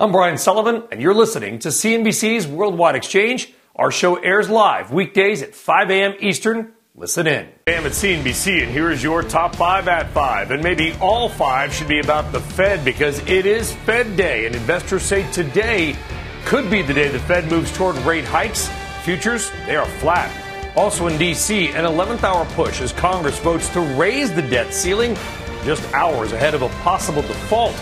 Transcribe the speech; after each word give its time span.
I'm 0.00 0.12
Brian 0.12 0.38
Sullivan, 0.38 0.84
and 0.92 1.02
you're 1.02 1.12
listening 1.12 1.58
to 1.58 1.70
CNBC's 1.70 2.46
Worldwide 2.46 2.94
Exchange. 2.94 3.52
Our 3.74 3.90
show 3.90 4.14
airs 4.14 4.48
live 4.48 4.92
weekdays 4.92 5.42
at 5.42 5.56
5 5.56 5.90
a.m. 5.90 6.14
Eastern. 6.20 6.72
Listen 6.94 7.26
in. 7.26 7.48
I 7.66 7.72
am 7.72 7.84
at 7.84 7.90
CNBC, 7.90 8.62
and 8.62 8.70
here 8.70 8.92
is 8.92 9.02
your 9.02 9.24
top 9.24 9.56
five 9.56 9.88
at 9.88 10.08
five. 10.10 10.52
And 10.52 10.62
maybe 10.62 10.92
all 11.00 11.28
five 11.28 11.74
should 11.74 11.88
be 11.88 11.98
about 11.98 12.30
the 12.30 12.38
Fed 12.38 12.84
because 12.84 13.18
it 13.26 13.44
is 13.44 13.72
Fed 13.72 14.16
Day, 14.16 14.46
and 14.46 14.54
investors 14.54 15.02
say 15.02 15.28
today 15.32 15.96
could 16.44 16.70
be 16.70 16.80
the 16.80 16.94
day 16.94 17.08
the 17.08 17.18
Fed 17.18 17.50
moves 17.50 17.76
toward 17.76 17.96
rate 18.06 18.24
hikes. 18.24 18.70
Futures, 19.02 19.50
they 19.66 19.74
are 19.74 19.86
flat. 19.98 20.30
Also 20.76 21.08
in 21.08 21.18
D.C., 21.18 21.70
an 21.70 21.84
11th 21.84 22.22
hour 22.22 22.44
push 22.54 22.80
as 22.80 22.92
Congress 22.92 23.40
votes 23.40 23.68
to 23.70 23.80
raise 23.80 24.32
the 24.32 24.42
debt 24.42 24.72
ceiling 24.72 25.16
just 25.64 25.92
hours 25.92 26.30
ahead 26.30 26.54
of 26.54 26.62
a 26.62 26.68
possible 26.84 27.22
default. 27.22 27.74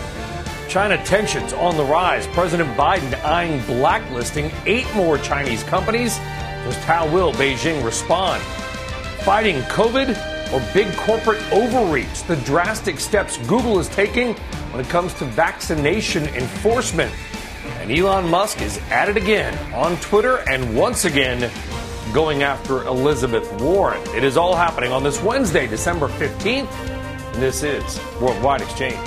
China 0.68 1.02
tensions 1.04 1.52
on 1.52 1.76
the 1.76 1.84
rise. 1.84 2.26
President 2.28 2.68
Biden 2.76 3.12
eyeing 3.24 3.64
blacklisting 3.66 4.50
eight 4.66 4.86
more 4.94 5.18
Chinese 5.18 5.62
companies. 5.62 6.16
Just 6.64 6.80
how 6.80 7.08
will 7.12 7.32
Beijing 7.32 7.84
respond? 7.84 8.42
Fighting 9.22 9.60
COVID 9.62 10.10
or 10.52 10.72
big 10.74 10.92
corporate 10.96 11.40
overreach? 11.52 12.24
The 12.24 12.36
drastic 12.36 12.98
steps 12.98 13.38
Google 13.46 13.78
is 13.78 13.88
taking 13.88 14.34
when 14.72 14.84
it 14.84 14.88
comes 14.88 15.14
to 15.14 15.24
vaccination 15.24 16.24
enforcement. 16.28 17.12
And 17.80 17.90
Elon 17.90 18.28
Musk 18.28 18.60
is 18.60 18.78
at 18.90 19.08
it 19.08 19.16
again 19.16 19.56
on 19.72 19.96
Twitter 19.98 20.38
and 20.48 20.76
once 20.76 21.04
again 21.04 21.50
going 22.12 22.42
after 22.42 22.84
Elizabeth 22.84 23.50
Warren. 23.60 24.02
It 24.16 24.24
is 24.24 24.36
all 24.36 24.56
happening 24.56 24.92
on 24.92 25.02
this 25.02 25.22
Wednesday, 25.22 25.66
December 25.66 26.08
15th. 26.08 26.70
And 26.72 27.42
this 27.42 27.62
is 27.62 28.00
Worldwide 28.20 28.62
Exchange. 28.62 28.98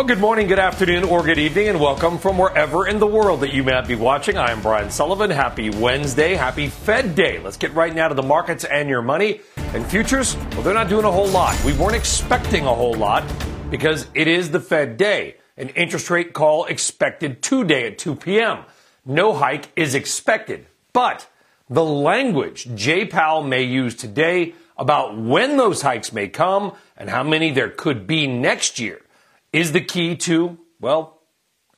Well, 0.00 0.06
good 0.06 0.18
morning, 0.18 0.46
good 0.46 0.58
afternoon, 0.58 1.04
or 1.04 1.22
good 1.22 1.38
evening, 1.38 1.68
and 1.68 1.78
welcome 1.78 2.16
from 2.16 2.38
wherever 2.38 2.88
in 2.88 2.98
the 2.98 3.06
world 3.06 3.40
that 3.40 3.52
you 3.52 3.62
may 3.62 3.82
be 3.82 3.96
watching. 3.96 4.38
I 4.38 4.50
am 4.50 4.62
Brian 4.62 4.90
Sullivan. 4.90 5.28
Happy 5.28 5.68
Wednesday. 5.68 6.36
Happy 6.36 6.68
Fed 6.68 7.14
Day. 7.14 7.38
Let's 7.38 7.58
get 7.58 7.74
right 7.74 7.94
now 7.94 8.08
to 8.08 8.14
the 8.14 8.22
markets 8.22 8.64
and 8.64 8.88
your 8.88 9.02
money. 9.02 9.42
And 9.74 9.84
futures, 9.84 10.36
well, 10.52 10.62
they're 10.62 10.72
not 10.72 10.88
doing 10.88 11.04
a 11.04 11.12
whole 11.12 11.28
lot. 11.28 11.62
We 11.64 11.74
weren't 11.74 11.96
expecting 11.96 12.64
a 12.64 12.74
whole 12.74 12.94
lot 12.94 13.30
because 13.70 14.06
it 14.14 14.26
is 14.26 14.50
the 14.50 14.58
Fed 14.58 14.96
Day. 14.96 15.36
An 15.58 15.68
interest 15.68 16.08
rate 16.08 16.32
call 16.32 16.64
expected 16.64 17.42
today 17.42 17.88
at 17.88 17.98
2 17.98 18.14
p.m. 18.14 18.60
No 19.04 19.34
hike 19.34 19.68
is 19.76 19.94
expected. 19.94 20.64
But 20.94 21.28
the 21.68 21.84
language 21.84 22.74
Jay 22.74 23.04
Powell 23.04 23.42
may 23.42 23.64
use 23.64 23.94
today 23.94 24.54
about 24.78 25.18
when 25.18 25.58
those 25.58 25.82
hikes 25.82 26.10
may 26.10 26.26
come 26.26 26.72
and 26.96 27.10
how 27.10 27.22
many 27.22 27.50
there 27.50 27.68
could 27.68 28.06
be 28.06 28.26
next 28.26 28.78
year 28.78 29.02
is 29.52 29.72
the 29.72 29.80
key 29.80 30.16
to, 30.16 30.58
well, 30.80 31.20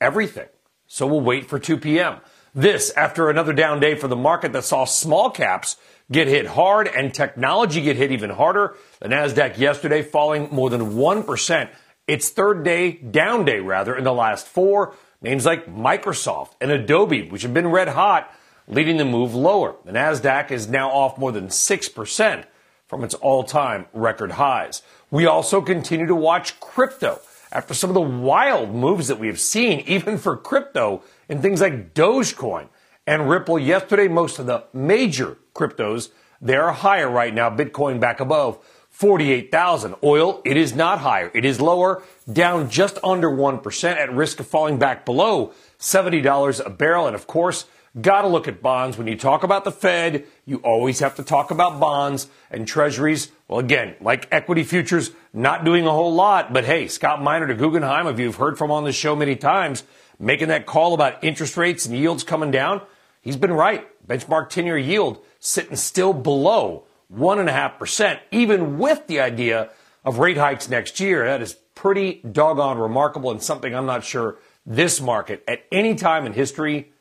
everything. 0.01 0.49
So 0.87 1.07
we'll 1.07 1.21
wait 1.21 1.49
for 1.49 1.59
2 1.59 1.79
p.m. 1.79 2.19
This 2.55 2.91
after 2.91 3.31
another 3.31 3.53
down 3.53 3.81
day 3.81 3.95
for 3.95 4.09
the 4.09 4.17
market 4.17 4.53
that 4.53 4.65
saw 4.65 4.85
small 4.85 5.31
caps 5.31 5.77
get 6.11 6.29
hit 6.29 6.47
hard 6.47 6.87
and 6.87 7.15
technology 7.15 7.81
get 7.81 7.97
hit 7.97 8.13
even 8.13 8.31
harder. 8.31 8.77
The 9.01 9.09
NASDAQ 9.09 9.57
yesterday 9.57 10.03
falling 10.03 10.49
more 10.51 10.69
than 10.69 10.93
1%. 10.93 11.71
Its 12.07 12.29
third 12.29 12.65
day, 12.65 12.93
down 12.93 13.45
day 13.45 13.61
rather, 13.61 13.97
in 13.97 14.05
the 14.05 14.13
last 14.13 14.47
four. 14.47 14.95
Names 15.23 15.47
like 15.47 15.67
Microsoft 15.67 16.51
and 16.61 16.71
Adobe, 16.71 17.29
which 17.29 17.43
have 17.43 17.55
been 17.55 17.69
red 17.69 17.89
hot, 17.89 18.31
leading 18.67 18.97
the 18.97 19.05
move 19.05 19.35
lower. 19.35 19.77
The 19.85 19.93
NASDAQ 19.93 20.51
is 20.51 20.69
now 20.69 20.91
off 20.91 21.17
more 21.17 21.33
than 21.33 21.47
6% 21.47 22.45
from 22.87 23.05
its 23.05 23.15
all 23.15 23.45
time 23.45 23.87
record 23.95 24.33
highs. 24.33 24.83
We 25.11 25.25
also 25.27 25.63
continue 25.63 26.07
to 26.07 26.15
watch 26.15 26.59
crypto 26.61 27.21
after 27.53 27.75
some 27.75 27.91
of 27.91 27.95
the 27.95 28.01
wild 28.01 28.75
moves 28.75 29.09
that 29.09 29.19
we 29.19 29.29
have 29.29 29.41
seen, 29.41 29.81
even 29.87 30.19
for 30.19 30.37
crypto 30.37 31.03
and 31.29 31.41
things 31.41 31.61
like 31.61 31.95
Dogecoin 31.95 32.69
and 33.07 33.29
Ripple 33.29 33.59
yesterday. 33.59 34.09
Most 34.09 34.39
of 34.39 34.47
the 34.47 34.65
major 34.73 35.39
cryptos, 35.55 36.11
they're 36.41 36.73
higher 36.73 37.11
right 37.11 37.33
now. 37.33 37.51
Bitcoin 37.51 38.01
back 38.01 38.21
above 38.21 38.59
48,000. 38.91 39.97
Oil, 40.05 40.43
it 40.45 40.57
is 40.57 40.75
not 40.75 40.99
higher. 41.01 41.31
It 41.35 41.45
is 41.45 41.61
lower, 41.61 42.03
down 42.31 42.71
just 42.71 42.99
under 43.03 43.29
1% 43.31 43.85
at 43.97 44.13
risk 44.13 44.41
of 44.41 44.47
falling 44.47 44.79
back 44.79 45.05
below 45.05 45.53
$70 45.79 46.65
a 46.65 46.71
barrel. 46.71 47.07
And 47.07 47.17
of 47.17 47.27
course, 47.27 47.67
Got 48.01 48.23
to 48.23 48.29
look 48.29 48.49
at 48.49 48.63
bonds. 48.63 48.97
When 48.97 49.07
you 49.07 49.17
talk 49.17 49.43
about 49.43 49.65
the 49.65 49.71
Fed, 49.71 50.25
you 50.47 50.59
always 50.59 51.01
have 51.01 51.15
to 51.17 51.23
talk 51.23 51.51
about 51.51 51.79
bonds 51.79 52.27
and 52.51 52.67
treasuries. 52.67 53.31
Well, 53.49 53.59
again, 53.59 53.97
like 54.01 54.29
equity 54.33 54.65
futures, 54.65 55.11
not 55.35 55.63
doing 55.63 55.87
a 55.87 55.91
whole 55.91 56.15
lot. 56.15 56.55
But 56.55 56.65
hey, 56.65 56.89
Scott 56.89 57.21
Minerd 57.21 57.49
to 57.49 57.55
Guggenheim, 57.55 58.07
if 58.07 58.19
you've 58.19 58.37
heard 58.37 58.57
from 58.57 58.71
on 58.71 58.85
the 58.85 58.93
show 58.93 59.15
many 59.15 59.37
times, 59.37 59.85
making 60.19 60.49
that 60.49 60.65
call 60.65 60.95
about 60.95 61.23
interest 61.23 61.59
rates 61.59 61.85
and 61.85 61.95
yields 61.95 62.25
coming 62.25 62.51
down, 62.51 62.81
he's 63.21 63.37
been 63.37 63.53
right. 63.53 63.87
Benchmark 64.07 64.49
10 64.49 64.65
year 64.65 64.79
yield 64.79 65.23
sitting 65.39 65.77
still 65.77 66.15
below 66.15 66.85
1.5%, 67.15 68.21
even 68.31 68.79
with 68.79 69.07
the 69.07 69.21
idea 69.21 69.69
of 70.03 70.19
rate 70.19 70.39
hikes 70.39 70.67
next 70.67 70.99
year. 70.99 71.27
That 71.27 71.43
is 71.43 71.53
pretty 71.75 72.23
doggone 72.31 72.79
remarkable 72.79 73.31
and 73.31 73.43
something 73.43 73.75
I'm 73.75 73.85
not 73.85 74.03
sure 74.03 74.39
this 74.65 74.99
market 74.99 75.45
at 75.47 75.65
any 75.71 75.95
time 75.95 76.25
in 76.25 76.33
history 76.33 76.92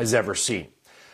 has 0.00 0.14
ever 0.14 0.34
seen. 0.34 0.68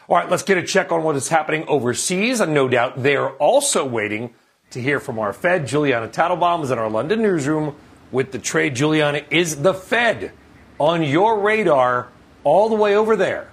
All 0.09 0.17
right, 0.17 0.31
let's 0.31 0.43
get 0.43 0.57
a 0.57 0.63
check 0.63 0.93
on 0.93 1.03
what 1.03 1.17
is 1.17 1.29
happening 1.29 1.65
overseas. 1.69 2.41
And 2.41 2.55
no 2.55 2.69
doubt 2.69 3.03
they 3.03 3.17
are 3.17 3.31
also 3.37 3.85
waiting 3.85 4.35
to 4.71 4.81
hear 4.81 5.01
from 5.01 5.19
our 5.19 5.33
Fed. 5.33 5.67
Julianna 5.67 6.09
Tatelbaum 6.09 6.63
is 6.63 6.71
in 6.71 6.79
our 6.79 6.89
London 6.89 7.23
newsroom 7.23 7.77
with 8.13 8.33
the 8.33 8.39
trade. 8.39 8.77
Julianna, 8.77 9.23
is 9.31 9.63
the 9.63 9.75
Fed 9.75 10.33
on 10.79 11.03
your 11.03 11.41
radar 11.41 12.09
all 12.45 12.69
the 12.69 12.75
way 12.75 12.97
over 12.97 13.17
there? 13.17 13.49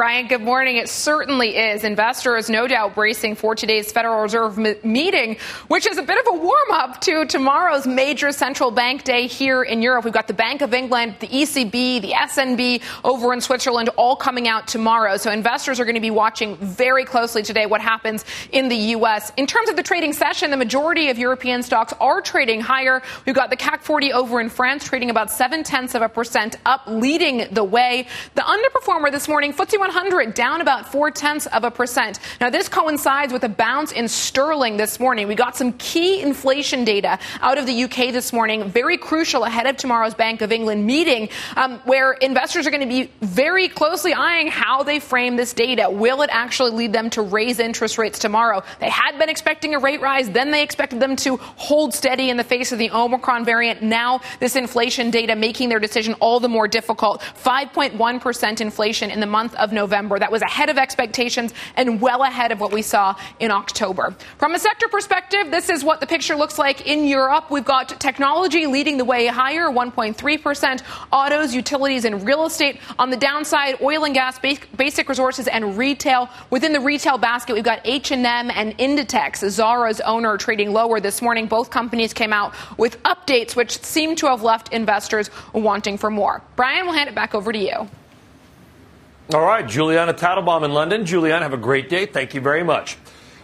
Brian, 0.00 0.28
good 0.28 0.40
morning. 0.40 0.78
It 0.78 0.88
certainly 0.88 1.58
is. 1.58 1.84
Investors, 1.84 2.48
no 2.48 2.66
doubt, 2.66 2.94
bracing 2.94 3.34
for 3.34 3.54
today's 3.54 3.92
Federal 3.92 4.22
Reserve 4.22 4.58
m- 4.58 4.74
meeting, 4.82 5.36
which 5.68 5.86
is 5.86 5.98
a 5.98 6.02
bit 6.02 6.18
of 6.18 6.34
a 6.34 6.38
warm 6.38 6.70
up 6.72 7.02
to 7.02 7.26
tomorrow's 7.26 7.86
major 7.86 8.32
central 8.32 8.70
bank 8.70 9.04
day 9.04 9.26
here 9.26 9.62
in 9.62 9.82
Europe. 9.82 10.06
We've 10.06 10.14
got 10.14 10.26
the 10.26 10.32
Bank 10.32 10.62
of 10.62 10.72
England, 10.72 11.16
the 11.20 11.26
ECB, 11.26 12.00
the 12.00 12.12
SNB 12.12 12.80
over 13.04 13.34
in 13.34 13.42
Switzerland, 13.42 13.90
all 13.98 14.16
coming 14.16 14.48
out 14.48 14.66
tomorrow. 14.66 15.18
So 15.18 15.30
investors 15.30 15.78
are 15.78 15.84
going 15.84 15.96
to 15.96 16.00
be 16.00 16.10
watching 16.10 16.56
very 16.56 17.04
closely 17.04 17.42
today 17.42 17.66
what 17.66 17.82
happens 17.82 18.24
in 18.52 18.70
the 18.70 18.76
U.S. 18.96 19.32
In 19.36 19.46
terms 19.46 19.68
of 19.68 19.76
the 19.76 19.82
trading 19.82 20.14
session, 20.14 20.50
the 20.50 20.56
majority 20.56 21.10
of 21.10 21.18
European 21.18 21.62
stocks 21.62 21.92
are 22.00 22.22
trading 22.22 22.62
higher. 22.62 23.02
We've 23.26 23.34
got 23.34 23.50
the 23.50 23.56
CAC 23.58 23.82
40 23.82 24.14
over 24.14 24.40
in 24.40 24.48
France 24.48 24.82
trading 24.82 25.10
about 25.10 25.30
seven 25.30 25.62
tenths 25.62 25.94
of 25.94 26.00
a 26.00 26.08
percent 26.08 26.56
up, 26.64 26.84
leading 26.86 27.52
the 27.52 27.64
way. 27.64 28.06
The 28.34 28.40
underperformer 28.40 29.12
this 29.12 29.28
morning, 29.28 29.52
FTSE 29.52 29.89
100 29.90 30.34
down 30.34 30.60
about 30.60 30.90
four 30.90 31.10
tenths 31.10 31.46
of 31.46 31.64
a 31.64 31.70
percent. 31.70 32.18
Now, 32.40 32.50
this 32.50 32.68
coincides 32.68 33.32
with 33.32 33.44
a 33.44 33.48
bounce 33.48 33.92
in 33.92 34.08
sterling 34.08 34.76
this 34.76 35.00
morning. 35.00 35.26
We 35.26 35.34
got 35.34 35.56
some 35.56 35.72
key 35.74 36.20
inflation 36.20 36.84
data 36.84 37.18
out 37.40 37.58
of 37.58 37.66
the 37.66 37.84
UK 37.84 38.12
this 38.12 38.32
morning, 38.32 38.70
very 38.70 38.96
crucial 38.96 39.44
ahead 39.44 39.66
of 39.66 39.76
tomorrow's 39.76 40.14
Bank 40.14 40.42
of 40.42 40.52
England 40.52 40.86
meeting, 40.86 41.28
um, 41.56 41.78
where 41.84 42.12
investors 42.12 42.66
are 42.66 42.70
going 42.70 42.82
to 42.82 42.86
be 42.86 43.10
very 43.20 43.68
closely 43.68 44.14
eyeing 44.14 44.48
how 44.48 44.82
they 44.82 45.00
frame 45.00 45.36
this 45.36 45.52
data. 45.52 45.88
Will 45.90 46.22
it 46.22 46.30
actually 46.32 46.70
lead 46.70 46.92
them 46.92 47.10
to 47.10 47.22
raise 47.22 47.58
interest 47.58 47.98
rates 47.98 48.18
tomorrow? 48.18 48.62
They 48.78 48.90
had 48.90 49.18
been 49.18 49.28
expecting 49.28 49.74
a 49.74 49.78
rate 49.78 50.00
rise, 50.00 50.30
then 50.30 50.50
they 50.50 50.62
expected 50.62 51.00
them 51.00 51.16
to 51.16 51.36
hold 51.36 51.94
steady 51.94 52.30
in 52.30 52.36
the 52.36 52.44
face 52.44 52.72
of 52.72 52.78
the 52.78 52.90
Omicron 52.90 53.44
variant. 53.44 53.82
Now, 53.82 54.20
this 54.38 54.56
inflation 54.56 55.10
data 55.10 55.34
making 55.34 55.68
their 55.68 55.80
decision 55.80 56.14
all 56.20 56.40
the 56.40 56.48
more 56.48 56.68
difficult. 56.68 57.20
5.1% 57.20 58.60
inflation 58.60 59.10
in 59.10 59.20
the 59.20 59.26
month 59.26 59.54
of 59.56 59.69
of 59.70 59.74
November. 59.74 60.18
That 60.18 60.32
was 60.32 60.42
ahead 60.42 60.68
of 60.68 60.78
expectations 60.78 61.54
and 61.76 62.00
well 62.00 62.22
ahead 62.22 62.52
of 62.52 62.60
what 62.60 62.72
we 62.72 62.82
saw 62.82 63.14
in 63.38 63.50
October. 63.50 64.14
From 64.38 64.54
a 64.54 64.58
sector 64.58 64.88
perspective, 64.88 65.50
this 65.50 65.68
is 65.68 65.84
what 65.84 66.00
the 66.00 66.06
picture 66.06 66.34
looks 66.34 66.58
like 66.58 66.86
in 66.86 67.06
Europe. 67.06 67.50
We've 67.50 67.64
got 67.64 68.00
technology 68.00 68.66
leading 68.66 68.98
the 68.98 69.04
way 69.04 69.26
higher, 69.26 69.66
1.3%, 69.66 70.82
autos, 71.12 71.54
utilities, 71.54 72.04
and 72.04 72.26
real 72.26 72.46
estate. 72.46 72.80
On 72.98 73.10
the 73.10 73.16
downside, 73.16 73.80
oil 73.80 74.04
and 74.04 74.14
gas, 74.14 74.38
basic 74.38 75.08
resources, 75.08 75.46
and 75.48 75.78
retail. 75.78 76.28
Within 76.50 76.72
the 76.72 76.80
retail 76.80 77.18
basket, 77.18 77.54
we've 77.54 77.64
got 77.64 77.80
H&M 77.84 78.26
and 78.26 78.76
Inditex, 78.78 79.48
Zara's 79.48 80.00
owner, 80.00 80.36
trading 80.36 80.72
lower 80.72 81.00
this 81.00 81.22
morning. 81.22 81.46
Both 81.46 81.70
companies 81.70 82.12
came 82.12 82.32
out 82.32 82.54
with 82.76 83.02
updates 83.04 83.54
which 83.54 83.80
seem 83.82 84.16
to 84.16 84.26
have 84.26 84.42
left 84.42 84.72
investors 84.72 85.30
wanting 85.52 85.98
for 85.98 86.10
more. 86.10 86.42
Brian, 86.56 86.86
we'll 86.86 86.94
hand 86.94 87.08
it 87.08 87.14
back 87.14 87.34
over 87.34 87.52
to 87.52 87.58
you. 87.58 87.88
All 89.32 89.46
right, 89.46 89.64
Julianna 89.64 90.12
Tatelbaum 90.12 90.64
in 90.64 90.72
London. 90.72 91.06
Julianna, 91.06 91.44
have 91.44 91.52
a 91.52 91.56
great 91.56 91.88
day. 91.88 92.04
Thank 92.04 92.34
you 92.34 92.40
very 92.40 92.64
much. 92.64 92.96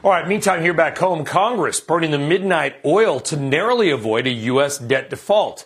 All 0.02 0.10
right, 0.10 0.26
meantime, 0.26 0.60
here 0.60 0.74
back 0.74 0.98
home, 0.98 1.24
Congress 1.24 1.78
burning 1.78 2.10
the 2.10 2.18
midnight 2.18 2.74
oil 2.84 3.20
to 3.20 3.36
narrowly 3.36 3.90
avoid 3.90 4.26
a 4.26 4.30
U.S. 4.30 4.78
debt 4.78 5.10
default. 5.10 5.64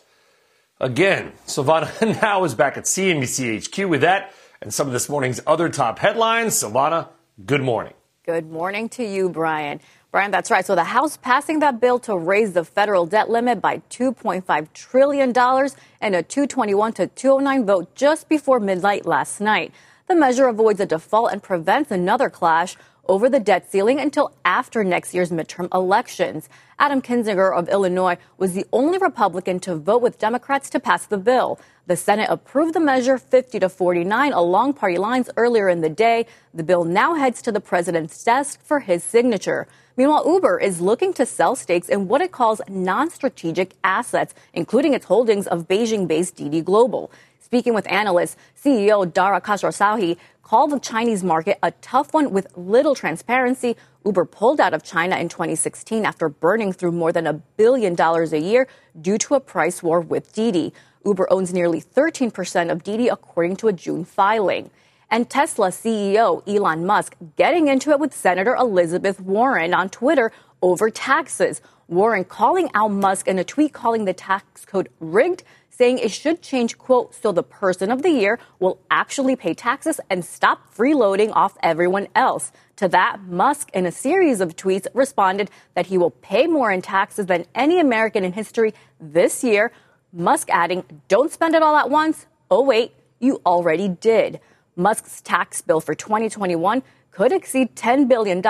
Again, 0.78 1.32
Silvana 1.46 2.20
now 2.22 2.44
is 2.44 2.54
back 2.54 2.76
at 2.76 2.84
CNBC 2.84 3.66
HQ 3.66 3.88
with 3.88 4.02
that 4.02 4.34
and 4.60 4.74
some 4.74 4.86
of 4.86 4.92
this 4.92 5.08
morning's 5.08 5.40
other 5.46 5.70
top 5.70 5.98
headlines. 5.98 6.52
Silvana, 6.52 7.08
good 7.46 7.62
morning. 7.62 7.94
Good 8.26 8.50
morning 8.50 8.90
to 8.90 9.02
you, 9.02 9.30
Brian. 9.30 9.80
Brian, 10.12 10.30
that's 10.30 10.50
right. 10.50 10.66
So 10.66 10.74
the 10.74 10.84
House 10.84 11.16
passing 11.16 11.60
that 11.60 11.80
bill 11.80 11.98
to 12.00 12.14
raise 12.14 12.52
the 12.52 12.64
federal 12.64 13.06
debt 13.06 13.30
limit 13.30 13.62
by 13.62 13.78
$2.5 13.88 14.72
trillion 14.74 15.28
and 15.30 16.14
a 16.14 16.22
221 16.22 16.92
to 16.92 17.06
209 17.06 17.64
vote 17.64 17.94
just 17.94 18.28
before 18.28 18.60
midnight 18.60 19.06
last 19.06 19.40
night. 19.40 19.72
The 20.10 20.16
measure 20.16 20.48
avoids 20.48 20.80
a 20.80 20.86
default 20.86 21.30
and 21.30 21.40
prevents 21.40 21.92
another 21.92 22.28
clash 22.28 22.76
over 23.06 23.28
the 23.28 23.38
debt 23.38 23.70
ceiling 23.70 24.00
until 24.00 24.34
after 24.44 24.82
next 24.82 25.14
year's 25.14 25.30
midterm 25.30 25.72
elections. 25.72 26.48
Adam 26.80 27.00
Kinzinger 27.00 27.56
of 27.56 27.68
Illinois 27.68 28.16
was 28.36 28.52
the 28.52 28.66
only 28.72 28.98
Republican 28.98 29.60
to 29.60 29.76
vote 29.76 30.02
with 30.02 30.18
Democrats 30.18 30.68
to 30.70 30.80
pass 30.80 31.06
the 31.06 31.16
bill. 31.16 31.60
The 31.86 31.94
Senate 31.94 32.26
approved 32.28 32.74
the 32.74 32.80
measure 32.80 33.18
50 33.18 33.60
to 33.60 33.68
49 33.68 34.32
along 34.32 34.74
party 34.74 34.98
lines 34.98 35.30
earlier 35.36 35.68
in 35.68 35.80
the 35.80 35.88
day. 35.88 36.26
The 36.52 36.64
bill 36.64 36.82
now 36.82 37.14
heads 37.14 37.40
to 37.42 37.52
the 37.52 37.60
president's 37.60 38.24
desk 38.24 38.60
for 38.64 38.80
his 38.80 39.04
signature. 39.04 39.68
Meanwhile, 39.96 40.24
Uber 40.26 40.58
is 40.58 40.80
looking 40.80 41.12
to 41.14 41.26
sell 41.26 41.54
stakes 41.54 41.88
in 41.88 42.08
what 42.08 42.20
it 42.20 42.32
calls 42.32 42.60
non-strategic 42.68 43.74
assets, 43.84 44.34
including 44.54 44.94
its 44.94 45.06
holdings 45.06 45.46
of 45.46 45.68
Beijing-based 45.68 46.36
Didi 46.36 46.62
Global. 46.62 47.12
Speaking 47.50 47.74
with 47.74 47.90
analysts, 47.90 48.36
CEO 48.56 49.12
Dara 49.12 49.40
Khosrowshahi 49.40 50.16
called 50.44 50.70
the 50.70 50.78
Chinese 50.78 51.24
market 51.24 51.58
a 51.64 51.72
tough 51.72 52.14
one 52.14 52.30
with 52.30 52.46
little 52.56 52.94
transparency. 52.94 53.74
Uber 54.06 54.24
pulled 54.26 54.60
out 54.60 54.72
of 54.72 54.84
China 54.84 55.16
in 55.16 55.28
2016 55.28 56.06
after 56.06 56.28
burning 56.28 56.72
through 56.72 56.92
more 56.92 57.10
than 57.10 57.26
a 57.26 57.32
billion 57.32 57.96
dollars 57.96 58.32
a 58.32 58.38
year 58.38 58.68
due 59.00 59.18
to 59.18 59.34
a 59.34 59.40
price 59.40 59.82
war 59.82 60.00
with 60.00 60.32
Didi. 60.32 60.72
Uber 61.04 61.26
owns 61.32 61.52
nearly 61.52 61.80
13% 61.80 62.70
of 62.70 62.84
Didi, 62.84 63.08
according 63.08 63.56
to 63.56 63.66
a 63.66 63.72
June 63.72 64.04
filing. 64.04 64.70
And 65.10 65.28
Tesla 65.28 65.70
CEO 65.70 66.46
Elon 66.46 66.86
Musk 66.86 67.16
getting 67.34 67.66
into 67.66 67.90
it 67.90 67.98
with 67.98 68.14
Senator 68.14 68.54
Elizabeth 68.54 69.18
Warren 69.18 69.74
on 69.74 69.88
Twitter 69.88 70.30
over 70.62 70.88
taxes. 70.88 71.60
Warren 71.88 72.22
calling 72.22 72.70
out 72.74 72.92
Musk 72.92 73.26
in 73.26 73.40
a 73.40 73.42
tweet 73.42 73.72
calling 73.72 74.04
the 74.04 74.12
tax 74.12 74.64
code 74.64 74.88
rigged 75.00 75.42
saying 75.80 75.98
it 75.98 76.10
should 76.10 76.42
change, 76.42 76.76
quote, 76.76 77.14
so 77.14 77.32
the 77.32 77.42
person 77.42 77.90
of 77.90 78.02
the 78.02 78.10
year 78.10 78.38
will 78.58 78.78
actually 78.90 79.34
pay 79.34 79.54
taxes 79.54 79.98
and 80.10 80.22
stop 80.22 80.58
freeloading 80.76 81.32
off 81.32 81.56
everyone 81.62 82.06
else. 82.14 82.52
To 82.76 82.88
that, 82.88 83.22
Musk, 83.22 83.70
in 83.72 83.86
a 83.86 83.90
series 83.90 84.42
of 84.42 84.56
tweets, 84.56 84.86
responded 84.92 85.50
that 85.74 85.86
he 85.86 85.96
will 85.96 86.10
pay 86.10 86.46
more 86.46 86.70
in 86.70 86.82
taxes 86.82 87.24
than 87.24 87.46
any 87.54 87.80
American 87.80 88.24
in 88.24 88.34
history 88.34 88.74
this 89.00 89.42
year. 89.42 89.72
Musk 90.12 90.50
adding, 90.50 90.84
don't 91.08 91.32
spend 91.32 91.54
it 91.54 91.62
all 91.62 91.76
at 91.78 91.88
once. 91.88 92.26
Oh, 92.50 92.62
wait, 92.62 92.92
you 93.18 93.40
already 93.46 93.88
did. 93.88 94.38
Musk's 94.76 95.22
tax 95.22 95.62
bill 95.62 95.80
for 95.80 95.94
2021 95.94 96.82
could 97.10 97.32
exceed 97.32 97.74
$10 97.74 98.06
billion 98.06 98.42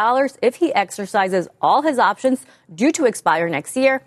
if 0.42 0.56
he 0.56 0.74
exercises 0.74 1.46
all 1.62 1.82
his 1.82 2.00
options 2.00 2.44
due 2.74 2.90
to 2.90 3.04
expire 3.04 3.48
next 3.48 3.76
year. 3.76 4.02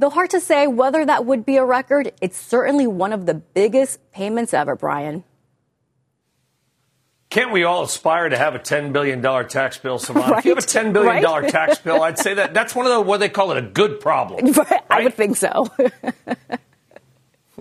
Though 0.00 0.08
hard 0.08 0.30
to 0.30 0.40
say 0.40 0.66
whether 0.66 1.04
that 1.04 1.26
would 1.26 1.44
be 1.44 1.58
a 1.58 1.64
record, 1.64 2.10
it's 2.22 2.38
certainly 2.38 2.86
one 2.86 3.12
of 3.12 3.26
the 3.26 3.34
biggest 3.34 4.00
payments 4.12 4.54
ever, 4.54 4.74
Brian. 4.74 5.24
Can't 7.28 7.52
we 7.52 7.64
all 7.64 7.82
aspire 7.82 8.30
to 8.30 8.38
have 8.38 8.54
a 8.54 8.58
$10 8.58 8.94
billion 8.94 9.20
tax 9.20 9.76
bill, 9.76 9.98
Silvana? 9.98 10.30
Right? 10.30 10.38
If 10.38 10.44
you 10.46 10.54
have 10.54 10.64
a 10.64 10.66
$10 10.66 10.94
billion 10.94 11.22
right? 11.22 11.50
tax 11.50 11.80
bill, 11.80 12.02
I'd 12.02 12.18
say 12.18 12.32
that 12.32 12.54
that's 12.54 12.74
one 12.74 12.86
of 12.86 12.92
the, 12.92 13.00
what 13.02 13.20
they 13.20 13.28
call 13.28 13.52
it, 13.52 13.58
a 13.58 13.62
good 13.62 14.00
problem. 14.00 14.52
Right? 14.56 14.80
I 14.88 15.02
would 15.02 15.14
think 15.14 15.36
so. 15.36 15.68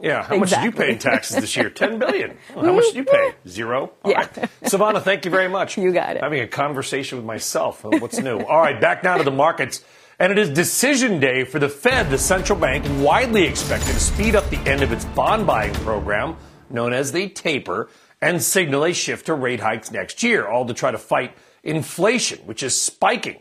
Yeah. 0.01 0.23
How 0.23 0.35
exactly. 0.35 0.39
much 0.39 0.49
did 0.49 0.63
you 0.63 0.71
pay 0.71 0.91
in 0.93 0.97
taxes 0.99 1.35
this 1.37 1.57
year? 1.57 1.69
Ten 1.69 1.99
billion. 1.99 2.37
Well, 2.55 2.63
how 2.63 2.71
much 2.71 2.85
did 2.85 2.95
you 2.95 3.03
pay? 3.03 3.33
Zero. 3.49 3.91
All 4.03 4.11
yeah. 4.11 4.19
Right. 4.19 4.33
Silvana, 4.63 5.01
thank 5.01 5.25
you 5.25 5.31
very 5.31 5.49
much. 5.49 5.77
You 5.77 5.91
got 5.91 6.15
it. 6.15 6.23
Having 6.23 6.39
a 6.39 6.47
conversation 6.47 7.17
with 7.17 7.25
myself. 7.25 7.85
Uh, 7.85 7.89
what's 7.99 8.17
new? 8.17 8.39
All 8.39 8.61
right, 8.61 8.79
back 8.79 9.03
now 9.03 9.17
to 9.17 9.25
the 9.25 9.31
markets. 9.31 9.83
And 10.21 10.33
it 10.33 10.37
is 10.37 10.49
decision 10.49 11.21
day 11.21 11.45
for 11.45 11.59
the 11.59 11.69
Fed, 11.69 12.09
the 12.09 12.17
central 12.17 12.59
bank, 12.59 12.85
widely 13.01 13.45
expected 13.45 13.93
to 13.93 13.99
speed 14.01 14.35
up 14.35 14.49
the 14.49 14.57
end 14.69 14.83
of 14.83 14.91
its 14.91 15.05
bond 15.05 15.47
buying 15.47 15.73
program, 15.75 16.35
known 16.69 16.91
as 16.91 17.13
the 17.13 17.29
taper, 17.29 17.89
and 18.21 18.43
signal 18.43 18.83
a 18.83 18.91
shift 18.91 19.27
to 19.27 19.33
rate 19.33 19.61
hikes 19.61 19.91
next 19.91 20.21
year, 20.21 20.45
all 20.45 20.65
to 20.65 20.73
try 20.73 20.91
to 20.91 20.97
fight 20.97 21.37
inflation, 21.63 22.39
which 22.39 22.63
is 22.63 22.79
spiking. 22.79 23.39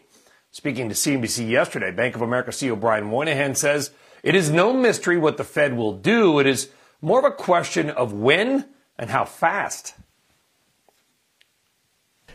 Speaking 0.52 0.88
to 0.88 0.94
CNBC 0.94 1.50
yesterday, 1.50 1.90
Bank 1.90 2.14
of 2.14 2.22
America 2.22 2.52
CEO 2.52 2.78
Brian 2.78 3.06
Moynihan 3.06 3.56
says 3.56 3.90
it 4.22 4.36
is 4.36 4.48
no 4.48 4.72
mystery 4.72 5.18
what 5.18 5.36
the 5.36 5.42
Fed 5.42 5.76
will 5.76 5.94
do. 5.94 6.38
It 6.38 6.46
is 6.46 6.70
more 7.02 7.18
of 7.18 7.24
a 7.24 7.34
question 7.34 7.90
of 7.90 8.12
when 8.12 8.68
and 8.96 9.10
how 9.10 9.24
fast 9.24 9.94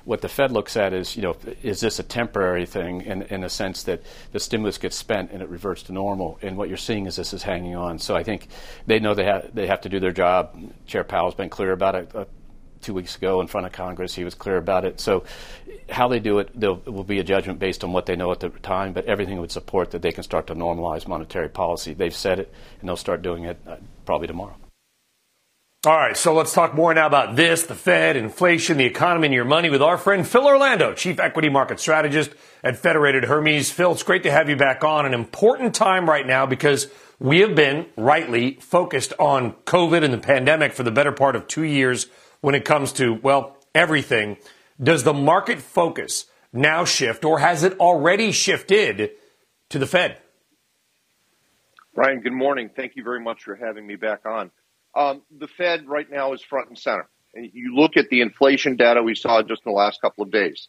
what 0.06 0.22
the 0.22 0.30
Fed 0.30 0.52
looks 0.52 0.76
at 0.76 0.94
is, 0.94 1.16
you 1.16 1.22
know, 1.22 1.36
is 1.62 1.80
this 1.80 2.00
a 2.00 2.04
temporary 2.04 2.66
thing 2.66 3.02
in, 3.02 3.22
in 3.24 3.44
a 3.44 3.50
sense 3.50 3.84
that 3.84 4.02
the 4.32 4.40
stimulus 4.40 4.78
gets 4.78 4.96
spent 4.96 5.32
and 5.32 5.42
it 5.42 5.50
reverts 5.50 5.84
to 5.84 5.94
normal? 5.94 6.38
And 6.42 6.58
what 6.58 6.68
you're 6.68 6.78
seeing 6.78 7.06
is 7.06 7.16
this 7.16 7.34
is 7.34 7.44
hanging 7.44 7.76
on. 7.76 8.00
So 8.00 8.16
I 8.16 8.24
think 8.24 8.48
they 8.86 9.00
know 9.00 9.14
they, 9.14 9.26
ha- 9.26 9.44
they 9.54 9.68
have 9.68 9.82
to 9.82 9.90
do 9.90 10.00
their 10.00 10.12
job. 10.12 10.60
Chair 10.88 11.04
Powell's 11.04 11.36
been 11.36 11.50
clear 11.50 11.72
about 11.72 11.96
it. 11.96 12.16
Uh, 12.16 12.26
two 12.82 12.94
weeks 12.94 13.16
ago 13.16 13.40
in 13.40 13.48
front 13.48 13.66
of 13.66 13.72
Congress. 13.72 14.14
He 14.14 14.26
was 14.26 14.36
clear 14.36 14.58
about 14.58 14.84
it. 14.84 15.00
So, 15.00 15.24
how 15.90 16.10
they 16.10 16.20
do 16.20 16.40
it, 16.40 16.54
will 16.56 17.04
be 17.04 17.20
a 17.20 17.24
judgment 17.24 17.60
based 17.60 17.84
on 17.84 17.94
what 17.94 18.06
they 18.06 18.18
know 18.18 18.32
at 18.32 18.42
the 18.42 18.50
time, 18.50 18.92
but 18.92 19.06
everything 19.06 19.40
would 19.40 19.52
support 19.52 19.92
that 19.92 20.02
they 20.02 20.12
can 20.12 20.24
start 20.24 20.48
to 20.48 20.56
normalize 20.56 21.08
monetary 21.08 21.48
policy. 21.48 21.94
They've 21.94 22.14
said 22.14 22.40
it, 22.40 22.54
and 22.80 22.90
they'll 22.90 22.98
start 22.98 23.22
doing 23.22 23.46
it 23.46 23.58
uh, 23.66 23.78
probably 24.06 24.28
tomorrow. 24.28 24.58
All 25.86 25.98
right, 25.98 26.16
so 26.16 26.34
let's 26.34 26.54
talk 26.54 26.74
more 26.74 26.94
now 26.94 27.08
about 27.08 27.36
this, 27.36 27.64
the 27.64 27.76
Fed, 27.76 28.16
inflation, 28.16 28.78
the 28.78 28.86
economy, 28.86 29.28
and 29.28 29.34
your 29.34 29.44
money 29.44 29.70
with 29.70 29.82
our 29.82 29.98
friend 29.98 30.26
Phil 30.26 30.46
Orlando, 30.46 30.94
Chief 30.94 31.20
Equity 31.20 31.50
Market 31.50 31.78
Strategist 31.78 32.32
at 32.64 32.78
Federated 32.78 33.26
Hermes. 33.26 33.70
Phil, 33.70 33.92
it's 33.92 34.02
great 34.02 34.24
to 34.24 34.32
have 34.32 34.48
you 34.48 34.56
back 34.56 34.86
on. 34.86 35.06
An 35.06 35.14
important 35.14 35.76
time 35.76 36.10
right 36.10 36.26
now 36.26 36.46
because 36.46 36.88
we 37.20 37.42
have 37.42 37.54
been 37.54 37.86
rightly 37.98 38.54
focused 38.62 39.12
on 39.20 39.56
COVID 39.66 40.06
and 40.06 40.14
the 40.14 40.20
pandemic 40.20 40.72
for 40.72 40.84
the 40.84 40.92
better 40.92 41.12
part 41.12 41.36
of 41.36 41.50
two 41.50 41.64
years 41.64 42.08
when 42.40 42.56
it 42.56 42.64
comes 42.64 42.94
to, 42.94 43.16
well, 43.16 43.58
everything. 43.76 44.38
Does 44.82 45.04
the 45.04 45.14
market 45.14 45.60
focus 45.60 46.28
now 46.54 46.86
shift, 46.86 47.26
or 47.26 47.40
has 47.40 47.62
it 47.66 47.78
already 47.82 48.32
shifted 48.32 49.12
to 49.70 49.80
the 49.80 49.88
Fed? 49.88 50.18
Ryan, 51.94 52.22
good 52.22 52.32
morning. 52.32 52.70
Thank 52.74 52.96
you 52.96 53.04
very 53.04 53.20
much 53.20 53.44
for 53.44 53.56
having 53.56 53.86
me 53.86 53.98
back 53.98 54.26
on. 54.26 54.50
Um, 54.96 55.22
the 55.36 55.48
Fed 55.48 55.88
right 55.88 56.10
now 56.10 56.34
is 56.34 56.42
front 56.42 56.70
and 56.70 56.78
center. 56.78 57.08
And 57.34 57.50
you 57.54 57.76
look 57.76 57.98
at 57.98 58.10
the 58.10 58.22
inflation 58.22 58.76
data 58.76 59.02
we 59.02 59.16
saw 59.16 59.42
just 59.42 59.64
in 59.66 59.72
the 59.72 59.78
last 59.78 60.02
couple 60.02 60.24
of 60.24 60.32
days. 60.32 60.68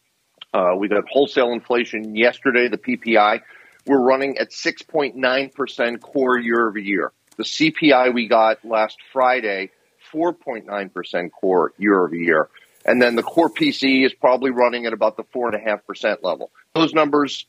Uh, 0.53 0.75
we 0.79 0.89
got 0.89 1.05
wholesale 1.11 1.53
inflation 1.53 2.15
yesterday, 2.15 2.69
the 2.69 2.79
PPI. 2.79 3.41
We're 3.87 4.03
running 4.03 4.39
at 4.39 4.51
6.9% 4.51 6.01
core 6.01 6.39
year 6.39 6.69
over 6.69 6.79
year. 6.79 7.13
The 7.37 7.43
CPI 7.43 8.15
we 8.15 8.29
got 8.29 8.65
last 8.65 8.97
Friday, 9.13 9.71
4.9% 10.13 11.31
core 11.33 11.73
year 11.77 12.05
over 12.05 12.15
year. 12.15 12.49
And 12.87 13.03
then 13.03 13.17
the 13.17 13.23
core 13.23 13.51
PCE 13.51 14.07
is 14.07 14.15
probably 14.15 14.51
running 14.51 14.87
at 14.87 14.93
about 14.93 15.17
the 15.17 15.25
4.5% 15.25 16.23
level. 16.23 16.51
Those 16.75 16.95
numbers 16.95 17.47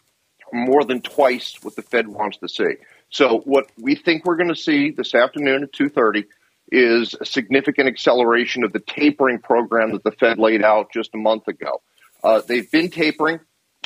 are 0.51 0.60
more 0.60 0.84
than 0.84 1.01
twice 1.01 1.58
what 1.62 1.75
the 1.75 1.82
Fed 1.84 2.08
wants 2.08 2.38
to 2.38 2.50
see. 2.50 2.75
So 3.10 3.39
what 3.46 3.67
we 3.77 3.96
think 3.96 4.25
we're 4.25 4.38
going 4.38 4.53
to 4.53 4.55
see 4.55 4.91
this 4.91 5.13
afternoon 5.13 5.63
at 5.63 5.74
2.30 5.74 6.25
is 6.72 7.15
a 7.19 7.25
significant 7.25 7.88
acceleration 7.88 8.63
of 8.63 8.74
the 8.74 8.79
tapering 8.79 9.39
program 9.39 9.91
that 9.91 10.03
the 10.03 10.12
Fed 10.12 10.39
laid 10.39 10.63
out 10.63 10.91
just 10.91 11.13
a 11.13 11.17
month 11.17 11.48
ago. 11.48 11.81
Uh, 12.24 12.41
they've 12.48 12.69
been 12.72 12.89
tapering 12.89 13.39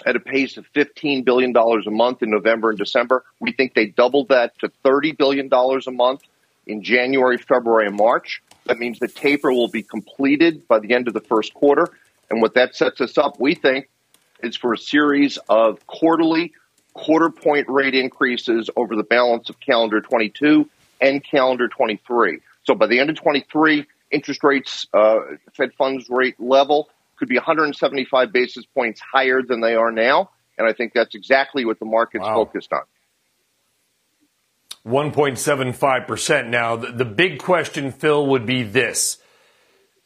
at 0.05 0.15
a 0.15 0.19
pace 0.19 0.57
of 0.57 0.65
$15 0.73 1.25
billion 1.25 1.55
a 1.55 1.91
month 1.91 2.23
in 2.23 2.29
November 2.29 2.69
and 2.69 2.77
December. 2.77 3.25
We 3.39 3.51
think 3.51 3.73
they 3.73 3.87
doubled 3.87 4.29
that 4.29 4.57
to 4.59 4.71
$30 4.85 5.17
billion 5.17 5.49
a 5.51 5.91
month 5.91 6.21
in 6.65 6.83
January, 6.83 7.37
February, 7.37 7.87
and 7.87 7.97
March. 7.97 8.41
That 8.65 8.77
means 8.77 8.99
the 8.99 9.07
taper 9.07 9.51
will 9.51 9.67
be 9.67 9.83
completed 9.83 10.67
by 10.67 10.79
the 10.79 10.93
end 10.93 11.07
of 11.07 11.13
the 11.13 11.21
first 11.21 11.53
quarter. 11.53 11.87
And 12.29 12.41
what 12.41 12.53
that 12.53 12.75
sets 12.75 13.01
us 13.01 13.17
up, 13.17 13.39
we 13.39 13.55
think, 13.55 13.89
is 14.41 14.55
for 14.55 14.73
a 14.73 14.77
series 14.77 15.37
of 15.49 15.85
quarterly 15.87 16.53
quarter 16.93 17.29
point 17.29 17.67
rate 17.69 17.95
increases 17.95 18.69
over 18.75 18.95
the 18.95 19.03
balance 19.03 19.49
of 19.49 19.59
calendar 19.59 20.01
22 20.01 20.69
and 21.01 21.23
calendar 21.23 21.67
23. 21.67 22.39
So 22.69 22.75
by 22.75 22.85
the 22.85 22.99
end 22.99 23.09
of 23.09 23.15
23, 23.15 23.87
interest 24.11 24.43
rates, 24.43 24.85
uh, 24.93 25.21
Fed 25.57 25.73
funds 25.73 26.07
rate 26.07 26.39
level 26.39 26.87
could 27.17 27.27
be 27.27 27.35
175 27.35 28.31
basis 28.31 28.63
points 28.63 29.01
higher 29.01 29.41
than 29.41 29.59
they 29.59 29.73
are 29.73 29.91
now. 29.91 30.29
And 30.55 30.67
I 30.67 30.73
think 30.73 30.93
that's 30.93 31.15
exactly 31.15 31.65
what 31.65 31.79
the 31.79 31.85
market's 31.85 32.25
wow. 32.25 32.45
focused 32.45 32.71
on. 32.71 32.83
1.75%. 34.85 36.49
Now, 36.49 36.75
the, 36.75 36.91
the 36.91 37.05
big 37.05 37.39
question, 37.39 37.91
Phil, 37.91 38.27
would 38.27 38.45
be 38.45 38.61
this. 38.61 39.17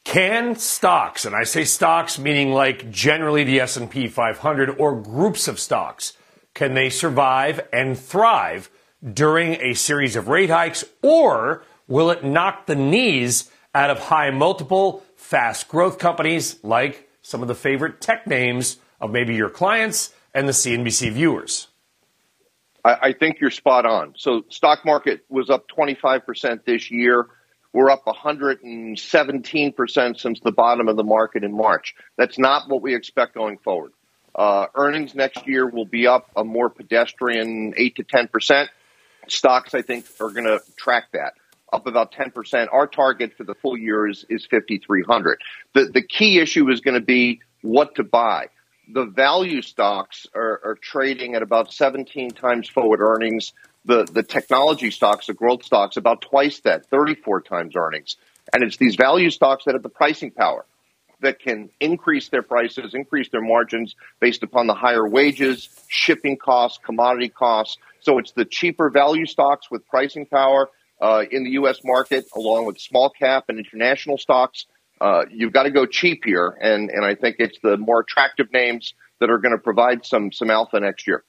Can 0.06 0.56
stocks, 0.56 1.26
and 1.26 1.36
I 1.36 1.44
say 1.44 1.66
stocks 1.66 2.18
meaning 2.18 2.54
like 2.54 2.90
generally 2.92 3.44
the 3.44 3.60
S&P 3.60 4.08
500 4.08 4.70
or 4.80 5.02
groups 5.02 5.50
of 5.50 5.60
stocks, 5.60 6.14
can 6.54 6.76
they 6.76 6.90
survive 6.90 7.60
and 7.74 8.00
thrive 8.00 8.70
during 9.04 9.56
a 9.56 9.74
series 9.74 10.16
of 10.16 10.30
rate 10.30 10.50
hikes 10.50 10.86
or 11.02 11.64
will 11.88 12.12
it 12.12 12.24
knock 12.24 12.66
the 12.66 12.76
knees 12.76 13.52
out 13.76 13.90
of 13.90 14.00
high 14.00 14.32
multiple, 14.32 15.04
fast 15.16 15.68
growth 15.68 16.00
companies 16.00 16.64
like 16.64 17.10
some 17.22 17.42
of 17.42 17.48
the 17.48 17.56
favorite 17.56 18.02
tech 18.02 18.28
names 18.28 18.78
of 19.00 19.12
maybe 19.12 19.36
your 19.36 19.50
clients 19.50 20.14
and 20.34 20.48
the 20.48 20.54
CNBC 20.54 21.12
viewers? 21.12 21.68
I, 22.86 23.14
think 23.14 23.40
you're 23.40 23.50
spot 23.50 23.86
on. 23.86 24.14
So, 24.18 24.44
stock 24.50 24.84
market 24.84 25.22
was 25.30 25.50
up 25.50 25.70
25% 25.70 26.66
this 26.66 26.92
year. 26.92 27.28
We're 27.72 27.90
up 27.90 28.04
117% 28.06 30.20
since 30.20 30.42
the 30.42 30.52
bottom 30.52 30.90
of 30.90 30.98
the 30.98 31.06
market 31.06 31.46
in 31.46 31.56
March. 31.56 31.96
That's 32.18 32.38
not 32.38 32.68
what 32.68 32.82
we 32.82 32.94
expect 32.94 33.36
going 33.36 33.58
forward. 33.60 33.94
Uh, 34.36 34.66
earnings 34.76 35.16
next 35.16 35.48
year 35.48 35.66
will 35.66 35.86
be 35.86 36.08
up 36.08 36.30
a 36.36 36.44
more 36.44 36.70
pedestrian 36.70 37.74
8 37.78 37.96
to 37.96 38.04
10%. 38.04 38.68
Stocks, 39.30 39.74
I 39.74 39.82
think, 39.82 40.06
are 40.20 40.32
going 40.32 40.44
to 40.44 40.60
track 40.76 41.06
that 41.14 41.36
up 41.74 41.88
about 41.88 42.14
10%. 42.14 42.68
Our 42.72 42.88
target 42.88 43.34
for 43.36 43.44
the 43.44 43.56
full 43.56 43.78
year 43.78 44.08
is, 44.08 44.26
is 44.30 44.46
5,300. 44.46 45.42
The, 45.74 45.86
the 45.86 46.02
key 46.02 46.40
issue 46.40 46.70
is 46.70 46.82
going 46.82 46.96
to 46.96 47.06
be 47.06 47.42
what 47.62 47.96
to 47.96 48.04
buy. 48.04 48.48
The 48.94 49.06
value 49.06 49.62
stocks 49.62 50.28
are, 50.36 50.62
are 50.64 50.78
trading 50.82 51.36
at 51.36 51.42
about 51.42 51.74
17 51.74 52.32
times 52.32 52.70
forward 52.70 53.00
earnings. 53.02 53.54
The, 53.86 54.04
the 54.04 54.24
technology 54.24 54.92
stocks, 54.92 55.28
the 55.28 55.34
growth 55.34 55.64
stocks, 55.64 55.98
about 55.98 56.22
twice 56.22 56.60
that, 56.62 56.86
34 56.90 57.42
times 57.42 57.76
earnings. 57.76 58.18
And 58.54 58.64
it's 58.64 58.78
these 58.78 58.96
value 58.96 59.30
stocks 59.30 59.66
that 59.66 59.74
have 59.74 59.84
the 59.84 59.90
pricing 59.90 60.32
power 60.32 60.66
that 61.22 61.40
can 61.40 61.70
increase 61.80 62.30
their 62.30 62.44
prices, 62.44 62.94
increase 62.94 63.30
their 63.30 63.42
margins 63.42 63.96
based 64.20 64.44
upon 64.44 64.68
the 64.68 64.74
higher 64.74 65.08
wages, 65.08 65.70
shipping 65.88 66.38
costs, 66.38 66.80
commodity 66.84 67.30
costs. 67.30 67.78
So 68.02 68.20
it's 68.20 68.34
the 68.34 68.46
cheaper 68.46 68.90
value 68.90 69.26
stocks 69.26 69.72
with 69.72 69.88
pricing 69.88 70.26
power 70.26 70.70
uh, 71.02 71.24
in 71.30 71.44
the 71.44 71.52
U.S. 71.52 71.80
market, 71.84 72.26
along 72.36 72.66
with 72.66 72.80
small 72.80 73.10
cap 73.10 73.46
and 73.50 73.60
international 73.60 74.18
stocks. 74.18 74.66
Uh, 75.02 75.26
you've 75.30 75.52
got 75.52 75.64
to 75.64 75.72
go 75.72 75.86
cheap 75.86 76.24
here, 76.24 76.58
and, 76.62 76.90
and 76.90 77.04
I 77.04 77.16
think 77.16 77.38
it's 77.40 77.58
the 77.62 77.78
more 77.78 78.02
attractive 78.02 78.52
names 78.54 78.94
that 79.20 79.30
are 79.30 79.38
going 79.38 79.56
to 79.56 79.62
provide 79.62 80.06
some 80.06 80.32
some 80.32 80.50
alpha 80.50 80.80
next 80.80 81.08
year. 81.08 81.24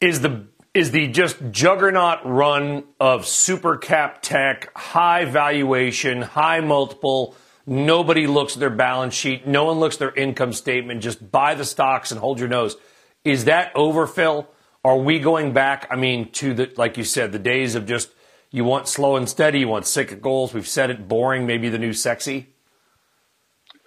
Is 0.00 0.20
the 0.20 0.46
is 0.72 0.92
the 0.92 1.08
just 1.08 1.36
juggernaut 1.50 2.20
run 2.24 2.84
of 3.00 3.26
super 3.26 3.76
cap 3.76 4.22
tech, 4.22 4.76
high 4.76 5.24
valuation, 5.24 6.22
high 6.22 6.60
multiple. 6.60 7.34
Nobody 7.66 8.26
looks 8.26 8.54
at 8.54 8.60
their 8.60 8.70
balance 8.70 9.14
sheet. 9.14 9.46
No 9.46 9.64
one 9.64 9.78
looks 9.78 9.96
at 9.96 9.98
their 10.00 10.14
income 10.14 10.52
statement. 10.52 11.02
Just 11.02 11.30
buy 11.30 11.54
the 11.54 11.64
stocks 11.64 12.10
and 12.10 12.20
hold 12.20 12.38
your 12.38 12.48
nose. 12.48 12.76
Is 13.24 13.44
that 13.44 13.72
overfill? 13.74 14.48
Are 14.82 14.96
we 14.96 15.18
going 15.18 15.52
back? 15.52 15.86
I 15.90 15.96
mean, 15.96 16.30
to 16.32 16.54
the 16.54 16.72
like 16.76 16.96
you 16.96 17.04
said, 17.04 17.32
the 17.32 17.38
days 17.38 17.74
of 17.74 17.86
just 17.86 18.10
you 18.50 18.64
want 18.64 18.88
slow 18.88 19.16
and 19.16 19.28
steady, 19.28 19.60
you 19.60 19.68
want 19.68 19.84
cyclicals. 19.84 20.54
We've 20.54 20.66
said 20.66 20.90
it, 20.90 21.06
boring, 21.06 21.46
maybe 21.46 21.68
the 21.68 21.78
new 21.78 21.92
sexy. 21.92 22.48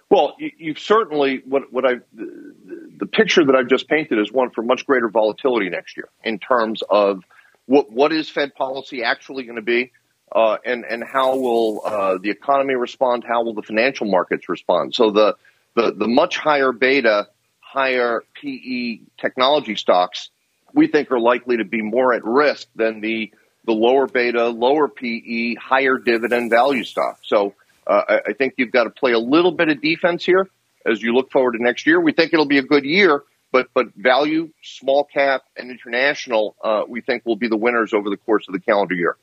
Well, 0.08 0.36
you, 0.38 0.68
have 0.68 0.78
certainly 0.78 1.42
what 1.44 1.72
what 1.72 1.84
I 1.84 1.94
the, 2.12 2.92
the 2.98 3.06
picture 3.06 3.44
that 3.44 3.56
I've 3.56 3.66
just 3.66 3.88
painted 3.88 4.20
is 4.20 4.30
one 4.30 4.50
for 4.50 4.62
much 4.62 4.86
greater 4.86 5.08
volatility 5.08 5.68
next 5.68 5.96
year 5.96 6.08
in 6.22 6.38
terms 6.38 6.82
of 6.88 7.24
what 7.66 7.90
what 7.90 8.12
is 8.12 8.30
Fed 8.30 8.54
policy 8.54 9.02
actually 9.02 9.42
going 9.42 9.56
to 9.56 9.62
be, 9.62 9.90
uh, 10.30 10.58
and 10.64 10.84
and 10.84 11.02
how 11.02 11.36
will 11.36 11.80
uh, 11.84 12.18
the 12.22 12.30
economy 12.30 12.74
respond? 12.74 13.24
How 13.26 13.42
will 13.42 13.54
the 13.54 13.62
financial 13.62 14.06
markets 14.06 14.48
respond? 14.48 14.94
So 14.94 15.10
the 15.10 15.34
the 15.74 15.92
the 15.92 16.06
much 16.06 16.36
higher 16.36 16.70
beta, 16.70 17.26
higher 17.58 18.22
PE 18.40 19.00
technology 19.18 19.74
stocks 19.74 20.30
we 20.74 20.88
think 20.88 21.10
are 21.10 21.20
likely 21.20 21.58
to 21.58 21.64
be 21.64 21.80
more 21.80 22.12
at 22.12 22.24
risk 22.24 22.68
than 22.74 23.00
the 23.00 23.32
the 23.66 23.72
lower 23.72 24.06
beta, 24.06 24.48
lower 24.48 24.88
PE, 24.88 25.54
higher 25.54 25.96
dividend 25.96 26.50
value 26.50 26.84
stock. 26.84 27.20
So 27.22 27.54
uh, 27.86 28.02
I, 28.06 28.20
I 28.26 28.32
think 28.34 28.54
you've 28.58 28.72
got 28.72 28.84
to 28.84 28.90
play 28.90 29.12
a 29.12 29.18
little 29.18 29.52
bit 29.52 29.70
of 29.70 29.80
defense 29.80 30.22
here 30.22 30.50
as 30.84 31.00
you 31.00 31.14
look 31.14 31.30
forward 31.30 31.52
to 31.52 31.62
next 31.62 31.86
year. 31.86 31.98
We 31.98 32.12
think 32.12 32.34
it'll 32.34 32.44
be 32.44 32.58
a 32.58 32.62
good 32.62 32.84
year, 32.84 33.22
but 33.52 33.68
but 33.72 33.94
value, 33.94 34.50
small 34.62 35.04
cap, 35.04 35.44
and 35.56 35.70
international, 35.70 36.56
uh, 36.62 36.82
we 36.86 37.00
think 37.00 37.24
will 37.24 37.36
be 37.36 37.48
the 37.48 37.56
winners 37.56 37.94
over 37.94 38.10
the 38.10 38.18
course 38.18 38.46
of 38.48 38.52
the 38.52 38.60
calendar 38.60 38.94
year. 38.94 39.16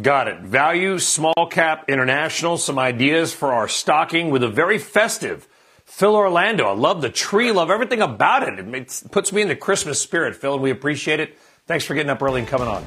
Got 0.00 0.28
it. 0.28 0.40
Value, 0.40 0.98
small 0.98 1.48
cap, 1.50 1.88
international. 1.88 2.58
Some 2.58 2.78
ideas 2.78 3.32
for 3.32 3.52
our 3.52 3.68
stocking 3.68 4.30
with 4.30 4.42
a 4.42 4.48
very 4.48 4.78
festive 4.78 5.48
Phil 5.88 6.14
Orlando. 6.14 6.66
I 6.66 6.74
love 6.74 7.00
the 7.00 7.08
tree, 7.08 7.50
love 7.50 7.70
everything 7.70 8.02
about 8.02 8.46
it. 8.46 8.58
It 8.60 9.02
puts 9.10 9.32
me 9.32 9.42
in 9.42 9.48
the 9.48 9.56
Christmas 9.56 10.00
spirit, 10.00 10.36
Phil, 10.36 10.52
and 10.52 10.62
we 10.62 10.70
appreciate 10.70 11.18
it. 11.18 11.36
Thanks 11.66 11.84
for 11.84 11.94
getting 11.94 12.10
up 12.10 12.22
early 12.22 12.40
and 12.40 12.48
coming 12.48 12.68
on. 12.68 12.86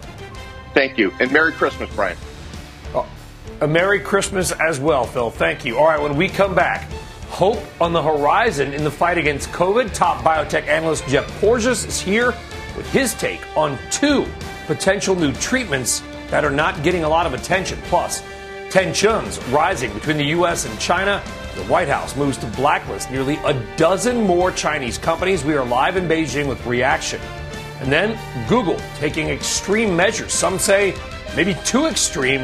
Thank 0.73 0.97
you. 0.97 1.11
And 1.19 1.29
Merry 1.31 1.51
Christmas, 1.51 1.93
Brian. 1.93 2.15
Oh, 2.93 3.09
a 3.59 3.67
Merry 3.67 3.99
Christmas 3.99 4.53
as 4.53 4.79
well, 4.79 5.03
Phil. 5.05 5.29
Thank 5.29 5.65
you. 5.65 5.77
All 5.77 5.87
right, 5.87 5.99
when 5.99 6.15
we 6.15 6.29
come 6.29 6.55
back, 6.55 6.89
hope 7.27 7.59
on 7.81 7.91
the 7.91 8.01
horizon 8.01 8.71
in 8.71 8.83
the 8.83 8.91
fight 8.91 9.17
against 9.17 9.49
COVID. 9.49 9.93
Top 9.93 10.23
biotech 10.23 10.67
analyst 10.67 11.05
Jeff 11.07 11.27
Porges 11.41 11.83
is 11.83 11.99
here 11.99 12.27
with 12.77 12.89
his 12.93 13.13
take 13.15 13.41
on 13.57 13.77
two 13.89 14.25
potential 14.67 15.15
new 15.15 15.33
treatments 15.33 16.01
that 16.29 16.45
are 16.45 16.51
not 16.51 16.81
getting 16.81 17.03
a 17.03 17.09
lot 17.09 17.25
of 17.25 17.33
attention. 17.33 17.79
Plus, 17.85 18.23
tensions 18.69 19.43
rising 19.45 19.91
between 19.93 20.17
the 20.17 20.25
U.S. 20.25 20.65
and 20.65 20.79
China 20.79 21.21
the 21.55 21.63
White 21.63 21.87
House 21.87 22.15
moves 22.15 22.37
to 22.37 22.47
blacklist 22.47 23.11
nearly 23.11 23.35
a 23.45 23.53
dozen 23.75 24.23
more 24.23 24.51
Chinese 24.51 24.97
companies. 24.97 25.43
We 25.43 25.53
are 25.55 25.65
live 25.65 25.97
in 25.97 26.07
Beijing 26.07 26.47
with 26.47 26.65
reaction. 26.65 27.19
And 27.79 27.91
then 27.91 28.17
Google 28.47 28.77
taking 28.95 29.29
extreme 29.29 29.95
measures, 29.95 30.33
some 30.33 30.59
say 30.59 30.95
maybe 31.35 31.55
too 31.65 31.87
extreme, 31.87 32.41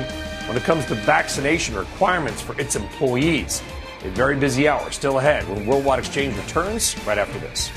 when 0.47 0.57
it 0.57 0.63
comes 0.63 0.85
to 0.85 0.95
vaccination 0.95 1.75
requirements 1.75 2.41
for 2.41 2.59
its 2.59 2.75
employees. 2.75 3.61
A 4.03 4.09
very 4.09 4.35
busy 4.35 4.67
hour 4.67 4.91
still 4.91 5.19
ahead 5.19 5.47
when 5.49 5.65
Worldwide 5.65 5.99
Exchange 5.99 6.35
returns 6.37 6.95
right 7.05 7.17
after 7.17 7.39
this. 7.39 7.69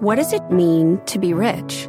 What 0.00 0.16
does 0.16 0.32
it 0.32 0.42
mean 0.50 1.00
to 1.06 1.18
be 1.20 1.32
rich? 1.32 1.88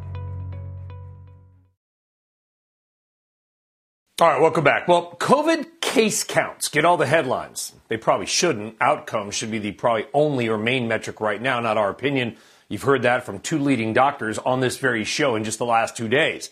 All 4.21 4.27
right, 4.27 4.39
welcome 4.39 4.63
back. 4.63 4.87
Well, 4.87 5.15
COVID 5.19 5.81
case 5.81 6.23
counts 6.23 6.67
get 6.67 6.85
all 6.85 6.95
the 6.95 7.07
headlines. 7.07 7.73
They 7.87 7.97
probably 7.97 8.27
shouldn't. 8.27 8.75
Outcomes 8.79 9.33
should 9.33 9.49
be 9.49 9.57
the 9.57 9.71
probably 9.71 10.05
only 10.13 10.47
or 10.47 10.59
main 10.59 10.87
metric 10.87 11.19
right 11.19 11.41
now, 11.41 11.59
not 11.59 11.75
our 11.75 11.89
opinion. 11.89 12.37
You've 12.69 12.83
heard 12.83 13.01
that 13.01 13.25
from 13.25 13.39
two 13.39 13.57
leading 13.57 13.93
doctors 13.93 14.37
on 14.37 14.59
this 14.59 14.77
very 14.77 15.05
show 15.05 15.35
in 15.35 15.43
just 15.43 15.57
the 15.57 15.65
last 15.65 15.97
two 15.97 16.07
days. 16.07 16.51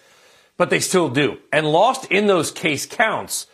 But 0.57 0.71
they 0.71 0.79
still 0.79 1.09
do. 1.09 1.37
And 1.53 1.71
lost 1.71 2.11
in 2.11 2.25
those 2.25 2.49
case 2.49 2.87
counts 2.87 3.45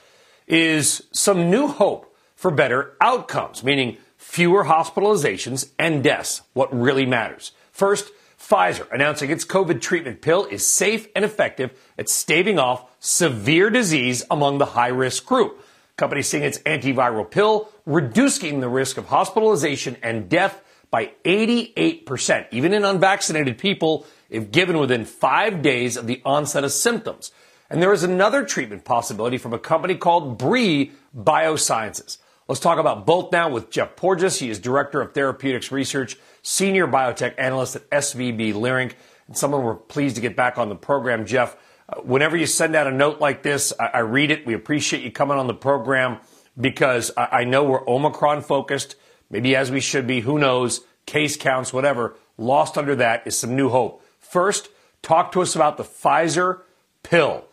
is 0.47 1.03
some 1.11 1.49
new 1.49 1.67
hope 1.67 2.15
for 2.37 2.51
better 2.51 2.95
outcomes, 3.01 3.65
meaning 3.65 3.97
fewer 4.15 4.63
hospitalizations 4.63 5.71
and 5.77 6.01
deaths, 6.01 6.41
what 6.53 6.73
really 6.73 7.05
matters. 7.05 7.51
First, 7.73 8.13
Pfizer 8.39 8.89
announcing 8.93 9.29
its 9.29 9.43
COVID 9.43 9.81
treatment 9.81 10.21
pill 10.21 10.45
is 10.45 10.65
safe 10.65 11.09
and 11.17 11.25
effective 11.25 11.71
at 11.97 12.07
staving 12.07 12.59
off 12.59 12.85
severe 13.05 13.69
disease 13.69 14.23
among 14.31 14.57
the 14.57 14.65
high 14.65 14.87
risk 14.87 15.25
group. 15.25 15.63
Company 15.95 16.23
seeing 16.23 16.43
its 16.43 16.57
antiviral 16.59 17.29
pill 17.29 17.69
reducing 17.85 18.59
the 18.59 18.67
risk 18.67 18.97
of 18.97 19.07
hospitalization 19.07 19.95
and 20.01 20.27
death 20.27 20.61
by 20.89 21.11
88%, 21.23 22.47
even 22.51 22.73
in 22.73 22.83
unvaccinated 22.83 23.57
people, 23.57 24.05
if 24.29 24.51
given 24.51 24.79
within 24.79 25.05
five 25.05 25.61
days 25.61 25.97
of 25.97 26.07
the 26.07 26.21
onset 26.25 26.63
of 26.63 26.71
symptoms. 26.71 27.31
And 27.69 27.81
there 27.81 27.93
is 27.93 28.03
another 28.03 28.43
treatment 28.43 28.85
possibility 28.85 29.37
from 29.37 29.53
a 29.53 29.59
company 29.59 29.95
called 29.95 30.39
Brii 30.39 30.91
Biosciences. 31.15 32.17
Let's 32.47 32.61
talk 32.61 32.79
about 32.79 33.05
both 33.05 33.31
now 33.31 33.49
with 33.49 33.69
Jeff 33.71 33.95
Porges. 33.95 34.39
He 34.39 34.49
is 34.49 34.59
Director 34.59 35.01
of 35.01 35.13
Therapeutics 35.13 35.71
Research 35.71 36.17
senior 36.41 36.87
biotech 36.87 37.35
analyst 37.37 37.75
at 37.75 37.89
SVB 37.89 38.53
Leerink, 38.53 38.93
and 39.27 39.37
someone 39.37 39.63
we're 39.63 39.75
pleased 39.75 40.15
to 40.15 40.21
get 40.21 40.35
back 40.35 40.57
on 40.57 40.69
the 40.69 40.75
program. 40.75 41.25
Jeff, 41.25 41.57
whenever 42.03 42.35
you 42.35 42.45
send 42.45 42.75
out 42.75 42.87
a 42.87 42.91
note 42.91 43.19
like 43.19 43.43
this, 43.43 43.73
I, 43.79 43.85
I, 43.85 43.99
read 43.99 44.31
it. 44.31 44.45
We 44.45 44.53
appreciate 44.53 45.03
you 45.03 45.11
coming 45.11 45.37
on 45.37 45.47
the 45.47 45.53
program 45.53 46.17
because 46.59 47.11
I, 47.15 47.27
I 47.39 47.43
know 47.43 47.63
we're 47.63 47.87
Omicron 47.87 48.41
focused, 48.41 48.95
maybe 49.29 49.55
as 49.55 49.71
we 49.71 49.79
should 49.79 50.07
be. 50.07 50.21
Who 50.21 50.39
knows? 50.39 50.81
Case 51.05 51.37
counts, 51.37 51.71
whatever. 51.71 52.15
Lost 52.37 52.77
under 52.77 52.95
that 52.95 53.25
is 53.25 53.37
some 53.37 53.55
new 53.55 53.69
hope. 53.69 54.03
First, 54.19 54.69
talk 55.01 55.31
to 55.33 55.41
us 55.41 55.55
about 55.55 55.77
the 55.77 55.83
Pfizer 55.83 56.61
pill. 57.03 57.45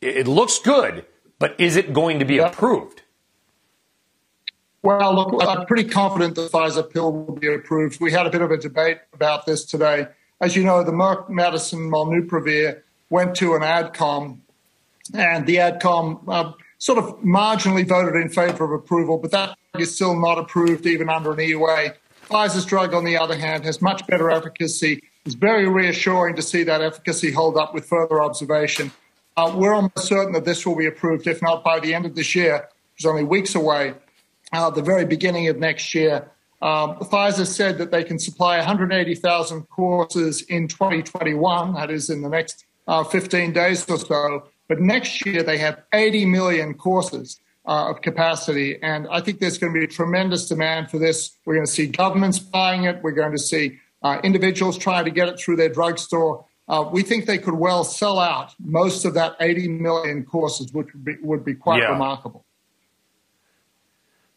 It, 0.00 0.18
it 0.18 0.28
looks 0.28 0.58
good, 0.58 1.04
but 1.38 1.58
is 1.58 1.76
it 1.76 1.92
going 1.92 2.20
to 2.20 2.24
be 2.24 2.38
approved? 2.38 3.02
Well, 4.82 5.14
look, 5.14 5.42
I'm 5.48 5.66
pretty 5.66 5.88
confident 5.88 6.34
the 6.34 6.48
Pfizer 6.48 6.88
pill 6.88 7.10
will 7.10 7.34
be 7.34 7.52
approved. 7.52 8.00
We 8.00 8.12
had 8.12 8.26
a 8.26 8.30
bit 8.30 8.42
of 8.42 8.50
a 8.50 8.58
debate 8.58 8.98
about 9.14 9.46
this 9.46 9.64
today. 9.64 10.08
As 10.40 10.54
you 10.54 10.62
know, 10.62 10.84
the 10.84 10.92
Merck 10.92 11.30
medicine 11.30 11.90
molnupiravir 11.90 12.82
went 13.10 13.34
to 13.36 13.54
an 13.54 13.62
AdCom, 13.62 14.38
and 15.12 15.46
the 15.46 15.56
AdCom 15.56 16.22
uh, 16.28 16.52
sort 16.78 16.98
of 16.98 17.16
marginally 17.20 17.86
voted 17.86 18.20
in 18.20 18.28
favor 18.28 18.64
of 18.64 18.72
approval, 18.72 19.18
but 19.18 19.30
that 19.30 19.56
is 19.78 19.94
still 19.94 20.18
not 20.18 20.38
approved 20.38 20.86
even 20.86 21.08
under 21.08 21.32
an 21.32 21.38
EUA. 21.38 21.94
Pfizer's 22.28 22.64
drug, 22.64 22.94
on 22.94 23.04
the 23.04 23.16
other 23.16 23.36
hand, 23.36 23.64
has 23.64 23.82
much 23.82 24.06
better 24.06 24.30
efficacy. 24.30 25.02
It's 25.24 25.34
very 25.34 25.68
reassuring 25.68 26.36
to 26.36 26.42
see 26.42 26.62
that 26.64 26.80
efficacy 26.80 27.30
hold 27.30 27.56
up 27.56 27.74
with 27.74 27.86
further 27.86 28.22
observation. 28.22 28.90
Uh, 29.36 29.52
we're 29.56 29.74
almost 29.74 29.98
certain 29.98 30.32
that 30.32 30.44
this 30.44 30.64
will 30.64 30.76
be 30.76 30.86
approved, 30.86 31.26
if 31.26 31.42
not 31.42 31.64
by 31.64 31.80
the 31.80 31.92
end 31.92 32.06
of 32.06 32.14
this 32.14 32.34
year, 32.34 32.68
which 32.92 33.02
is 33.02 33.06
only 33.06 33.24
weeks 33.24 33.54
away 33.54 33.94
uh, 34.52 34.70
the 34.70 34.82
very 34.82 35.04
beginning 35.04 35.48
of 35.48 35.58
next 35.58 35.94
year. 35.94 36.30
Um, 36.62 36.96
Pfizer 36.96 37.46
said 37.46 37.78
that 37.78 37.90
they 37.90 38.04
can 38.04 38.18
supply 38.18 38.56
180,000 38.56 39.62
courses 39.68 40.42
in 40.42 40.68
2021, 40.68 41.74
that 41.74 41.90
is 41.90 42.08
in 42.08 42.22
the 42.22 42.28
next 42.28 42.64
uh, 42.86 43.04
15 43.04 43.52
days 43.52 43.88
or 43.88 43.98
so. 43.98 44.48
But 44.68 44.80
next 44.80 45.24
year 45.26 45.42
they 45.42 45.58
have 45.58 45.82
80 45.92 46.26
million 46.26 46.74
courses 46.74 47.40
uh, 47.66 47.90
of 47.90 48.02
capacity. 48.02 48.78
And 48.82 49.06
I 49.10 49.20
think 49.20 49.40
there's 49.40 49.58
going 49.58 49.72
to 49.72 49.78
be 49.78 49.84
a 49.84 49.88
tremendous 49.88 50.48
demand 50.48 50.90
for 50.90 50.98
this. 50.98 51.36
We're 51.44 51.54
going 51.54 51.66
to 51.66 51.72
see 51.72 51.86
governments 51.86 52.38
buying 52.38 52.84
it. 52.84 53.02
We're 53.02 53.12
going 53.12 53.32
to 53.32 53.38
see 53.38 53.78
uh, 54.02 54.20
individuals 54.22 54.78
trying 54.78 55.04
to 55.04 55.10
get 55.10 55.28
it 55.28 55.38
through 55.38 55.56
their 55.56 55.68
drugstore. 55.68 56.44
Uh, 56.66 56.88
we 56.90 57.02
think 57.02 57.26
they 57.26 57.38
could 57.38 57.54
well 57.54 57.84
sell 57.84 58.18
out 58.18 58.54
most 58.58 59.04
of 59.04 59.14
that 59.14 59.36
80 59.40 59.68
million 59.68 60.24
courses, 60.24 60.72
which 60.72 60.92
would 60.94 61.04
be, 61.04 61.16
would 61.22 61.44
be 61.44 61.54
quite 61.54 61.82
yeah. 61.82 61.90
remarkable. 61.90 62.44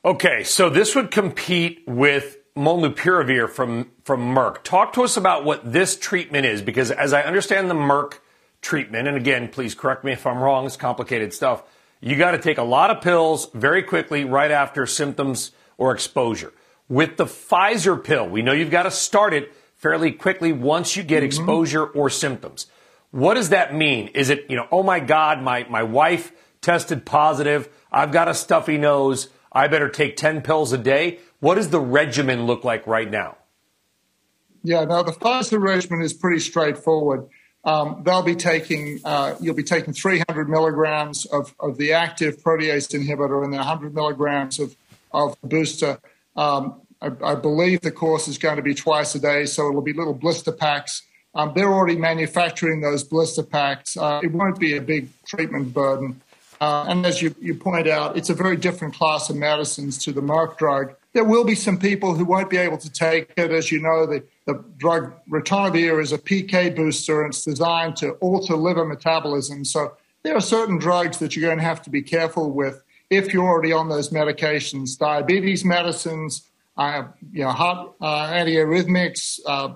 Okay, 0.04 0.43
so 0.43 0.69
this 0.69 0.95
would 0.95 1.12
compete 1.12 1.84
with 1.86 2.38
molnupiravir 2.56 3.50
from, 3.50 3.91
from 4.04 4.34
Merck. 4.34 4.63
Talk 4.63 4.93
to 4.93 5.04
us 5.04 5.17
about 5.17 5.43
what 5.43 5.74
this 5.74 5.98
treatment 5.98 6.45
is, 6.45 6.62
because 6.62 6.91
as 6.91 7.13
I 7.13 7.24
understand 7.24 7.69
the 7.69 7.76
Merck 7.76 8.19
treatment, 8.67 9.08
and 9.08 9.15
again, 9.15 9.47
please 9.47 9.73
correct 9.73 10.03
me 10.03 10.12
if 10.12 10.27
I'm 10.27 10.39
wrong, 10.39 10.65
it's 10.65 10.75
complicated 10.75 11.34
stuff. 11.34 11.63
You 12.01 12.17
got 12.17 12.32
to 12.32 12.38
take 12.38 12.58
a 12.58 12.63
lot 12.63 12.91
of 12.91 13.01
pills 13.01 13.49
very 13.53 13.82
quickly 13.82 14.25
right 14.25 14.51
after 14.51 14.86
symptoms 14.86 15.51
or 15.77 15.93
exposure. 15.93 16.51
With 16.89 17.15
the 17.15 17.23
Pfizer 17.23 18.03
pill, 18.03 18.27
we 18.27 18.41
know 18.41 18.51
you've 18.51 18.69
got 18.69 18.84
to 18.84 18.91
start 18.91 19.34
it 19.34 19.56
fairly 19.75 20.12
quickly 20.12 20.51
once 20.51 20.97
you 20.97 21.03
get 21.03 21.19
mm-hmm. 21.19 21.27
exposure 21.27 21.86
or 21.86 22.10
symptoms. 22.10 22.67
What 23.12 23.36
does 23.36 23.49
that 23.49 23.73
mean? 23.73 24.10
Is 24.10 24.30
it, 24.30 24.45
you 24.49 24.58
know, 24.58 24.67
oh 24.69 24.84
my 24.84 24.99
God, 24.99 25.41
my, 25.41 25.65
my 25.69 25.84
wife 25.84 26.34
tested 26.60 27.06
positive. 27.06 27.69
I've 27.89 28.12
got 28.12 28.27
a 28.27 28.34
stuffy 28.34 28.77
nose. 28.77 29.30
I 29.49 29.69
better 29.69 29.88
take 29.88 30.17
10 30.17 30.41
pills 30.41 30.73
a 30.73 30.77
day. 30.77 31.19
What 31.39 31.56
does 31.56 31.69
the 31.69 31.80
regimen 31.80 32.45
look 32.45 32.65
like 32.65 32.86
right 32.86 33.10
now? 33.10 33.38
Yeah, 34.62 34.84
now 34.84 35.03
the 35.03 35.13
Pfizer 35.13 35.62
regimen 35.62 36.01
is 36.01 36.13
pretty 36.13 36.39
straightforward. 36.39 37.30
Um, 37.63 38.02
they'll 38.06 38.24
be 38.24 38.36
taking, 38.36 39.00
uh, 39.04 39.36
you'll 39.41 39.56
be 39.56 39.63
taking 39.63 39.93
300 39.93 40.50
milligrams 40.50 41.26
of, 41.26 41.54
of 41.60 41.78
the 41.78 41.93
active 41.93 42.41
protease 42.41 42.96
inhibitor 42.98 43.43
and 43.43 43.52
then 43.52 43.60
100 43.60 43.93
milligrams 43.93 44.60
of, 44.60 44.76
of 45.12 45.36
booster. 45.41 46.00
Um, 46.36 46.82
I, 47.02 47.12
I, 47.24 47.36
believe 47.36 47.82
the 47.82 47.91
course 47.91 48.28
is 48.28 48.38
going 48.38 48.56
to 48.56 48.62
be 48.62 48.74
twice 48.74 49.15
a 49.15 49.20
day, 49.20 49.46
so 49.46 49.67
it'll 49.70 49.82
be 49.82 49.93
little 49.93 50.13
blister 50.13 50.52
packs. 50.52 51.04
Um, 51.36 51.52
they're 51.56 51.72
already 51.72 51.98
manufacturing 51.98 52.82
those 52.82 53.04
blister 53.04 53.43
packs. 53.43 53.98
Uh, 53.98 54.22
it 54.24 54.32
won't 54.32 54.60
be 54.60 54.78
a 54.78 54.82
big 54.82 55.10
treatment 55.26 55.74
burden. 55.74 56.22
Uh, 56.60 56.86
and 56.88 57.06
as 57.06 57.22
you, 57.22 57.36
you 57.39 57.54
point 57.54 57.88
out, 57.88 58.17
it's 58.17 58.30
a 58.30 58.34
very 58.34 58.58
different 58.58 58.96
class 58.96 59.30
of 59.30 59.36
medicines 59.36 59.98
to 60.00 60.12
the 60.12 60.22
Merck 60.22 60.58
drug. 60.58 60.96
There 61.17 61.25
will 61.25 61.45
be 61.45 61.56
some 61.56 61.80
people 61.80 62.13
who 62.13 62.25
won't 62.25 62.47
be 62.47 62.58
able 62.58 62.77
to 62.77 62.91
take 62.91 63.32
it. 63.38 63.49
As 63.49 63.71
you 63.71 63.82
know, 63.82 64.06
the, 64.06 64.23
the 64.45 64.63
drug 64.77 65.12
ritonavir 65.27 65.99
is 65.99 66.13
a 66.13 66.19
PK 66.19 66.75
booster 66.75 67.23
and 67.23 67.34
it's 67.34 67.43
designed 67.43 67.95
to 67.95 68.12
alter 68.21 68.56
liver 68.56 68.86
metabolism. 68.86 69.65
So 69.65 69.93
there 70.21 70.36
are 70.36 70.39
certain 70.39 70.77
drugs 70.77 71.17
that 71.17 71.36
you're 71.36 71.49
going 71.49 71.58
to 71.58 71.63
have 71.63 71.82
to 71.82 71.89
be 71.89 72.03
careful 72.03 72.51
with 72.51 72.84
if 73.10 73.34
you're 73.34 73.47
already 73.47 73.73
on 73.73 73.89
those 73.89 74.12
medications. 74.12 74.95
Diabetes 74.95 75.65
medicines, 75.65 76.47
uh, 76.77 77.06
you 77.32 77.41
know, 77.41 77.49
heart 77.49 77.93
uh, 77.99 78.27
antiarrhythmics, 78.27 79.39
uh, 79.47 79.73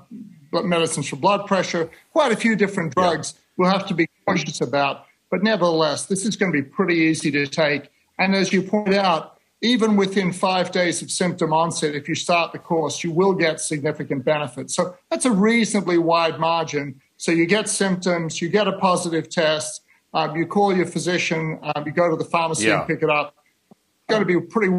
medicines 0.61 1.09
for 1.09 1.15
blood 1.15 1.47
pressure, 1.47 1.89
quite 2.13 2.31
a 2.31 2.35
few 2.35 2.55
different 2.55 2.93
drugs 2.93 3.33
yeah. 3.33 3.41
we'll 3.57 3.71
have 3.71 3.87
to 3.87 3.95
be 3.95 4.07
cautious 4.27 4.61
about. 4.61 5.07
But 5.31 5.41
nevertheless, 5.41 6.05
this 6.05 6.23
is 6.23 6.35
going 6.35 6.51
to 6.51 6.61
be 6.61 6.69
pretty 6.69 6.97
easy 6.97 7.31
to 7.31 7.47
take. 7.47 7.89
And 8.19 8.35
as 8.35 8.53
you 8.53 8.61
point 8.61 8.93
out, 8.93 9.39
even 9.61 9.95
within 9.95 10.33
five 10.33 10.71
days 10.71 11.01
of 11.01 11.11
symptom 11.11 11.53
onset, 11.53 11.93
if 11.93 12.09
you 12.09 12.15
start 12.15 12.51
the 12.51 12.59
course, 12.59 13.03
you 13.03 13.11
will 13.11 13.33
get 13.33 13.61
significant 13.61 14.25
benefit. 14.25 14.71
So 14.71 14.95
that's 15.09 15.25
a 15.25 15.31
reasonably 15.31 15.99
wide 15.99 16.39
margin. 16.39 16.99
So 17.17 17.31
you 17.31 17.45
get 17.45 17.69
symptoms, 17.69 18.41
you 18.41 18.49
get 18.49 18.67
a 18.67 18.73
positive 18.73 19.29
test, 19.29 19.83
um, 20.13 20.35
you 20.35 20.47
call 20.47 20.75
your 20.75 20.87
physician, 20.87 21.59
um, 21.61 21.83
you 21.85 21.91
go 21.91 22.09
to 22.09 22.15
the 22.15 22.25
pharmacy 22.25 22.67
yeah. 22.67 22.79
and 22.79 22.87
pick 22.87 23.03
it 23.03 23.09
up. 23.09 23.35
It's 23.69 23.79
going 24.09 24.21
to 24.21 24.25
be 24.25 24.41
pretty 24.47 24.73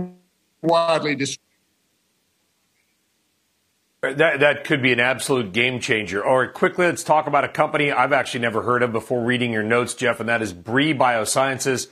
widely 0.60 1.14
distributed. 1.14 1.38
That, 4.02 4.40
that 4.40 4.64
could 4.64 4.82
be 4.82 4.92
an 4.92 4.98
absolute 4.98 5.52
game 5.52 5.78
changer. 5.78 6.24
All 6.24 6.40
right, 6.40 6.52
quickly, 6.52 6.86
let's 6.86 7.04
talk 7.04 7.28
about 7.28 7.44
a 7.44 7.48
company 7.48 7.92
I've 7.92 8.12
actually 8.12 8.40
never 8.40 8.62
heard 8.62 8.82
of 8.82 8.90
before 8.90 9.22
reading 9.22 9.52
your 9.52 9.62
notes, 9.62 9.94
Jeff, 9.94 10.18
and 10.18 10.28
that 10.28 10.42
is 10.42 10.52
Brii 10.52 10.98
Biosciences. 10.98 11.86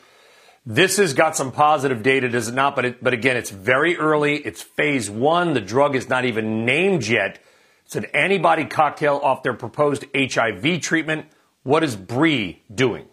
This 0.67 0.99
has 0.99 1.15
got 1.15 1.37
some 1.37 1.53
positive 1.53 2.03
data, 2.03 2.29
does 2.29 2.49
it 2.49 2.55
not? 2.55 2.77
But, 2.77 2.85
it, 2.85 3.03
but 3.03 3.15
again, 3.15 3.37
it's 3.37 3.51
very 3.51 3.97
early. 3.97 4.37
It's 4.37 4.63
phase 4.63 5.09
one. 5.09 5.55
The 5.55 5.61
drug 5.61 5.97
is 5.97 6.09
not 6.09 6.25
even 6.25 6.67
named 6.67 7.07
yet. 7.07 7.39
It's 7.87 7.97
an 7.97 8.05
antibody 8.15 8.67
cocktail 8.67 9.17
off 9.23 9.43
their 9.43 9.55
proposed 9.55 10.05
HIV 10.15 10.81
treatment. 10.81 11.27
What 11.63 11.83
is 11.83 11.97
Brii 11.97 12.59
doing? 12.73 13.07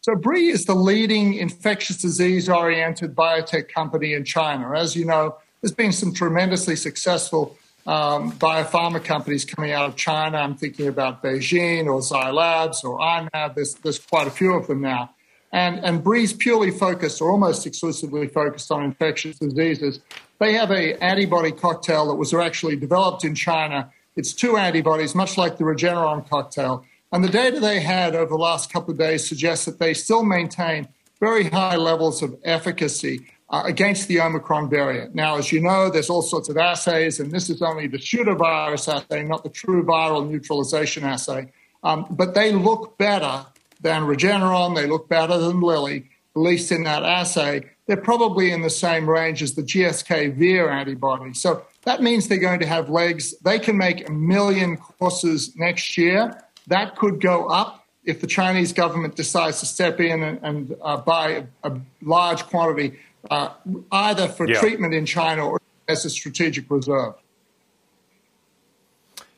So 0.00 0.14
Brii 0.14 0.50
is 0.52 0.64
the 0.64 0.74
leading 0.74 1.34
infectious 1.34 1.98
disease 1.98 2.48
oriented 2.48 3.14
biotech 3.14 3.68
company 3.68 4.14
in 4.14 4.24
China. 4.24 4.72
As 4.78 4.96
you 4.96 5.04
know, 5.04 5.36
there's 5.60 5.74
been 5.74 5.92
some 5.92 6.14
tremendously 6.14 6.76
successful 6.76 7.56
um, 7.86 8.32
biopharma 8.32 9.04
companies 9.04 9.44
coming 9.44 9.72
out 9.72 9.88
of 9.88 9.96
China. 9.96 10.38
I'm 10.38 10.56
thinking 10.56 10.88
about 10.88 11.22
BeiGene 11.22 11.86
or 11.86 12.02
Zai 12.02 12.30
Labs 12.30 12.82
or 12.82 13.00
I-Mab. 13.00 13.54
There's, 13.54 13.74
there's 13.74 13.98
quite 13.98 14.26
a 14.26 14.30
few 14.30 14.54
of 14.54 14.66
them 14.66 14.80
now. 14.80 15.10
And, 15.56 15.82
and 15.82 16.04
Brii's 16.04 16.34
purely 16.34 16.70
focused 16.70 17.22
or 17.22 17.30
almost 17.30 17.66
exclusively 17.66 18.28
focused 18.28 18.70
on 18.70 18.84
infectious 18.84 19.38
diseases. 19.38 20.00
They 20.38 20.52
have 20.52 20.70
an 20.70 20.98
antibody 21.00 21.50
cocktail 21.50 22.08
that 22.08 22.16
was 22.16 22.34
actually 22.34 22.76
developed 22.76 23.24
in 23.24 23.34
China. 23.34 23.90
It's 24.16 24.34
two 24.34 24.58
antibodies, 24.58 25.14
much 25.14 25.38
like 25.38 25.56
the 25.56 25.64
Regeneron 25.64 26.28
cocktail. 26.28 26.84
And 27.10 27.24
the 27.24 27.30
data 27.30 27.58
they 27.58 27.80
had 27.80 28.14
over 28.14 28.28
the 28.28 28.36
last 28.36 28.70
couple 28.70 28.92
of 28.92 28.98
days 28.98 29.26
suggests 29.26 29.64
that 29.64 29.78
they 29.78 29.94
still 29.94 30.24
maintain 30.24 30.88
very 31.20 31.44
high 31.44 31.76
levels 31.76 32.22
of 32.22 32.36
efficacy 32.44 33.26
uh, 33.48 33.62
against 33.64 34.08
the 34.08 34.20
Omicron 34.20 34.68
variant. 34.68 35.14
Now, 35.14 35.38
as 35.38 35.52
you 35.52 35.62
know, 35.62 35.88
there's 35.88 36.10
all 36.10 36.20
sorts 36.20 36.50
of 36.50 36.58
assays, 36.58 37.18
and 37.18 37.32
this 37.32 37.48
is 37.48 37.62
only 37.62 37.86
the 37.86 37.96
pseudovirus 37.96 38.92
assay, 38.94 39.22
not 39.22 39.42
the 39.42 39.48
true 39.48 39.82
viral 39.84 40.28
neutralization 40.28 41.04
assay. 41.04 41.50
Um, 41.82 42.04
but 42.10 42.34
they 42.34 42.52
look 42.52 42.98
better 42.98 43.46
than 43.80 44.02
Regeneron, 44.02 44.74
they 44.74 44.86
look 44.86 45.08
better 45.08 45.38
than 45.38 45.60
Lilly, 45.60 46.08
at 46.34 46.40
least 46.40 46.72
in 46.72 46.84
that 46.84 47.02
assay. 47.02 47.64
They're 47.86 47.96
probably 47.96 48.50
in 48.50 48.62
the 48.62 48.70
same 48.70 49.08
range 49.08 49.42
as 49.42 49.54
the 49.54 49.62
GSK 49.62 50.34
Vir 50.34 50.68
antibody. 50.68 51.34
So 51.34 51.62
that 51.82 52.02
means 52.02 52.28
they're 52.28 52.38
going 52.38 52.60
to 52.60 52.66
have 52.66 52.90
legs. 52.90 53.34
They 53.38 53.58
can 53.58 53.78
make 53.78 54.08
a 54.08 54.12
million 54.12 54.76
courses 54.76 55.56
next 55.56 55.96
year. 55.96 56.42
That 56.66 56.96
could 56.96 57.20
go 57.20 57.46
up 57.46 57.86
if 58.04 58.20
the 58.20 58.26
Chinese 58.26 58.72
government 58.72 59.16
decides 59.16 59.60
to 59.60 59.66
step 59.66 60.00
in 60.00 60.22
and, 60.22 60.40
and 60.42 60.76
uh, 60.82 60.96
buy 60.96 61.44
a, 61.62 61.70
a 61.70 61.80
large 62.02 62.44
quantity 62.44 62.98
uh, 63.30 63.50
either 63.92 64.28
for 64.28 64.48
yeah. 64.48 64.58
treatment 64.58 64.94
in 64.94 65.06
China 65.06 65.46
or 65.46 65.60
as 65.88 66.04
a 66.04 66.10
strategic 66.10 66.70
reserve. 66.70 67.14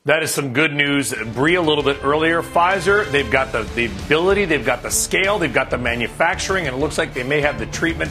That 0.09 0.23
is 0.23 0.33
some 0.33 0.55
good 0.55 0.73
news. 0.73 1.13
Brii 1.13 1.59
a 1.59 1.61
little 1.61 1.85
bit 1.85 2.03
earlier. 2.03 2.41
Pfizer, 2.43 3.05
they've 3.11 3.31
got 3.31 3.53
the, 3.53 3.65
the 3.75 3.85
ability, 4.05 4.47
they've 4.47 4.65
got 4.65 4.81
the 4.81 4.91
scale, 4.91 5.39
they've 5.39 5.53
got 5.53 5.69
the 5.69 5.77
manufacturing, 5.77 6.67
and 6.67 6.75
it 6.75 6.79
looks 6.79 6.97
like 6.97 7.13
they 7.13 7.23
may 7.23 7.43
have 7.43 7.59
the 7.59 7.67
treatment. 7.67 8.11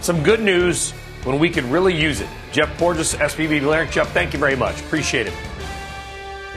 Some 0.00 0.24
good 0.24 0.40
news 0.40 0.90
when 1.22 1.38
we 1.38 1.48
can 1.48 1.70
really 1.70 1.94
use 1.94 2.20
it. 2.20 2.28
Jeff 2.50 2.76
Porges, 2.76 3.14
SVB 3.14 3.60
Leerink. 3.60 3.92
Jeff, 3.92 4.10
thank 4.10 4.32
you 4.32 4.40
very 4.40 4.56
much. 4.56 4.80
Appreciate 4.80 5.28
it. 5.28 5.32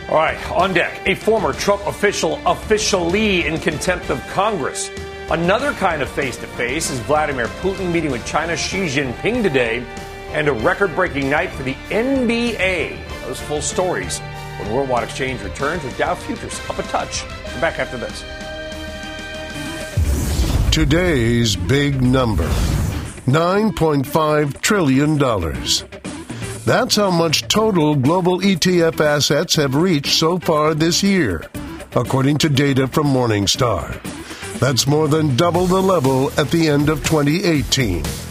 All 0.10 0.15
right, 0.15 0.52
on 0.52 0.74
deck, 0.74 1.00
a 1.06 1.13
former 1.13 1.54
Trump 1.54 1.86
official 1.86 2.41
officially 2.48 3.46
in 3.46 3.60
contempt 3.60 4.10
of 4.10 4.20
Congress. 4.30 4.89
Another 5.30 5.74
kind 5.74 6.02
of 6.02 6.10
face 6.10 6.38
to 6.38 6.48
face 6.48 6.89
is 6.89 6.98
Vladimir 7.02 7.46
Putin 7.62 7.91
meeting 7.91 8.10
with 8.10 8.26
China's 8.26 8.60
Xi 8.60 8.88
Jinping 8.88 9.44
today, 9.44 9.86
and 10.32 10.48
a 10.48 10.54
record 10.54 10.96
breaking 10.96 11.30
night 11.30 11.52
for 11.52 11.62
the 11.62 11.76
NBA. 11.91 12.98
Those 13.28 13.39
full 13.39 13.62
stories 13.62 14.20
when 14.60 14.74
Worldwide 14.74 15.04
Exchange 15.04 15.42
returns 15.42 15.84
with 15.84 15.98
Dow 15.98 16.16
Futures 16.16 16.60
up 16.70 16.80
a 16.80 16.84
touch. 16.84 17.24
We're 17.54 17.62
back 17.62 17.80
after 17.80 17.98
this. 17.98 18.24
Today's 20.72 21.56
big 21.56 22.02
number 22.02 22.48
$9.5 23.28 24.62
trillion. 24.62 25.18
That's 26.66 26.96
how 26.96 27.12
much 27.12 27.48
total 27.48 27.96
global 27.96 28.40
ETF 28.40 29.00
assets 29.00 29.56
have 29.56 29.76
reached 29.76 30.18
so 30.18 30.38
far 30.38 30.74
this 30.74 31.04
year, 31.04 31.50
according 31.96 32.38
to 32.40 32.50
data 32.50 32.88
from 32.88 33.08
Morningstar. 33.08 34.02
That's 34.60 34.88
more 34.88 35.08
than 35.08 35.36
double 35.36 35.66
the 35.66 35.82
level 35.82 36.32
at 36.40 36.52
the 36.52 36.70
end 36.70 36.90
of 36.90 37.04
2018. 37.04 38.31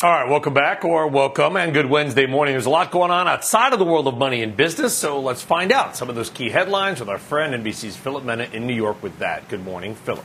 All 0.00 0.12
right, 0.12 0.30
welcome 0.30 0.54
back 0.54 0.84
or 0.84 1.08
welcome 1.08 1.56
and 1.56 1.74
good 1.74 1.86
Wednesday 1.86 2.26
morning. 2.26 2.54
There's 2.54 2.66
a 2.66 2.70
lot 2.70 2.92
going 2.92 3.10
on 3.10 3.26
outside 3.26 3.72
of 3.72 3.80
the 3.80 3.84
world 3.84 4.06
of 4.06 4.16
money 4.16 4.44
and 4.44 4.56
business, 4.56 4.94
so 4.94 5.18
let's 5.18 5.42
find 5.42 5.72
out 5.72 5.96
some 5.96 6.08
of 6.08 6.14
those 6.14 6.30
key 6.30 6.50
headlines 6.50 7.00
with 7.00 7.08
our 7.08 7.18
friend 7.18 7.52
NBC's 7.52 7.96
Philip 7.96 8.22
Mena 8.22 8.44
in 8.52 8.68
New 8.68 8.76
York 8.76 9.02
with 9.02 9.18
that. 9.18 9.48
Good 9.48 9.64
morning, 9.64 9.96
Philip. 9.96 10.24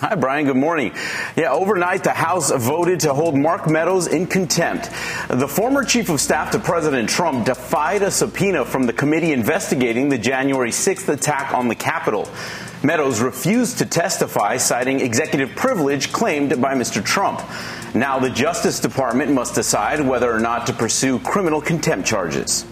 Hi, 0.00 0.16
Brian. 0.16 0.46
Good 0.46 0.56
morning. 0.56 0.92
Yeah, 1.36 1.52
overnight, 1.52 2.02
the 2.02 2.10
House 2.10 2.50
voted 2.50 2.98
to 2.98 3.14
hold 3.14 3.36
Mark 3.36 3.70
Meadows 3.70 4.08
in 4.08 4.26
contempt. 4.26 4.90
The 5.28 5.46
former 5.46 5.84
chief 5.84 6.08
of 6.08 6.20
staff 6.20 6.50
to 6.50 6.58
President 6.58 7.08
Trump 7.08 7.46
defied 7.46 8.02
a 8.02 8.10
subpoena 8.10 8.64
from 8.64 8.86
the 8.86 8.92
committee 8.92 9.32
investigating 9.32 10.08
the 10.08 10.18
January 10.18 10.70
6th 10.72 11.08
attack 11.08 11.54
on 11.54 11.68
the 11.68 11.76
Capitol. 11.76 12.28
Meadows 12.82 13.20
refused 13.20 13.78
to 13.78 13.86
testify, 13.86 14.56
citing 14.56 14.98
executive 14.98 15.54
privilege 15.54 16.10
claimed 16.12 16.60
by 16.60 16.74
Mr. 16.74 17.04
Trump. 17.04 17.40
Now 17.94 18.18
the 18.18 18.30
Justice 18.30 18.80
Department 18.80 19.32
must 19.32 19.54
decide 19.54 20.00
whether 20.00 20.32
or 20.32 20.40
not 20.40 20.66
to 20.68 20.72
pursue 20.72 21.18
criminal 21.18 21.60
contempt 21.60 22.08
charges. 22.08 22.64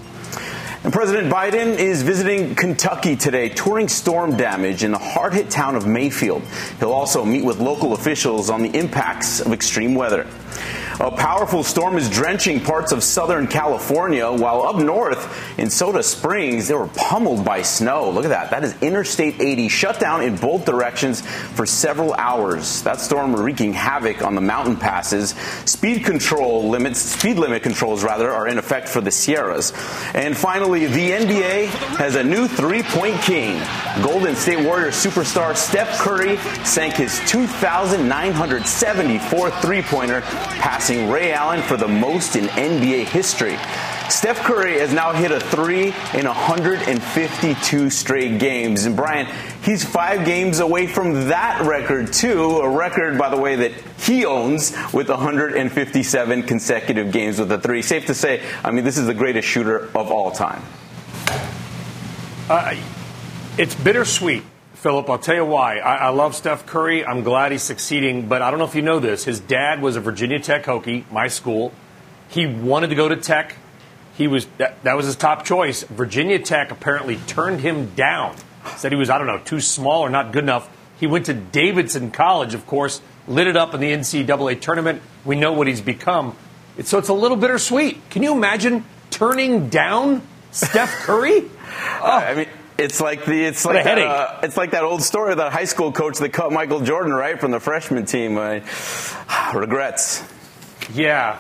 And 0.83 0.95
President 0.95 1.31
Biden 1.31 1.77
is 1.77 2.01
visiting 2.01 2.55
Kentucky 2.55 3.17
today, 3.17 3.51
touring 3.51 3.89
storm 3.89 4.39
damage 4.39 4.83
in 4.83 4.93
the 4.93 4.99
hard 4.99 5.35
hit 5.35 5.51
town 5.51 5.77
of 5.77 5.87
Mayfield. 5.87 6.43
He'll 6.79 6.93
also 6.93 7.23
meet 7.23 7.45
with 7.45 7.61
local 7.61 7.93
officials 7.93 8.49
on 8.49 8.63
the 8.63 8.71
impacts 8.71 9.41
of 9.41 9.53
extreme 9.53 9.95
weather. 9.95 10.27
A 11.01 11.11
powerful 11.11 11.65
storm 11.65 11.97
is 11.97 12.11
drenching 12.11 12.61
parts 12.61 12.93
of 12.93 13.03
Southern 13.03 13.47
California, 13.47 14.31
while 14.31 14.65
up 14.65 14.77
north 14.77 15.59
in 15.59 15.71
Soda 15.71 16.03
Springs, 16.03 16.69
they 16.69 16.75
were 16.75 16.89
pummeled 16.89 17.43
by 17.43 17.63
snow. 17.63 18.11
Look 18.11 18.27
at 18.27 18.29
that. 18.29 18.51
That 18.51 18.65
is 18.65 18.77
Interstate 18.83 19.41
80 19.41 19.71
shut 19.71 19.99
down 19.99 20.21
in 20.21 20.37
both 20.37 20.67
directions 20.67 21.23
for 21.23 21.65
several 21.65 22.13
hours. 22.13 22.83
That 22.83 23.01
storm 23.01 23.35
wreaking 23.35 23.73
havoc 23.73 24.23
on 24.23 24.35
the 24.35 24.43
mountain 24.43 24.77
passes. 24.77 25.31
Speed 25.65 26.05
control 26.05 26.69
limits, 26.69 27.01
speed 27.01 27.39
limit 27.39 27.63
controls 27.63 28.05
rather, 28.05 28.31
are 28.31 28.47
in 28.47 28.59
effect 28.59 28.87
for 28.87 29.01
the 29.01 29.11
Sierras. 29.11 29.73
And 30.13 30.37
finally, 30.37 30.85
the 30.85 31.13
NBA 31.13 31.69
has 31.97 32.17
a 32.17 32.23
new 32.23 32.47
three-point 32.47 33.23
king. 33.23 33.59
Golden 34.03 34.37
State 34.37 34.67
Warriors 34.67 34.97
superstar 34.97 35.57
Steph 35.57 35.99
Curry 35.99 36.37
sank 36.63 36.97
his 36.97 37.19
2,974 37.27 39.51
three-pointer, 39.51 40.21
passing 40.21 40.90
passing 40.91 41.09
Ray 41.09 41.33
Allen 41.33 41.63
for 41.63 41.77
the 41.77 41.87
most 41.87 42.35
in 42.35 42.47
NBA 42.47 43.05
history. 43.05 43.57
Steph 44.09 44.41
Curry 44.41 44.81
has 44.81 44.93
now 44.93 45.13
hit 45.13 45.31
a 45.31 45.39
three 45.39 45.95
in 46.15 46.27
152 46.27 47.91
straight 47.91 48.41
games. 48.41 48.87
And 48.87 48.97
Brian, 48.97 49.29
he's 49.63 49.85
five 49.85 50.27
games 50.27 50.59
away 50.59 50.89
from 50.89 51.29
that 51.29 51.65
record, 51.65 52.13
too. 52.13 52.59
A 52.59 52.69
record, 52.69 53.17
by 53.17 53.29
the 53.29 53.37
way, 53.37 53.55
that 53.57 53.73
he 54.01 54.25
owns 54.25 54.73
with 54.93 55.09
157 55.09 56.43
consecutive 56.43 57.13
games 57.13 57.39
with 57.39 57.53
a 57.53 57.59
three. 57.59 57.83
Safe 57.83 58.07
to 58.07 58.15
say, 58.15 58.43
I 58.65 58.73
mean, 58.73 58.85
this 58.85 58.99
is 58.99 59.07
the 59.07 59.15
greatest 59.15 59.47
shooter 59.47 59.85
of 59.97 60.11
all 60.11 60.33
time. 60.33 60.63
Uh, 62.49 62.75
it's 63.57 63.77
bittersweet 63.77 64.43
Philip, 64.81 65.11
I'll 65.11 65.19
tell 65.19 65.35
you 65.35 65.45
why. 65.45 65.77
I, 65.77 65.97
I, 65.97 66.09
love 66.09 66.35
Steph 66.35 66.65
Curry. 66.65 67.05
I'm 67.05 67.23
glad 67.23 67.53
he's 67.53 67.63
succeeding, 67.63 68.29
but 68.29 68.41
I 68.41 68.51
don't 68.51 68.59
know 68.59 68.65
if 68.65 68.75
you 68.75 68.81
know 68.81 68.99
this. 68.99 69.25
His 69.25 69.39
dad 69.39 69.83
was 69.83 69.97
a 69.97 70.01
Virginia 70.01 70.41
Tech 70.41 70.65
Hokie, 70.65 71.05
my 71.13 71.29
school. 71.29 71.75
He 72.31 72.47
wanted 72.47 72.89
to 72.89 72.95
go 72.95 73.07
to 73.07 73.17
Tech. 73.17 73.57
He 74.15 74.27
was 74.27 74.47
that, 74.57 74.83
that 74.85 74.97
was 74.97 75.05
his 75.05 75.17
top 75.17 75.45
choice. 75.45 75.83
Virginia 75.83 76.39
Tech 76.39 76.71
apparently 76.71 77.17
turned 77.27 77.61
him 77.61 77.91
down. 77.95 78.37
Said 78.79 78.91
he 78.91 78.97
was 78.97 79.11
I 79.11 79.19
don't 79.19 79.27
know 79.27 79.37
too 79.45 79.61
small 79.61 80.01
or 80.01 80.09
not 80.09 80.33
good 80.33 80.45
enough. 80.45 80.75
He 80.99 81.07
went 81.07 81.27
to 81.27 81.35
Davidson 81.35 82.11
College, 82.11 82.55
of 82.55 82.67
course, 82.67 83.03
lit 83.29 83.49
it 83.49 83.59
up 83.59 83.75
in 83.75 83.81
the 83.81 83.93
NCAA 83.93 84.63
tournament. 84.63 85.03
We 85.27 85.37
know 85.37 85.53
what 85.53 85.67
he's 85.67 85.83
become. 85.83 86.35
It's, 86.79 86.89
so 86.89 86.97
it's 86.97 87.11
a 87.11 87.15
little 87.15 87.37
bittersweet. 87.37 88.09
Can 88.09 88.23
you 88.23 88.33
imagine 88.33 88.87
turning 89.11 89.69
down 89.69 90.23
Steph 90.53 90.91
Curry? 91.03 91.43
Oh. 92.03 92.11
I 92.11 92.35
mean, 92.35 92.49
it's 92.81 93.01
like 93.01 93.25
the 93.25 93.45
it's 93.45 93.65
like 93.65 93.85
that, 93.85 93.99
uh, 93.99 94.41
it's 94.43 94.57
like 94.57 94.73
that 94.73 94.85
old 94.85 95.03
story 95.03 95.33
of 95.33 95.39
that 95.39 95.53
high 95.53 95.65
school 95.65 95.93
coach 95.93 96.19
that 96.19 96.31
cut 96.31 96.53
Michael 96.53 96.81
Jordan 96.81 97.13
right 97.13 97.39
from 97.39 97.51
the 97.51 97.61
freshman 97.61 98.07
team. 98.07 98.39
Uh, 98.39 98.61
regrets. 99.55 100.25
Yeah. 100.93 101.39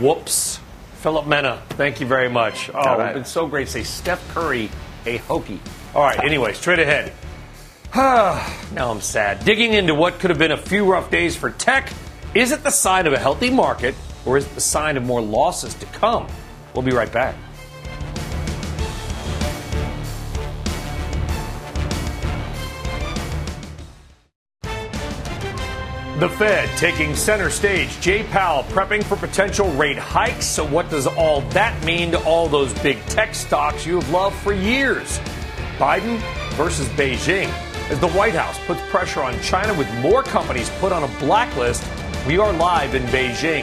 Whoops. 0.00 0.60
Philip 0.96 1.26
Mena, 1.26 1.62
thank 1.70 2.00
you 2.00 2.06
very 2.06 2.28
much. 2.28 2.70
Oh, 2.70 2.74
right. 2.74 3.06
it's 3.06 3.14
been 3.14 3.24
so 3.24 3.46
great 3.46 3.66
to 3.66 3.72
say 3.72 3.82
Steph 3.84 4.34
Curry, 4.34 4.68
a 5.06 5.18
Hokie. 5.20 5.60
All 5.94 6.02
right. 6.02 6.22
Anyway, 6.22 6.52
straight 6.54 6.80
ahead. 6.80 7.12
now 7.94 8.90
I'm 8.90 9.00
sad. 9.00 9.44
Digging 9.44 9.74
into 9.74 9.94
what 9.94 10.18
could 10.18 10.30
have 10.30 10.38
been 10.38 10.52
a 10.52 10.56
few 10.56 10.90
rough 10.90 11.10
days 11.10 11.36
for 11.36 11.50
tech. 11.50 11.92
Is 12.34 12.52
it 12.52 12.62
the 12.64 12.70
sign 12.70 13.06
of 13.06 13.12
a 13.12 13.18
healthy 13.18 13.48
market, 13.48 13.94
or 14.26 14.36
is 14.36 14.44
it 14.44 14.54
the 14.54 14.60
sign 14.60 14.96
of 14.96 15.04
more 15.04 15.22
losses 15.22 15.72
to 15.74 15.86
come? 15.86 16.26
We'll 16.74 16.82
be 16.82 16.92
right 16.92 17.10
back. 17.10 17.34
The 26.18 26.28
Fed 26.28 26.68
taking 26.76 27.14
center 27.14 27.48
stage. 27.48 28.00
Jay 28.00 28.24
Powell 28.24 28.64
prepping 28.64 29.04
for 29.04 29.14
potential 29.14 29.70
rate 29.74 29.96
hikes. 29.96 30.46
So, 30.46 30.66
what 30.66 30.90
does 30.90 31.06
all 31.06 31.42
that 31.50 31.80
mean 31.84 32.10
to 32.10 32.18
all 32.24 32.48
those 32.48 32.76
big 32.80 32.98
tech 33.06 33.36
stocks 33.36 33.86
you 33.86 34.00
have 34.00 34.10
loved 34.10 34.34
for 34.38 34.52
years? 34.52 35.20
Biden 35.76 36.18
versus 36.56 36.88
Beijing. 36.88 37.46
As 37.88 38.00
the 38.00 38.08
White 38.08 38.34
House 38.34 38.58
puts 38.66 38.80
pressure 38.90 39.22
on 39.22 39.40
China 39.42 39.72
with 39.74 39.88
more 40.00 40.24
companies 40.24 40.68
put 40.80 40.90
on 40.90 41.04
a 41.04 41.18
blacklist, 41.20 41.86
we 42.26 42.36
are 42.36 42.52
live 42.52 42.96
in 42.96 43.04
Beijing. 43.04 43.62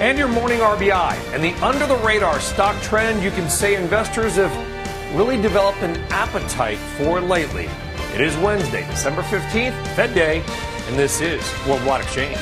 And 0.00 0.18
your 0.18 0.26
morning 0.26 0.58
RBI 0.58 1.14
and 1.32 1.44
the 1.44 1.52
under 1.64 1.86
the 1.86 1.98
radar 1.98 2.40
stock 2.40 2.82
trend 2.82 3.22
you 3.22 3.30
can 3.30 3.48
say 3.48 3.76
investors 3.76 4.34
have 4.34 5.16
really 5.16 5.40
developed 5.40 5.82
an 5.82 5.94
appetite 6.10 6.78
for 6.78 7.20
lately. 7.20 7.68
It 8.12 8.20
is 8.20 8.36
Wednesday, 8.38 8.84
December 8.88 9.22
15th, 9.22 9.86
Fed 9.94 10.12
Day 10.14 10.42
and 10.88 10.98
this 10.98 11.20
is 11.20 11.42
Worldwide 11.66 12.02
Exchange. 12.02 12.38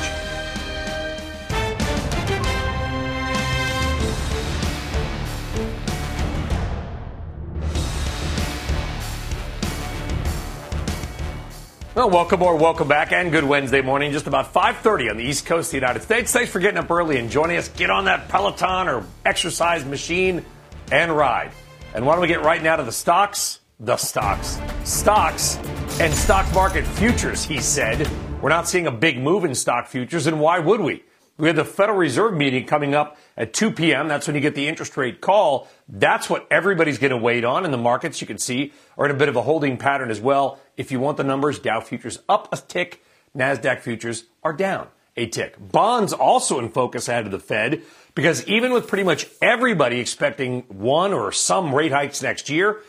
Well, 11.93 12.09
welcome 12.09 12.43
or 12.43 12.57
welcome 12.57 12.89
back, 12.89 13.13
and 13.13 13.31
good 13.31 13.45
Wednesday 13.45 13.83
morning. 13.83 14.11
Just 14.13 14.27
about 14.27 14.55
5:30 14.55 15.11
on 15.11 15.19
the 15.19 15.25
East 15.25 15.45
Coast 15.45 15.69
of 15.69 15.73
the 15.73 15.77
United 15.77 16.03
States. 16.03 16.33
Thanks 16.33 16.51
for 16.51 16.59
getting 16.59 16.79
up 16.79 16.91
early 16.91 17.19
and 17.19 17.31
joining 17.31 17.59
us. 17.59 17.69
Get 17.69 17.91
on 17.91 18.07
that 18.07 18.29
Peloton 18.29 18.89
or 18.89 19.05
exercise 19.27 19.85
machine 19.85 20.43
and 20.91 21.15
ride. 21.15 21.51
And 21.93 22.07
why 22.07 22.15
don't 22.15 22.23
we 22.23 22.29
get 22.29 22.43
right 22.43 22.63
now 22.63 22.77
to 22.77 22.85
the 22.85 22.93
stocks? 22.93 23.61
The 23.81 23.97
stocks, 23.97 24.59
stocks, 24.85 25.59
and 26.01 26.15
stock 26.15 26.51
market 26.55 26.87
futures. 26.87 27.45
He 27.45 27.59
said. 27.61 28.09
We're 28.41 28.49
not 28.49 28.67
seeing 28.67 28.87
a 28.87 28.91
big 28.91 29.19
move 29.19 29.45
in 29.45 29.55
stock 29.55 29.87
futures, 29.87 30.27
and 30.27 30.41
why 30.41 30.61
would 30.61 30.81
we? 30.81 31.05
We 31.37 31.49
have 31.49 31.57
the 31.57 31.65
Federal 31.65 31.99
Reserve 31.99 32.35
meeting 32.35 32.65
coming 32.65 32.95
up 32.95 33.19
at 33.37 33.53
2 33.53 33.71
p.m. 33.71 34.09
That's 34.09 34.27
when 34.27 34.35
you 34.35 34.41
get 34.41 34.55
the 34.55 34.67
interest 34.67 34.97
rate 34.97 35.21
call. 35.21 35.69
That's 35.91 36.31
what 36.31 36.47
everybody's 36.51 36.97
going 36.97 37.11
to 37.11 37.19
wait 37.19 37.45
on. 37.45 37.67
And 37.67 37.75
the 37.75 37.79
markets, 37.79 38.23
you 38.23 38.27
can 38.27 38.39
see, 38.39 38.73
are 38.97 39.05
in 39.05 39.11
a 39.11 39.19
bit 39.19 39.29
of 39.29 39.37
a 39.37 39.43
holding 39.43 39.77
pattern 39.77 40.11
as 40.11 40.23
well. 40.23 40.59
If 40.79 40.91
you 40.91 41.01
want 41.01 41.19
the 41.19 41.25
numbers, 41.25 41.59
Dow 41.59 41.81
futures 41.81 42.19
up 42.31 42.51
a 42.51 42.57
tick, 42.57 43.05
NASDAQ 43.37 43.81
futures 43.81 44.25
are 44.43 44.55
down 44.55 44.89
a 45.19 45.27
tick. 45.27 45.57
Bonds 45.59 46.15
also 46.15 46.59
in 46.59 46.71
focus 46.71 47.09
ahead 47.09 47.27
of 47.27 47.33
the 47.33 47.39
Fed 47.39 47.83
because 48.15 48.47
even 48.47 48.73
with 48.73 48.89
pretty 48.89 49.05
much 49.05 49.27
everybody 49.43 50.01
expecting 50.01 50.63
one 50.69 51.13
or 51.13 51.31
some 51.31 51.75
rate 51.75 51.93
hikes 51.93 52.23
next 52.23 52.49
year, 52.49 52.81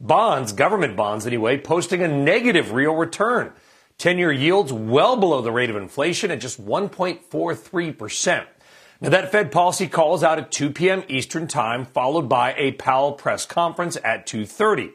bonds, 0.00 0.52
government 0.52 0.96
bonds 0.96 1.26
anyway, 1.26 1.56
posting 1.56 2.02
a 2.02 2.08
negative 2.08 2.72
real 2.72 2.94
return. 2.94 3.52
10 3.98 4.16
year 4.16 4.30
yields 4.30 4.72
well 4.72 5.16
below 5.16 5.42
the 5.42 5.50
rate 5.50 5.70
of 5.70 5.76
inflation 5.76 6.30
at 6.30 6.40
just 6.40 6.64
1.43%. 6.64 8.46
Now 9.00 9.10
that 9.10 9.32
Fed 9.32 9.50
policy 9.50 9.88
calls 9.88 10.22
out 10.22 10.38
at 10.38 10.52
2 10.52 10.70
p.m. 10.70 11.02
Eastern 11.08 11.48
time, 11.48 11.84
followed 11.84 12.28
by 12.28 12.54
a 12.56 12.72
Powell 12.72 13.12
press 13.12 13.44
conference 13.44 13.96
at 14.04 14.24
2.30. 14.26 14.92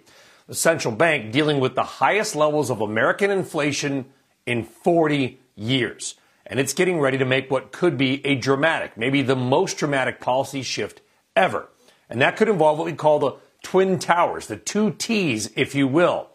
The 0.48 0.56
central 0.56 0.96
bank 0.96 1.34
dealing 1.34 1.60
with 1.60 1.76
the 1.76 1.84
highest 1.84 2.34
levels 2.34 2.70
of 2.70 2.80
American 2.80 3.30
inflation 3.30 4.06
in 4.46 4.64
40 4.64 5.38
years. 5.56 6.16
And 6.46 6.60
it's 6.60 6.74
getting 6.74 7.00
ready 7.00 7.18
to 7.18 7.26
make 7.26 7.52
what 7.52 7.74
could 7.74 7.98
be 7.98 8.26
a 8.26 8.36
dramatic, 8.36 8.98
maybe 8.98 9.22
the 9.22 9.36
most 9.36 9.78
dramatic 9.78 10.22
policy 10.22 10.62
shift 10.62 11.02
ever. 11.36 11.70
And 12.10 12.22
that 12.22 12.38
could 12.38 12.50
involve 12.50 12.78
what 12.78 12.86
we 12.86 12.94
call 12.94 13.20
the 13.20 13.36
twin 13.64 14.00
towers, 14.00 14.48
the 14.48 14.58
two 14.58 14.92
T's, 14.92 15.52
if 15.56 15.76
you 15.76 15.88
will, 15.88 16.30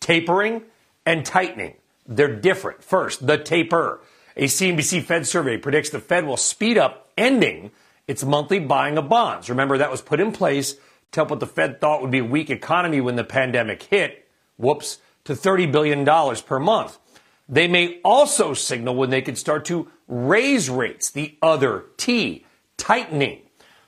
tapering 0.00 0.62
and 1.04 1.24
tightening. 1.24 1.74
They're 2.06 2.34
different. 2.34 2.82
First, 2.82 3.26
the 3.26 3.38
taper. 3.38 4.00
A 4.36 4.44
CNBC 4.44 5.02
Fed 5.02 5.26
survey 5.26 5.56
predicts 5.56 5.90
the 5.90 6.00
Fed 6.00 6.26
will 6.26 6.36
speed 6.36 6.76
up 6.76 7.12
ending 7.16 7.70
its 8.06 8.24
monthly 8.24 8.58
buying 8.58 8.98
of 8.98 9.08
bonds. 9.08 9.48
Remember, 9.48 9.78
that 9.78 9.90
was 9.90 10.02
put 10.02 10.20
in 10.20 10.32
place 10.32 10.74
to 11.12 11.20
help 11.20 11.30
what 11.30 11.40
the 11.40 11.46
Fed 11.46 11.80
thought 11.80 12.02
would 12.02 12.10
be 12.10 12.18
a 12.18 12.24
weak 12.24 12.50
economy 12.50 13.00
when 13.00 13.16
the 13.16 13.24
pandemic 13.24 13.84
hit. 13.84 14.28
Whoops, 14.56 14.98
to 15.24 15.32
$30 15.32 15.70
billion 15.72 16.04
per 16.44 16.58
month. 16.58 16.98
They 17.48 17.68
may 17.68 18.00
also 18.04 18.54
signal 18.54 18.94
when 18.94 19.10
they 19.10 19.22
could 19.22 19.38
start 19.38 19.64
to 19.66 19.88
raise 20.08 20.70
rates, 20.70 21.10
the 21.10 21.36
other 21.42 21.84
T, 21.96 22.46
tightening. 22.76 23.40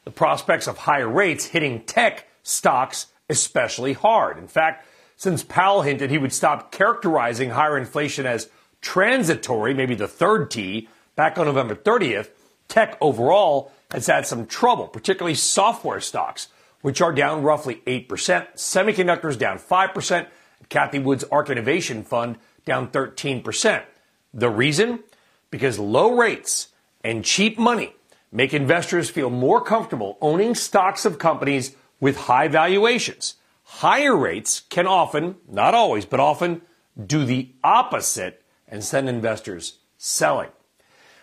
The 0.04 0.10
prospects 0.10 0.66
of 0.66 0.78
higher 0.78 1.08
rates 1.08 1.46
hitting 1.46 1.82
tech 1.84 2.28
stocks 2.42 3.06
especially 3.28 3.92
hard. 3.92 4.38
In 4.38 4.46
fact, 4.46 4.86
since 5.16 5.42
Powell 5.42 5.82
hinted 5.82 6.10
he 6.10 6.18
would 6.18 6.32
stop 6.32 6.70
characterizing 6.70 7.50
higher 7.50 7.78
inflation 7.78 8.26
as 8.26 8.48
transitory, 8.80 9.74
maybe 9.74 9.94
the 9.94 10.08
third 10.08 10.50
T, 10.50 10.88
back 11.16 11.38
on 11.38 11.46
November 11.46 11.74
30th, 11.74 12.28
tech 12.68 12.96
overall 13.00 13.72
has 13.90 14.06
had 14.06 14.26
some 14.26 14.46
trouble, 14.46 14.88
particularly 14.88 15.34
software 15.34 16.00
stocks, 16.00 16.48
which 16.82 17.00
are 17.00 17.12
down 17.12 17.42
roughly 17.42 17.82
8%, 17.86 18.06
semiconductors 18.54 19.38
down 19.38 19.58
5%, 19.58 20.26
Cathie 20.68 21.02
Wood's 21.02 21.24
ARK 21.24 21.50
Innovation 21.50 22.02
Fund 22.02 22.36
down 22.64 22.88
13%. 22.88 23.82
The 24.34 24.50
reason? 24.50 25.00
Because 25.50 25.78
low 25.78 26.16
rates 26.16 26.68
and 27.02 27.24
cheap 27.24 27.58
money 27.58 27.94
make 28.32 28.52
investors 28.52 29.08
feel 29.08 29.30
more 29.30 29.62
comfortable 29.62 30.18
owning 30.20 30.54
stocks 30.54 31.04
of 31.04 31.18
companies 31.18 31.74
with 32.00 32.16
high 32.16 32.48
valuations. 32.48 33.36
Higher 33.68 34.16
rates 34.16 34.60
can 34.70 34.86
often, 34.86 35.36
not 35.48 35.74
always, 35.74 36.06
but 36.06 36.20
often 36.20 36.62
do 37.04 37.24
the 37.24 37.50
opposite 37.64 38.42
and 38.68 38.82
send 38.82 39.08
investors 39.08 39.78
selling. 39.98 40.50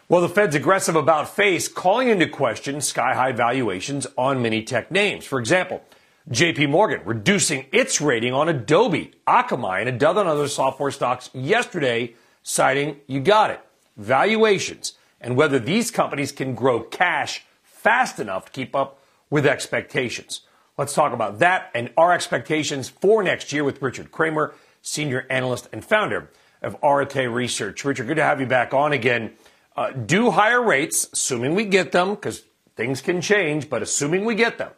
Well, 0.09 0.21
the 0.21 0.29
Fed's 0.29 0.53
aggressive 0.53 0.95
about 0.95 1.33
face, 1.33 1.69
calling 1.69 2.09
into 2.09 2.27
question 2.27 2.81
sky 2.81 3.15
high 3.15 3.31
valuations 3.31 4.05
on 4.17 4.41
many 4.41 4.61
tech 4.61 4.91
names. 4.91 5.25
For 5.25 5.39
example, 5.39 5.83
JP 6.29 6.69
Morgan 6.69 7.01
reducing 7.05 7.65
its 7.71 8.01
rating 8.01 8.33
on 8.33 8.49
Adobe, 8.49 9.13
Akamai, 9.25 9.79
and 9.79 9.89
a 9.89 9.93
dozen 9.93 10.27
other 10.27 10.49
software 10.49 10.91
stocks 10.91 11.29
yesterday, 11.33 12.13
citing 12.43 12.99
you 13.07 13.21
got 13.21 13.51
it, 13.51 13.61
valuations, 13.95 14.93
and 15.21 15.37
whether 15.37 15.59
these 15.59 15.91
companies 15.91 16.33
can 16.33 16.55
grow 16.55 16.81
cash 16.81 17.45
fast 17.63 18.19
enough 18.19 18.45
to 18.45 18.51
keep 18.51 18.75
up 18.75 18.99
with 19.29 19.47
expectations. 19.47 20.41
Let's 20.77 20.93
talk 20.93 21.13
about 21.13 21.39
that 21.39 21.69
and 21.75 21.91
our 21.97 22.13
expectations 22.13 22.89
for 22.89 23.21
next 23.21 23.53
year 23.53 23.63
with 23.63 23.81
Richard 23.81 24.11
Kramer, 24.11 24.55
senior 24.81 25.27
analyst 25.29 25.69
and 25.71 25.85
founder 25.85 26.31
of 26.61 26.75
Arete 26.81 27.29
Research. 27.29 27.85
Richard, 27.85 28.07
good 28.07 28.17
to 28.17 28.23
have 28.23 28.39
you 28.39 28.47
back 28.47 28.73
on 28.73 28.91
again. 28.91 29.33
Uh, 29.75 29.91
do 29.91 30.31
higher 30.31 30.61
rates, 30.61 31.09
assuming 31.13 31.53
we 31.55 31.65
get 31.65 31.91
them, 31.91 32.11
because 32.11 32.43
things 32.75 33.01
can 33.01 33.21
change, 33.21 33.69
but 33.69 33.81
assuming 33.81 34.25
we 34.25 34.35
get 34.35 34.57
them, 34.57 34.71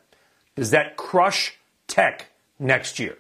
does 0.56 0.72
that 0.72 0.98
crush 0.98 1.58
tech 1.88 2.28
next 2.60 3.00
year? 3.00 3.18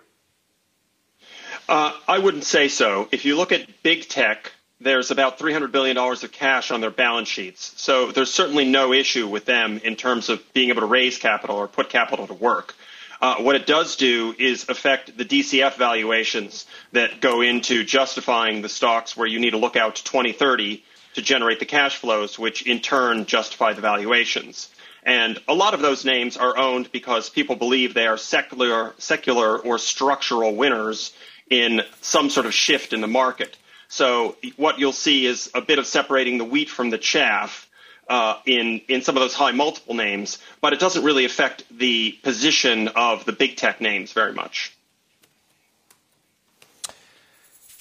Uh, 1.68 1.94
I 2.08 2.20
wouldn't 2.20 2.44
say 2.44 2.68
so. 2.68 3.08
If 3.12 3.26
you 3.26 3.36
look 3.36 3.52
at 3.52 3.84
big 3.84 4.08
tech, 4.08 4.52
there's 4.82 5.12
about 5.12 5.40
$300 5.40 5.72
billion 5.72 5.98
of 5.98 6.32
cash 6.32 6.72
on 6.72 6.82
their 6.82 6.92
balance 6.92 7.30
sheets. 7.30 7.74
So 7.78 8.12
there's 8.12 8.34
certainly 8.34 8.66
no 8.66 8.94
issue 8.94 9.28
with 9.28 9.46
them 9.46 9.80
in 9.84 9.96
terms 9.96 10.30
of 10.30 10.42
being 10.54 10.70
able 10.70 10.82
to 10.82 10.88
raise 10.88 11.18
capital 11.18 11.56
or 11.56 11.68
put 11.68 11.90
capital 11.90 12.28
to 12.28 12.34
work. 12.34 12.76
Uh, 13.22 13.38
what 13.38 13.56
it 13.56 13.66
does 13.66 13.96
do 13.96 14.36
is 14.38 14.68
affect 14.68 15.18
the 15.18 15.24
DCF 15.24 15.76
valuations 15.78 16.66
that 16.92 17.22
go 17.22 17.42
into 17.42 17.84
justifying 17.84 18.62
the 18.62 18.70
stocks 18.70 19.16
where 19.16 19.28
you 19.28 19.40
need 19.40 19.52
to 19.52 19.58
look 19.58 19.78
out 19.78 19.96
to 19.96 20.04
2030 20.04 20.84
to 21.14 21.22
generate 21.22 21.60
the 21.60 21.66
cash 21.66 21.96
flows, 21.96 22.38
which 22.38 22.68
in 22.68 22.82
turn 22.82 23.26
justify 23.26 23.72
the 23.72 23.82
valuations. 23.82 24.70
And 25.04 25.40
a 25.48 25.54
lot 25.54 25.74
of 25.74 25.82
those 25.82 26.04
names 26.04 26.36
are 26.36 26.58
owned 26.58 26.92
because 26.92 27.30
people 27.30 27.56
believe 27.56 27.94
they 27.94 28.08
are 28.08 28.18
secular, 28.18 28.94
secular 28.98 29.58
or 29.58 29.78
structural 29.78 30.56
winners 30.56 31.14
in 31.50 31.82
some 32.02 32.30
sort 32.30 32.48
of 32.48 32.54
shift 32.54 32.92
in 32.92 33.02
the 33.02 33.08
market. 33.08 33.56
So 33.88 34.36
what 34.58 34.80
you'll 34.80 34.92
see 34.92 35.26
is 35.26 35.50
a 35.54 35.62
bit 35.62 35.80
of 35.80 35.86
separating 35.86 36.38
the 36.38 36.46
wheat 36.46 36.70
from 36.70 36.90
the 36.90 36.98
chaff 36.98 37.70
uh, 38.08 38.38
in 38.46 38.82
in 38.88 39.02
some 39.02 39.16
of 39.16 39.22
those 39.22 39.34
high 39.34 39.52
multiple 39.52 39.96
names, 39.96 40.38
but 40.62 40.74
it 40.74 40.80
doesn't 40.80 41.04
really 41.04 41.26
affect 41.26 41.64
the 41.76 42.12
position 42.24 42.88
of 42.90 43.26
the 43.26 43.32
big 43.32 43.58
tech 43.58 43.82
names 43.82 44.14
very 44.14 44.34
much. 44.34 44.76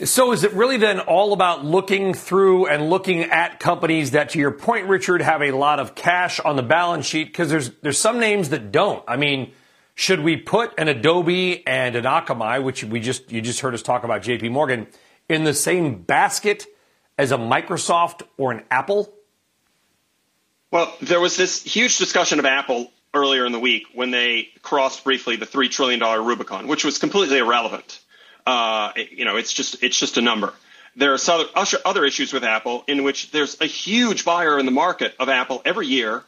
So 0.03 0.33
is 0.33 0.43
it 0.43 0.53
really 0.55 0.77
then 0.77 0.99
all 0.99 1.33
about 1.33 1.64
looking 1.64 2.14
through 2.14 2.67
and 2.67 2.90
looking 2.90 3.21
at 3.23 3.61
companies 3.61 4.11
that, 4.11 4.31
to 4.31 4.40
your 4.40 4.51
point, 4.51 4.88
Richard, 4.88 5.23
have 5.23 5.40
a 5.40 5.53
lot 5.53 5.79
of 5.79 5.95
cash 5.95 6.40
on 6.40 6.57
the 6.57 6.64
balance 6.64 7.07
sheet? 7.07 7.27
Because 7.27 7.49
there's 7.49 7.71
there's 7.83 7.99
some 7.99 8.19
names 8.19 8.49
that 8.49 8.73
don't. 8.73 9.05
I 9.07 9.17
mean, 9.17 9.53
should 9.95 10.21
we 10.21 10.37
put 10.37 10.75
an 10.79 10.88
Adobe 10.88 11.64
and 11.64 11.95
an 11.95 12.05
Akamai, 12.05 12.62
which 12.62 12.83
we 12.83 12.99
just 12.99 13.31
you 13.31 13.40
just 13.40 13.61
heard 13.61 13.73
us 13.73 13.83
talk 13.83 14.03
about, 14.03 14.23
J.P. 14.23 14.49
Morgan, 14.49 14.88
in 15.28 15.44
the 15.44 15.54
same 15.54 16.02
basket 16.02 16.66
as 17.18 17.32
a 17.32 17.37
Microsoft 17.37 18.22
or 18.37 18.52
an 18.52 18.62
Apple? 18.70 19.12
Well, 20.70 20.94
there 21.00 21.20
was 21.20 21.37
this 21.37 21.62
huge 21.62 21.98
discussion 21.98 22.38
of 22.38 22.44
Apple 22.44 22.90
earlier 23.14 23.46
in 23.46 23.52
the 23.52 23.60
week 23.60 23.84
when 23.94 24.10
they 24.10 24.48
crossed 24.62 25.04
briefly 25.04 25.37
the 25.37 25.46
three 25.46 25.68
trillion 25.68 26.00
dollar 26.00 26.22
Rubicon, 26.22 26.66
which 26.66 26.84
was 26.84 26.98
completely 26.98 27.38
irrelevant. 27.38 28.00
Uh, 28.44 28.92
you 28.96 29.24
know, 29.24 29.37
it's 29.37 29.52
just 29.52 29.82
it's 29.82 29.98
just 29.98 30.16
a 30.16 30.20
number. 30.20 30.52
There 30.96 31.12
are 31.12 31.18
other 31.84 32.04
issues 32.04 32.32
with 32.32 32.44
Apple 32.44 32.84
in 32.87 33.02
which 33.02 33.32
there's 33.32 33.60
a 33.60 33.66
huge 33.66 34.24
buyer 34.24 34.58
in 34.58 34.66
the 34.66 34.72
market 34.72 35.14
of 35.18 35.28
Apple 35.28 35.60
every 35.64 35.87
year 35.87 36.22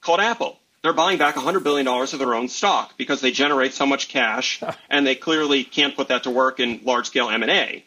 called 0.00 0.20
Apple. 0.20 0.58
They're 0.82 0.92
buying 0.92 1.18
back 1.18 1.34
$100 1.34 1.64
billion 1.64 1.88
of 1.88 2.18
their 2.18 2.34
own 2.34 2.48
stock 2.48 2.96
because 2.96 3.20
they 3.20 3.32
generate 3.32 3.74
so 3.74 3.86
much 3.86 4.06
cash 4.08 4.62
and 4.90 5.04
they 5.04 5.16
clearly 5.16 5.64
can't 5.64 5.96
put 5.96 6.08
that 6.08 6.24
to 6.24 6.30
work 6.30 6.60
in 6.60 6.80
large 6.84 7.06
scale 7.06 7.28
M&A. 7.28 7.84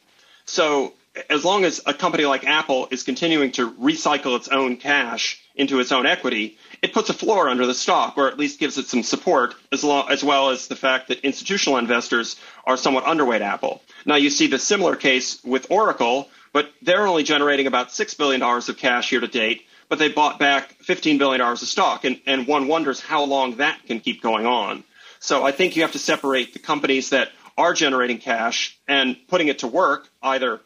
So 0.49 0.93
as 1.29 1.45
long 1.45 1.63
as 1.63 1.79
a 1.85 1.93
company 1.93 2.25
like 2.25 2.43
Apple 2.43 2.87
is 2.89 3.03
continuing 3.03 3.51
to 3.51 3.71
recycle 3.73 4.35
its 4.35 4.47
own 4.47 4.77
cash 4.77 5.39
into 5.55 5.79
its 5.79 5.91
own 5.91 6.07
equity, 6.07 6.57
it 6.81 6.91
puts 6.91 7.11
a 7.11 7.13
floor 7.13 7.49
under 7.49 7.67
the 7.67 7.73
stock, 7.75 8.17
or 8.17 8.27
at 8.27 8.39
least 8.39 8.59
gives 8.59 8.79
it 8.79 8.87
some 8.87 9.03
support, 9.03 9.53
as, 9.71 9.83
long, 9.83 10.09
as 10.09 10.23
well 10.23 10.49
as 10.49 10.67
the 10.67 10.75
fact 10.75 11.09
that 11.09 11.19
institutional 11.19 11.77
investors 11.77 12.35
are 12.65 12.77
somewhat 12.77 13.03
underweight 13.03 13.41
Apple. 13.41 13.83
Now, 14.07 14.15
you 14.15 14.31
see 14.31 14.47
the 14.47 14.57
similar 14.57 14.95
case 14.95 15.43
with 15.43 15.69
Oracle, 15.69 16.29
but 16.51 16.71
they're 16.81 17.05
only 17.05 17.23
generating 17.23 17.67
about 17.67 17.89
$6 17.89 18.17
billion 18.17 18.41
of 18.41 18.77
cash 18.77 19.11
year 19.11 19.21
to 19.21 19.27
date, 19.27 19.67
but 19.87 19.99
they 19.99 20.09
bought 20.09 20.39
back 20.39 20.79
$15 20.83 21.19
billion 21.19 21.41
of 21.41 21.59
stock, 21.59 22.05
and, 22.05 22.21
and 22.25 22.47
one 22.47 22.67
wonders 22.67 22.99
how 22.99 23.23
long 23.23 23.57
that 23.57 23.85
can 23.85 23.99
keep 23.99 24.23
going 24.23 24.47
on. 24.47 24.83
So 25.19 25.45
I 25.45 25.51
think 25.51 25.75
you 25.75 25.81
have 25.83 25.91
to 25.91 25.99
separate 25.99 26.53
the 26.53 26.59
companies 26.59 27.09
that 27.09 27.29
are 27.59 27.73
generating 27.73 28.17
cash 28.17 28.79
and 28.87 29.15
putting 29.27 29.49
it 29.49 29.59
to 29.59 29.67
work, 29.67 30.07
either 30.23 30.61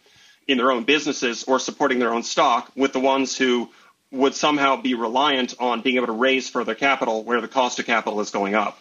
in 0.47 0.57
their 0.57 0.71
own 0.71 0.83
businesses 0.83 1.43
or 1.45 1.59
supporting 1.59 1.99
their 1.99 2.13
own 2.13 2.23
stock, 2.23 2.71
with 2.75 2.93
the 2.93 2.99
ones 2.99 3.35
who 3.35 3.69
would 4.11 4.35
somehow 4.35 4.79
be 4.79 4.93
reliant 4.93 5.55
on 5.59 5.81
being 5.81 5.95
able 5.95 6.05
to 6.05 6.13
raise 6.13 6.49
further 6.49 6.75
capital 6.75 7.23
where 7.23 7.41
the 7.41 7.47
cost 7.47 7.79
of 7.79 7.85
capital 7.85 8.21
is 8.21 8.29
going 8.29 8.53
up. 8.53 8.79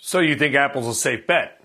So 0.00 0.20
you 0.20 0.36
think 0.36 0.54
Apple's 0.54 0.86
a 0.86 0.94
safe 0.94 1.26
bet? 1.26 1.60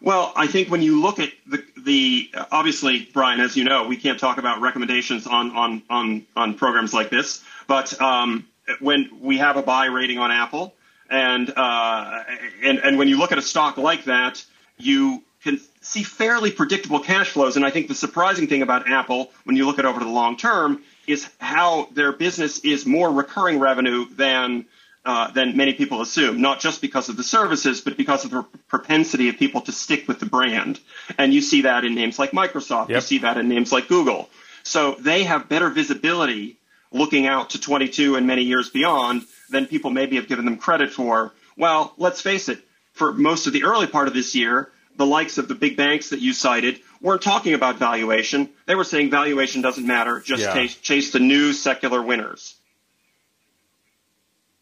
Well, 0.00 0.32
I 0.36 0.46
think 0.46 0.70
when 0.70 0.82
you 0.82 1.00
look 1.00 1.18
at 1.18 1.30
the, 1.46 1.64
the 1.78 2.30
obviously, 2.52 3.08
Brian, 3.12 3.40
as 3.40 3.56
you 3.56 3.64
know, 3.64 3.88
we 3.88 3.96
can't 3.96 4.20
talk 4.20 4.38
about 4.38 4.60
recommendations 4.60 5.26
on 5.26 5.50
on 5.56 5.82
on, 5.90 6.26
on 6.36 6.54
programs 6.54 6.94
like 6.94 7.10
this. 7.10 7.42
But 7.66 8.00
um, 8.00 8.46
when 8.80 9.08
we 9.20 9.38
have 9.38 9.56
a 9.56 9.62
buy 9.62 9.86
rating 9.86 10.18
on 10.18 10.30
Apple, 10.30 10.74
and 11.10 11.52
uh, 11.54 12.22
and 12.62 12.78
and 12.78 12.98
when 12.98 13.08
you 13.08 13.18
look 13.18 13.32
at 13.32 13.38
a 13.38 13.42
stock 13.42 13.76
like 13.76 14.04
that, 14.04 14.44
you 14.78 15.22
can 15.42 15.60
see 15.82 16.02
fairly 16.02 16.50
predictable 16.50 17.00
cash 17.00 17.30
flows. 17.30 17.56
And 17.56 17.64
I 17.64 17.70
think 17.70 17.88
the 17.88 17.94
surprising 17.94 18.46
thing 18.46 18.62
about 18.62 18.88
Apple, 18.90 19.30
when 19.44 19.56
you 19.56 19.66
look 19.66 19.78
at 19.78 19.84
over 19.84 20.00
the 20.00 20.08
long 20.08 20.36
term, 20.36 20.82
is 21.06 21.28
how 21.38 21.88
their 21.92 22.12
business 22.12 22.60
is 22.60 22.86
more 22.86 23.12
recurring 23.12 23.60
revenue 23.60 24.06
than 24.14 24.64
uh, 25.04 25.30
than 25.32 25.54
many 25.56 25.74
people 25.74 26.00
assume. 26.00 26.40
Not 26.40 26.60
just 26.60 26.80
because 26.80 27.10
of 27.10 27.18
the 27.18 27.22
services, 27.22 27.82
but 27.82 27.98
because 27.98 28.24
of 28.24 28.30
the 28.30 28.42
propensity 28.68 29.28
of 29.28 29.36
people 29.36 29.60
to 29.62 29.72
stick 29.72 30.08
with 30.08 30.18
the 30.18 30.26
brand. 30.26 30.80
And 31.18 31.34
you 31.34 31.42
see 31.42 31.62
that 31.62 31.84
in 31.84 31.94
names 31.94 32.18
like 32.18 32.30
Microsoft. 32.30 32.88
Yep. 32.88 32.96
You 32.96 33.00
see 33.02 33.18
that 33.18 33.36
in 33.36 33.48
names 33.48 33.70
like 33.70 33.88
Google. 33.88 34.30
So 34.62 34.96
they 34.98 35.24
have 35.24 35.50
better 35.50 35.68
visibility 35.68 36.56
looking 36.90 37.26
out 37.26 37.50
to 37.50 37.60
22 37.60 38.16
and 38.16 38.26
many 38.26 38.44
years 38.44 38.70
beyond 38.70 39.26
than 39.54 39.66
people 39.66 39.90
maybe 39.90 40.16
have 40.16 40.28
given 40.28 40.44
them 40.44 40.58
credit 40.58 40.92
for. 40.92 41.32
Well, 41.56 41.94
let's 41.96 42.20
face 42.20 42.48
it. 42.48 42.60
For 42.92 43.12
most 43.12 43.46
of 43.46 43.52
the 43.52 43.64
early 43.64 43.86
part 43.86 44.06
of 44.06 44.14
this 44.14 44.34
year, 44.34 44.70
the 44.96 45.06
likes 45.06 45.38
of 45.38 45.48
the 45.48 45.54
big 45.54 45.76
banks 45.76 46.10
that 46.10 46.20
you 46.20 46.32
cited 46.32 46.80
weren't 47.00 47.22
talking 47.22 47.54
about 47.54 47.76
valuation. 47.76 48.50
They 48.66 48.74
were 48.74 48.84
saying 48.84 49.10
valuation 49.10 49.62
doesn't 49.62 49.86
matter. 49.86 50.20
Just 50.20 50.42
yeah. 50.42 50.54
chase, 50.54 50.76
chase 50.76 51.12
the 51.12 51.18
new 51.18 51.52
secular 51.52 52.00
winners. 52.00 52.54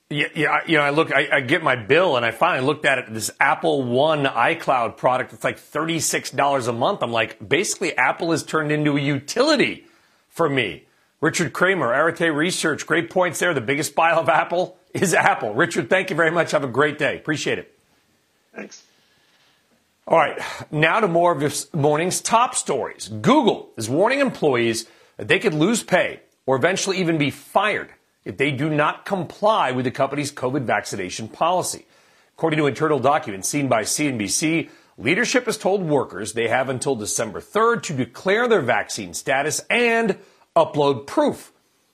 Yeah, 0.08 0.28
yeah, 0.34 0.60
you 0.66 0.76
know, 0.76 0.82
I 0.82 0.90
look, 0.90 1.10
I, 1.10 1.28
I, 1.32 1.40
get 1.40 1.62
my 1.62 1.74
bill, 1.74 2.18
and 2.18 2.26
I 2.26 2.32
finally 2.32 2.66
looked 2.66 2.84
at 2.84 2.98
it. 2.98 3.06
This 3.14 3.30
Apple 3.40 3.82
One 3.82 4.24
iCloud 4.24 4.98
product, 4.98 5.32
it's 5.32 5.42
like 5.42 5.58
thirty 5.58 6.00
six 6.00 6.30
dollars 6.30 6.66
a 6.66 6.72
month. 6.72 7.02
I'm 7.02 7.12
like, 7.12 7.48
basically, 7.48 7.96
Apple 7.96 8.30
has 8.32 8.42
turned 8.42 8.70
into 8.70 8.98
a 8.98 9.00
utility 9.00 9.86
for 10.28 10.50
me. 10.50 10.84
Richard 11.22 11.54
Kramer, 11.54 11.94
Arete 11.94 12.34
Research, 12.34 12.86
great 12.86 13.08
points 13.08 13.38
there. 13.38 13.54
The 13.54 13.62
biggest 13.62 13.94
buy 13.94 14.12
of 14.12 14.28
Apple 14.28 14.76
is 14.94 15.14
Apple. 15.14 15.54
Richard, 15.54 15.88
thank 15.90 16.10
you 16.10 16.16
very 16.16 16.30
much. 16.30 16.50
Have 16.50 16.64
a 16.64 16.68
great 16.68 16.98
day. 16.98 17.16
Appreciate 17.16 17.58
it. 17.58 17.78
Thanks. 18.54 18.82
All 20.06 20.18
right, 20.18 20.38
now 20.72 20.98
to 20.98 21.06
more 21.06 21.30
of 21.30 21.38
this 21.38 21.72
morning's 21.72 22.20
top 22.20 22.56
stories. 22.56 23.06
Google 23.08 23.70
is 23.76 23.88
warning 23.88 24.18
employees 24.18 24.86
that 25.16 25.28
they 25.28 25.38
could 25.38 25.54
lose 25.54 25.82
pay 25.82 26.20
or 26.44 26.56
eventually 26.56 26.98
even 26.98 27.18
be 27.18 27.30
fired 27.30 27.90
if 28.24 28.36
they 28.36 28.50
do 28.50 28.68
not 28.68 29.04
comply 29.04 29.70
with 29.70 29.84
the 29.84 29.92
company's 29.92 30.32
COVID 30.32 30.62
vaccination 30.62 31.28
policy. 31.28 31.86
According 32.36 32.58
to 32.58 32.66
internal 32.66 32.98
documents 32.98 33.48
seen 33.48 33.68
by 33.68 33.82
CNBC, 33.82 34.70
leadership 34.98 35.46
has 35.46 35.56
told 35.56 35.82
workers 35.82 36.32
they 36.32 36.48
have 36.48 36.68
until 36.68 36.96
December 36.96 37.40
3rd 37.40 37.82
to 37.84 37.92
declare 37.94 38.48
their 38.48 38.60
vaccine 38.60 39.14
status 39.14 39.60
and 39.70 40.18
upload 40.56 41.06
proof. 41.06 41.52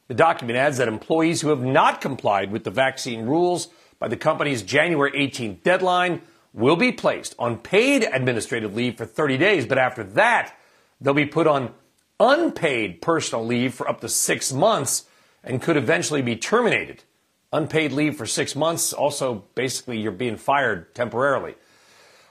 The 0.08 0.14
document 0.14 0.58
adds 0.58 0.78
that 0.78 0.88
employees 0.88 1.42
who 1.42 1.50
have 1.50 1.62
not 1.62 2.00
complied 2.00 2.50
with 2.50 2.64
the 2.64 2.70
vaccine 2.70 3.26
rules 3.26 3.68
by 3.98 4.08
the 4.08 4.16
company's 4.16 4.62
January 4.62 5.12
18th 5.12 5.62
deadline 5.62 6.22
will 6.54 6.76
be 6.76 6.92
placed 6.92 7.34
on 7.38 7.58
paid 7.58 8.04
administrative 8.04 8.74
leave 8.74 8.96
for 8.96 9.04
30 9.04 9.36
days, 9.36 9.66
but 9.66 9.78
after 9.78 10.02
that, 10.02 10.54
they'll 11.00 11.14
be 11.14 11.26
put 11.26 11.46
on 11.46 11.74
unpaid 12.18 13.02
personal 13.02 13.44
leave 13.44 13.74
for 13.74 13.88
up 13.88 14.00
to 14.00 14.08
six 14.08 14.52
months 14.52 15.04
and 15.44 15.62
could 15.62 15.76
eventually 15.76 16.22
be 16.22 16.36
terminated. 16.36 17.04
Unpaid 17.52 17.92
leave 17.92 18.16
for 18.16 18.26
six 18.26 18.56
months, 18.56 18.92
also 18.92 19.44
basically 19.54 20.00
you're 20.00 20.10
being 20.10 20.36
fired 20.36 20.94
temporarily. 20.94 21.54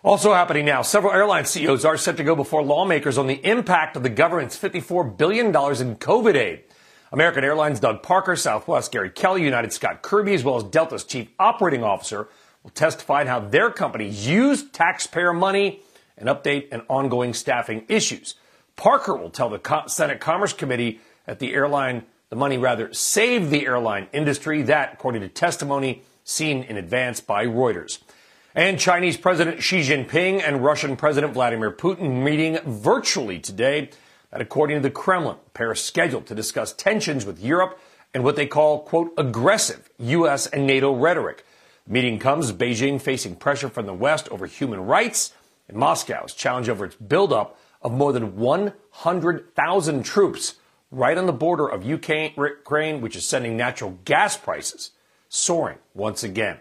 Also 0.04 0.34
happening 0.34 0.66
now, 0.66 0.82
several 0.82 1.14
airline 1.14 1.46
CEOs 1.46 1.86
are 1.86 1.98
set 1.98 2.18
to 2.18 2.24
go 2.24 2.36
before 2.36 2.64
lawmakers 2.64 3.18
on 3.18 3.28
the 3.28 3.46
impact 3.46 3.96
of 3.96 4.04
the 4.04 4.10
government's 4.10 4.58
$54 4.58 5.18
billion 5.18 5.48
in 5.48 5.52
COVID 5.52 6.36
aid. 6.36 6.64
American 7.12 7.44
Airlines 7.44 7.80
Doug 7.80 8.04
Parker, 8.04 8.36
Southwest 8.36 8.92
Gary 8.92 9.10
Kelly, 9.10 9.44
United 9.44 9.72
Scott 9.72 10.02
Kirby, 10.02 10.34
as 10.34 10.44
well 10.44 10.58
as 10.58 10.64
Delta's 10.64 11.04
chief 11.04 11.30
operating 11.40 11.84
officer 11.84 12.28
will 12.64 12.72
testify 12.72 13.26
how 13.26 13.40
their 13.40 13.70
companies 13.72 14.28
used 14.28 14.74
taxpayer 14.74 15.32
money 15.32 15.82
and 16.18 16.28
update 16.28 16.74
on 16.74 16.82
ongoing 16.90 17.34
staffing 17.34 17.86
issues. 17.88 18.36
Parker 18.76 19.16
will 19.16 19.30
tell 19.30 19.50
the 19.50 19.84
Senate 19.88 20.20
Commerce 20.20 20.54
Committee 20.54 21.00
that 21.26 21.40
the 21.40 21.54
airline, 21.54 22.04
the 22.30 22.36
money 22.36 22.58
rather 22.58 22.94
saved 22.94 23.50
the 23.52 23.66
airline 23.66 24.08
industry. 24.12 24.62
That, 24.64 24.94
according 24.94 25.22
to 25.22 25.30
testimony 25.30 26.04
seen 26.24 26.64
in 26.64 26.76
advance 26.76 27.22
by 27.22 27.46
Reuters. 27.46 28.00
And 28.54 28.80
Chinese 28.80 29.18
President 29.18 29.64
Xi 29.64 29.80
Jinping 29.80 30.42
and 30.46 30.64
Russian 30.64 30.98
President 30.98 31.34
Vladimir 31.34 31.72
Putin 31.72 32.24
meeting 32.24 32.60
virtually 32.66 33.40
today. 33.40 33.92
That, 34.32 34.42
according 34.42 34.78
to 34.78 34.82
the 34.82 34.90
Kremlin, 34.90 35.38
Paris 35.54 35.84
scheduled 35.84 36.28
to 36.28 36.36
discuss 36.36 36.74
tensions 36.74 37.26
with 37.26 37.40
Europe 37.40 37.80
and 38.14 38.24
what 38.24 38.36
they 38.36 38.46
call, 38.46 38.82
quote, 38.82 39.14
aggressive 39.18 39.90
U.S. 40.00 40.48
and 40.48 40.68
NATO 40.68 40.94
rhetoric. 40.94 41.46
Meeting 41.88 42.20
comes 42.20 42.52
Beijing 42.52 43.02
facing 43.02 43.36
pressure 43.36 43.70
from 43.70 43.86
the 43.86 43.94
West 43.94 44.28
over 44.30 44.46
human 44.46 44.82
rights 44.82 45.34
and 45.68 45.78
Moscow's 45.78 46.34
challenge 46.34 46.68
over 46.68 46.86
its 46.86 46.96
buildup 46.96 47.58
of 47.82 47.94
more 47.94 48.12
than 48.12 48.36
100,000 48.36 50.04
troops 50.04 50.56
right 50.92 51.18
on 51.18 51.26
the 51.26 51.34
border 51.34 51.68
of 51.68 51.84
Ukraine, 51.84 53.02
which 53.02 53.16
is 53.16 53.26
sending 53.26 53.56
natural 53.56 53.98
gas 54.04 54.36
prices 54.36 54.92
soaring 55.30 55.78
once 55.94 56.24
again. 56.24 56.58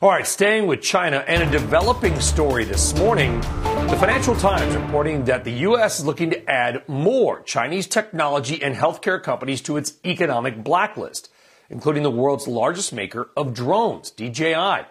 All 0.00 0.10
right, 0.10 0.26
staying 0.26 0.66
with 0.66 0.80
China 0.80 1.24
and 1.26 1.42
a 1.42 1.50
developing 1.50 2.18
story 2.20 2.64
this 2.64 2.94
morning. 2.96 3.42
The 3.88 3.96
Financial 3.96 4.36
Times 4.36 4.76
reporting 4.76 5.24
that 5.24 5.44
the 5.44 5.50
U.S. 5.50 5.98
is 5.98 6.04
looking 6.04 6.30
to 6.30 6.48
add 6.48 6.86
more 6.88 7.40
Chinese 7.40 7.86
technology 7.86 8.62
and 8.62 8.76
healthcare 8.76 9.20
companies 9.20 9.62
to 9.62 9.78
its 9.78 9.94
economic 10.04 10.62
blacklist, 10.62 11.30
including 11.70 12.02
the 12.02 12.10
world's 12.10 12.46
largest 12.46 12.92
maker 12.92 13.30
of 13.34 13.54
drones, 13.54 14.10
DJI. 14.10 14.84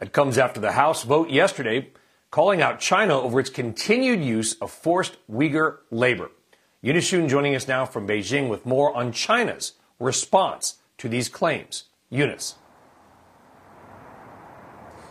It 0.00 0.12
comes 0.12 0.38
after 0.38 0.60
the 0.60 0.72
House 0.72 1.04
vote 1.04 1.28
yesterday 1.28 1.90
calling 2.30 2.62
out 2.62 2.80
China 2.80 3.20
over 3.20 3.38
its 3.38 3.50
continued 3.50 4.24
use 4.24 4.54
of 4.54 4.70
forced 4.70 5.18
Uyghur 5.30 5.78
labor. 5.90 6.30
Eunice 6.80 7.10
joining 7.10 7.54
us 7.54 7.68
now 7.68 7.84
from 7.84 8.08
Beijing 8.08 8.48
with 8.48 8.64
more 8.64 8.96
on 8.96 9.12
China's 9.12 9.74
response 10.00 10.78
to 10.96 11.08
these 11.08 11.28
claims. 11.28 11.84
Eunice. 12.08 12.54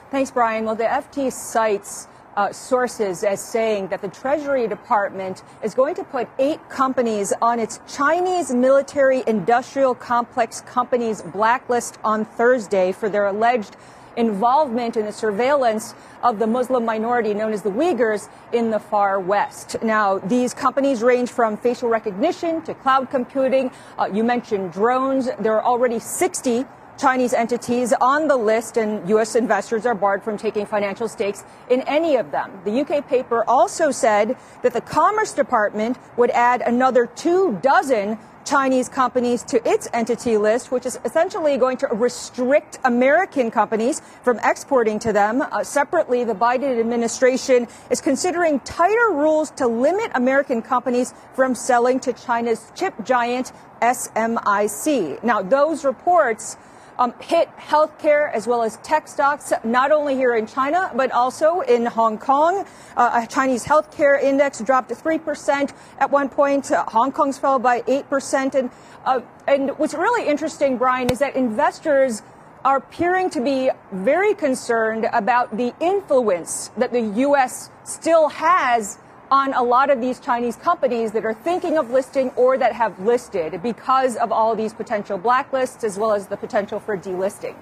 Thanks, 0.09 0.31
Brian. 0.31 0.65
Well, 0.65 0.75
the 0.75 0.85
FT 0.85 1.31
cites 1.31 2.07
uh, 2.37 2.53
sources 2.53 3.23
as 3.23 3.41
saying 3.41 3.87
that 3.87 4.01
the 4.01 4.07
Treasury 4.07 4.67
Department 4.67 5.41
is 5.63 5.73
going 5.73 5.95
to 5.95 6.03
put 6.03 6.29
eight 6.37 6.59
companies 6.69 7.33
on 7.41 7.59
its 7.59 7.79
Chinese 7.87 8.53
military 8.53 9.23
industrial 9.25 9.95
complex 9.95 10.61
companies 10.61 11.21
blacklist 11.23 11.97
on 12.03 12.23
Thursday 12.23 12.91
for 12.91 13.09
their 13.09 13.25
alleged 13.25 13.75
involvement 14.15 14.97
in 14.97 15.05
the 15.05 15.11
surveillance 15.11 15.93
of 16.23 16.39
the 16.39 16.47
Muslim 16.47 16.85
minority 16.85 17.33
known 17.33 17.53
as 17.53 17.61
the 17.61 17.69
Uyghurs 17.69 18.29
in 18.51 18.71
the 18.71 18.79
far 18.79 19.19
west. 19.19 19.75
Now, 19.83 20.17
these 20.19 20.53
companies 20.53 21.03
range 21.03 21.29
from 21.29 21.57
facial 21.57 21.89
recognition 21.89 22.61
to 22.63 22.73
cloud 22.73 23.09
computing. 23.09 23.71
Uh, 23.97 24.09
you 24.11 24.23
mentioned 24.23 24.73
drones. 24.73 25.29
There 25.39 25.55
are 25.55 25.63
already 25.63 25.99
60 25.99 26.65
Chinese 26.97 27.33
entities 27.33 27.93
on 28.01 28.27
the 28.27 28.35
list, 28.35 28.77
and 28.77 29.07
U.S. 29.09 29.35
investors 29.35 29.85
are 29.85 29.93
barred 29.93 30.23
from 30.23 30.37
taking 30.37 30.65
financial 30.65 31.07
stakes 31.07 31.43
in 31.69 31.81
any 31.81 32.15
of 32.15 32.31
them. 32.31 32.51
The 32.65 32.81
UK 32.81 33.07
paper 33.07 33.43
also 33.47 33.91
said 33.91 34.35
that 34.63 34.73
the 34.73 34.81
Commerce 34.81 35.33
Department 35.33 35.97
would 36.17 36.31
add 36.31 36.61
another 36.61 37.05
two 37.05 37.59
dozen 37.61 38.17
Chinese 38.47 38.87
companies 38.87 39.43
to 39.43 39.69
its 39.69 39.89
entity 39.91 40.37
list, 40.37 40.71
which 40.71 40.85
is 40.85 40.97
essentially 41.03 41.57
going 41.57 41.75
to 41.75 41.87
restrict 41.87 42.79
American 42.85 43.51
companies 43.51 44.01
from 44.23 44.39
exporting 44.41 44.99
to 44.99 45.11
them. 45.11 45.41
Uh, 45.41 45.63
separately, 45.65 46.23
the 46.23 46.33
Biden 46.33 46.79
administration 46.79 47.67
is 47.91 47.99
considering 47.99 48.61
tighter 48.61 49.11
rules 49.11 49.51
to 49.51 49.67
limit 49.67 50.11
American 50.15 50.61
companies 50.61 51.13
from 51.35 51.53
selling 51.53 51.99
to 51.99 52.13
China's 52.13 52.71
chip 52.73 52.93
giant 53.03 53.51
SMIC. 53.81 55.21
Now, 55.23 55.41
those 55.41 55.83
reports 55.83 56.55
um, 56.99 57.13
hit 57.19 57.49
healthcare 57.57 58.31
as 58.33 58.47
well 58.47 58.63
as 58.63 58.77
tech 58.77 59.07
stocks, 59.07 59.53
not 59.63 59.91
only 59.91 60.15
here 60.15 60.35
in 60.35 60.47
China, 60.47 60.91
but 60.95 61.11
also 61.11 61.61
in 61.61 61.85
Hong 61.85 62.17
Kong. 62.17 62.65
Uh, 62.95 63.21
a 63.23 63.27
Chinese 63.27 63.65
healthcare 63.65 64.21
index 64.21 64.59
dropped 64.61 64.89
3% 64.89 65.73
at 65.99 66.11
one 66.11 66.29
point. 66.29 66.71
Uh, 66.71 66.83
Hong 66.85 67.11
Kong's 67.11 67.37
fell 67.37 67.59
by 67.59 67.81
8%. 67.81 68.55
And, 68.55 68.71
uh, 69.05 69.21
and 69.47 69.77
what's 69.77 69.93
really 69.93 70.27
interesting, 70.27 70.77
Brian, 70.77 71.09
is 71.09 71.19
that 71.19 71.35
investors 71.35 72.21
are 72.65 72.77
appearing 72.77 73.29
to 73.29 73.41
be 73.41 73.69
very 73.91 74.33
concerned 74.33 75.07
about 75.13 75.55
the 75.55 75.73
influence 75.79 76.69
that 76.77 76.91
the 76.91 77.01
U.S. 77.01 77.69
still 77.83 78.29
has 78.29 78.97
on 79.29 79.53
a 79.53 79.61
lot 79.63 79.89
of 79.89 79.99
these 79.99 80.19
Chinese 80.19 80.55
companies 80.55 81.11
that 81.11 81.25
are 81.25 81.33
thinking 81.33 81.77
of 81.77 81.89
listing 81.91 82.29
or 82.31 82.57
that 82.57 82.73
have 82.73 82.99
listed 82.99 83.61
because 83.61 84.15
of 84.15 84.31
all 84.31 84.55
these 84.55 84.73
potential 84.73 85.19
blacklists 85.19 85.83
as 85.83 85.97
well 85.97 86.13
as 86.13 86.27
the 86.27 86.37
potential 86.37 86.79
for 86.79 86.97
delisting. 86.97 87.55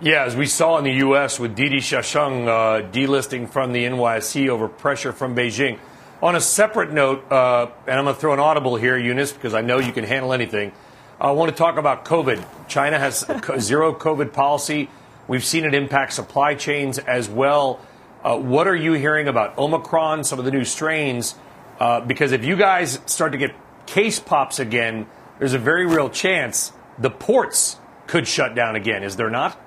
Yeah, 0.00 0.24
as 0.24 0.34
we 0.34 0.46
saw 0.46 0.78
in 0.78 0.84
the 0.84 0.92
U.S. 0.94 1.38
with 1.38 1.54
Didi 1.54 1.78
Chuxing 1.78 2.48
uh, 2.48 2.90
delisting 2.90 3.48
from 3.48 3.72
the 3.72 3.84
NYSE 3.84 4.48
over 4.48 4.68
pressure 4.68 5.12
from 5.12 5.36
Beijing. 5.36 5.78
On 6.20 6.34
a 6.34 6.40
separate 6.40 6.92
note, 6.92 7.30
uh, 7.30 7.68
and 7.86 7.98
I'm 7.98 8.04
going 8.04 8.14
to 8.14 8.20
throw 8.20 8.32
an 8.32 8.40
audible 8.40 8.76
here, 8.76 8.98
Eunice, 8.98 9.32
because 9.32 9.54
I 9.54 9.60
know 9.60 9.78
you 9.78 9.92
can 9.92 10.04
handle 10.04 10.32
anything. 10.32 10.72
I 11.20 11.30
want 11.30 11.50
to 11.50 11.56
talk 11.56 11.76
about 11.76 12.04
COVID. 12.04 12.44
China 12.66 12.98
has 12.98 13.20
zero 13.60 13.94
COVID 13.94 14.32
policy. 14.32 14.90
We've 15.28 15.44
seen 15.44 15.64
it 15.64 15.74
impact 15.74 16.12
supply 16.12 16.54
chains 16.54 16.98
as 16.98 17.28
well. 17.28 17.80
Uh, 18.24 18.38
what 18.38 18.66
are 18.66 18.74
you 18.74 18.94
hearing 18.94 19.28
about 19.28 19.58
Omicron, 19.58 20.24
some 20.24 20.38
of 20.38 20.46
the 20.46 20.50
new 20.50 20.64
strains? 20.64 21.34
Uh, 21.78 22.00
because 22.00 22.32
if 22.32 22.42
you 22.42 22.56
guys 22.56 22.98
start 23.04 23.32
to 23.32 23.38
get 23.38 23.54
case 23.86 24.18
pops 24.18 24.58
again, 24.58 25.06
there's 25.38 25.52
a 25.52 25.58
very 25.58 25.84
real 25.84 26.08
chance 26.08 26.72
the 26.98 27.10
ports 27.10 27.76
could 28.06 28.26
shut 28.26 28.54
down 28.54 28.76
again, 28.76 29.02
is 29.02 29.16
there 29.16 29.28
not? 29.28 29.60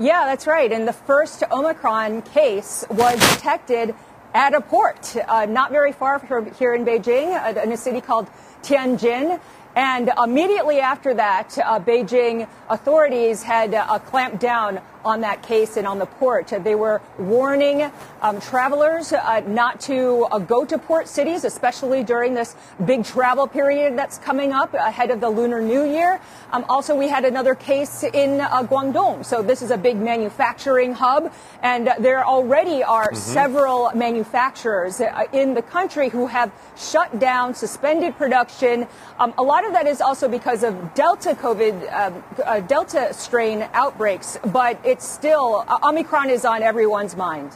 Yeah, 0.00 0.24
that's 0.24 0.48
right. 0.48 0.72
And 0.72 0.88
the 0.88 0.92
first 0.92 1.44
Omicron 1.52 2.22
case 2.22 2.84
was 2.90 3.20
detected 3.34 3.94
at 4.34 4.54
a 4.54 4.60
port, 4.60 5.14
uh, 5.28 5.46
not 5.46 5.70
very 5.70 5.92
far 5.92 6.18
from 6.18 6.52
here 6.54 6.74
in 6.74 6.84
Beijing, 6.84 7.36
uh, 7.36 7.60
in 7.60 7.70
a 7.70 7.76
city 7.76 8.00
called 8.00 8.28
Tianjin. 8.62 9.38
And 9.76 10.10
immediately 10.20 10.80
after 10.80 11.14
that, 11.14 11.56
uh, 11.58 11.78
Beijing 11.78 12.48
authorities 12.68 13.42
had 13.42 13.74
uh, 13.74 13.98
clamped 14.00 14.40
down 14.40 14.80
on 15.04 15.20
that 15.22 15.42
case 15.42 15.76
and 15.76 15.86
on 15.86 15.98
the 15.98 16.06
port. 16.06 16.48
They 16.48 16.74
were 16.74 17.00
warning 17.18 17.90
um, 18.22 18.40
travelers 18.40 19.12
uh, 19.12 19.40
not 19.46 19.80
to 19.82 20.26
uh, 20.30 20.38
go 20.38 20.64
to 20.64 20.78
port 20.78 21.08
cities, 21.08 21.44
especially 21.44 22.02
during 22.04 22.34
this 22.34 22.54
big 22.84 23.04
travel 23.04 23.46
period 23.46 23.96
that's 23.96 24.18
coming 24.18 24.52
up 24.52 24.74
ahead 24.74 25.10
of 25.10 25.20
the 25.20 25.30
Lunar 25.30 25.60
New 25.60 25.84
Year. 25.84 26.20
Um, 26.52 26.64
also, 26.68 26.94
we 26.96 27.08
had 27.08 27.24
another 27.24 27.54
case 27.54 28.02
in 28.02 28.40
uh, 28.40 28.62
Guangdong. 28.64 29.24
So 29.24 29.42
this 29.42 29.62
is 29.62 29.70
a 29.70 29.78
big 29.78 29.96
manufacturing 29.96 30.92
hub, 30.92 31.32
and 31.62 31.92
there 31.98 32.24
already 32.24 32.82
are 32.82 33.06
mm-hmm. 33.06 33.16
several 33.16 33.90
manufacturers 33.94 35.00
uh, 35.00 35.24
in 35.32 35.54
the 35.54 35.62
country 35.62 36.08
who 36.08 36.26
have 36.26 36.50
shut 36.76 37.18
down, 37.18 37.54
suspended 37.54 38.16
production. 38.16 38.86
Um, 39.18 39.34
a 39.38 39.42
lot 39.42 39.64
of 39.64 39.72
that 39.72 39.86
is 39.86 40.00
also 40.00 40.28
because 40.28 40.62
of 40.62 40.94
Delta 40.94 41.34
COVID, 41.34 41.92
um, 41.92 42.24
uh, 42.44 42.60
Delta 42.60 43.12
strain 43.12 43.68
outbreaks, 43.72 44.38
but 44.46 44.78
it's 44.90 45.08
still, 45.08 45.64
uh, 45.68 45.78
Omicron 45.84 46.30
is 46.30 46.44
on 46.44 46.62
everyone's 46.62 47.16
mind. 47.16 47.52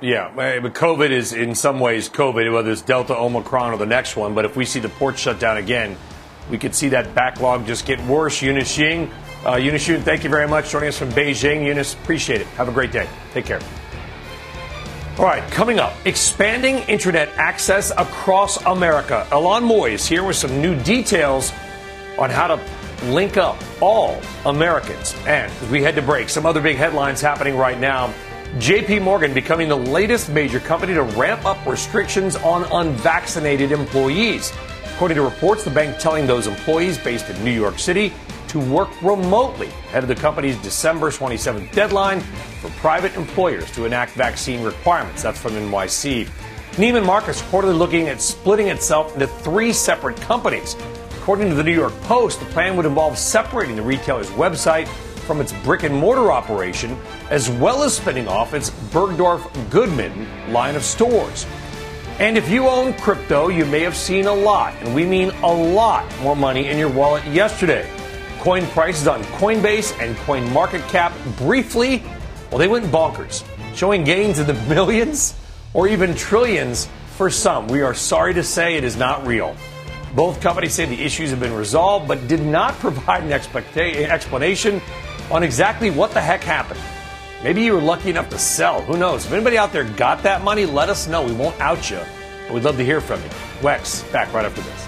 Yeah, 0.00 0.32
but 0.34 0.74
COVID 0.74 1.10
is 1.10 1.32
in 1.32 1.54
some 1.54 1.78
ways 1.78 2.08
COVID, 2.08 2.52
whether 2.52 2.70
it's 2.70 2.82
Delta, 2.82 3.16
Omicron, 3.16 3.72
or 3.72 3.76
the 3.76 3.86
next 3.86 4.16
one. 4.16 4.34
But 4.34 4.44
if 4.44 4.56
we 4.56 4.64
see 4.64 4.80
the 4.80 4.88
ports 4.88 5.20
shut 5.20 5.38
down 5.38 5.58
again, 5.58 5.96
we 6.50 6.58
could 6.58 6.74
see 6.74 6.88
that 6.88 7.14
backlog 7.14 7.66
just 7.66 7.86
get 7.86 8.00
worse. 8.06 8.42
Eunice 8.42 8.76
Yoon, 8.76 9.10
uh, 9.46 9.56
Eunice 9.56 9.86
thank 10.02 10.24
you 10.24 10.30
very 10.30 10.48
much 10.48 10.70
joining 10.70 10.88
us 10.88 10.98
from 10.98 11.10
Beijing. 11.10 11.66
Eunice, 11.66 11.94
appreciate 11.94 12.40
it. 12.40 12.46
Have 12.48 12.68
a 12.68 12.72
great 12.72 12.92
day. 12.92 13.08
Take 13.32 13.44
care. 13.44 13.60
All 15.18 15.26
right, 15.26 15.48
coming 15.50 15.78
up, 15.78 15.92
expanding 16.06 16.78
internet 16.88 17.28
access 17.36 17.90
across 17.90 18.56
America. 18.64 19.26
Ylan 19.30 19.62
Mui 19.62 19.92
is 19.92 20.08
here 20.08 20.24
with 20.24 20.36
some 20.36 20.62
new 20.62 20.74
details 20.82 21.52
on 22.18 22.30
how 22.30 22.46
to 22.46 22.56
link 23.04 23.36
up 23.36 23.56
all 23.80 24.20
Americans. 24.46 25.14
And 25.26 25.50
as 25.50 25.70
we 25.70 25.82
head 25.82 25.94
to 25.96 26.02
break, 26.02 26.28
some 26.28 26.46
other 26.46 26.60
big 26.60 26.76
headlines 26.76 27.20
happening 27.20 27.56
right 27.56 27.78
now. 27.78 28.12
JP 28.58 29.02
Morgan 29.02 29.32
becoming 29.32 29.68
the 29.68 29.76
latest 29.76 30.28
major 30.28 30.58
company 30.58 30.92
to 30.94 31.02
ramp 31.02 31.44
up 31.44 31.64
restrictions 31.66 32.36
on 32.36 32.64
unvaccinated 32.72 33.70
employees. 33.70 34.52
According 34.94 35.16
to 35.16 35.22
reports, 35.22 35.64
the 35.64 35.70
bank 35.70 35.98
telling 35.98 36.26
those 36.26 36.46
employees 36.46 36.98
based 36.98 37.30
in 37.30 37.44
New 37.44 37.52
York 37.52 37.78
City 37.78 38.12
to 38.48 38.58
work 38.58 38.90
remotely 39.00 39.68
ahead 39.68 40.02
of 40.02 40.08
the 40.08 40.14
company's 40.16 40.56
December 40.56 41.10
27th 41.10 41.70
deadline 41.70 42.18
for 42.60 42.68
private 42.80 43.14
employers 43.14 43.70
to 43.70 43.84
enact 43.84 44.12
vaccine 44.12 44.62
requirements. 44.64 45.22
That's 45.22 45.38
from 45.38 45.52
NYC. 45.52 46.28
Neiman 46.72 47.06
Marcus 47.06 47.40
reportedly 47.42 47.78
looking 47.78 48.08
at 48.08 48.20
splitting 48.20 48.66
itself 48.66 49.14
into 49.14 49.28
three 49.28 49.72
separate 49.72 50.16
companies. 50.20 50.74
According 51.30 51.50
to 51.50 51.54
the 51.54 51.62
New 51.62 51.72
York 51.72 51.92
Post, 52.00 52.40
the 52.40 52.46
plan 52.46 52.76
would 52.76 52.86
involve 52.86 53.16
separating 53.16 53.76
the 53.76 53.82
retailer's 53.82 54.28
website 54.30 54.88
from 55.28 55.40
its 55.40 55.52
brick 55.62 55.84
and 55.84 55.94
mortar 55.94 56.32
operation, 56.32 56.98
as 57.30 57.48
well 57.48 57.84
as 57.84 57.96
spinning 57.96 58.26
off 58.26 58.52
its 58.52 58.70
Bergdorf 58.90 59.70
Goodman 59.70 60.52
line 60.52 60.74
of 60.74 60.82
stores. 60.82 61.46
And 62.18 62.36
if 62.36 62.50
you 62.50 62.66
own 62.66 62.94
crypto, 62.94 63.46
you 63.46 63.64
may 63.64 63.78
have 63.82 63.94
seen 63.94 64.26
a 64.26 64.34
lot, 64.34 64.74
and 64.80 64.92
we 64.92 65.06
mean 65.06 65.30
a 65.44 65.54
lot 65.54 66.04
more 66.18 66.34
money 66.34 66.66
in 66.66 66.76
your 66.76 66.90
wallet 66.90 67.24
yesterday. 67.26 67.88
Coin 68.40 68.66
prices 68.66 69.06
on 69.06 69.22
Coinbase 69.38 69.96
and 70.02 70.16
CoinMarketCap 70.16 71.12
briefly, 71.38 72.02
well, 72.50 72.58
they 72.58 72.66
went 72.66 72.86
bonkers, 72.86 73.44
showing 73.76 74.02
gains 74.02 74.40
in 74.40 74.48
the 74.48 74.54
millions 74.68 75.36
or 75.74 75.86
even 75.86 76.16
trillions 76.16 76.88
for 77.16 77.30
some. 77.30 77.68
We 77.68 77.82
are 77.82 77.94
sorry 77.94 78.34
to 78.34 78.42
say 78.42 78.74
it 78.74 78.82
is 78.82 78.96
not 78.96 79.24
real. 79.24 79.54
Both 80.14 80.40
companies 80.40 80.74
say 80.74 80.86
the 80.86 81.00
issues 81.00 81.30
have 81.30 81.38
been 81.38 81.54
resolved, 81.54 82.08
but 82.08 82.26
did 82.26 82.42
not 82.42 82.74
provide 82.80 83.22
an 83.22 83.32
explanation 83.32 84.80
on 85.30 85.42
exactly 85.42 85.90
what 85.90 86.10
the 86.12 86.20
heck 86.20 86.42
happened. 86.42 86.80
Maybe 87.44 87.62
you 87.62 87.72
were 87.72 87.80
lucky 87.80 88.10
enough 88.10 88.28
to 88.30 88.38
sell. 88.38 88.82
Who 88.82 88.98
knows? 88.98 89.24
If 89.24 89.32
anybody 89.32 89.56
out 89.56 89.72
there 89.72 89.84
got 89.84 90.22
that 90.24 90.42
money, 90.42 90.66
let 90.66 90.90
us 90.90 91.06
know. 91.06 91.24
We 91.24 91.32
won't 91.32 91.58
out 91.60 91.90
you, 91.90 92.00
but 92.46 92.54
we'd 92.54 92.64
love 92.64 92.76
to 92.76 92.84
hear 92.84 93.00
from 93.00 93.22
you. 93.22 93.28
Wex, 93.60 94.10
back 94.12 94.32
right 94.34 94.44
after 94.44 94.60
this. 94.60 94.86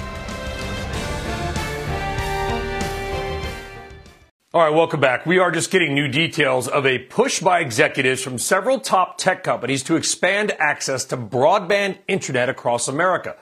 All 4.55 4.61
right, 4.61 4.75
welcome 4.75 5.01
back. 5.01 5.25
We 5.25 5.39
are 5.39 5.51
just 5.51 5.71
getting 5.71 5.95
new 5.95 6.09
details 6.09 6.69
of 6.69 6.85
a 6.85 6.99
push 6.99 7.41
by 7.41 7.61
executives 7.61 8.23
from 8.23 8.37
several 8.37 8.81
top 8.81 9.17
tech 9.17 9.43
companies 9.43 9.83
to 9.85 9.97
expand 9.97 10.53
access 10.59 11.07
to 11.07 11.17
broadband 11.17 11.99
internet 12.07 12.51
across 12.51 12.87
America. 12.87 13.37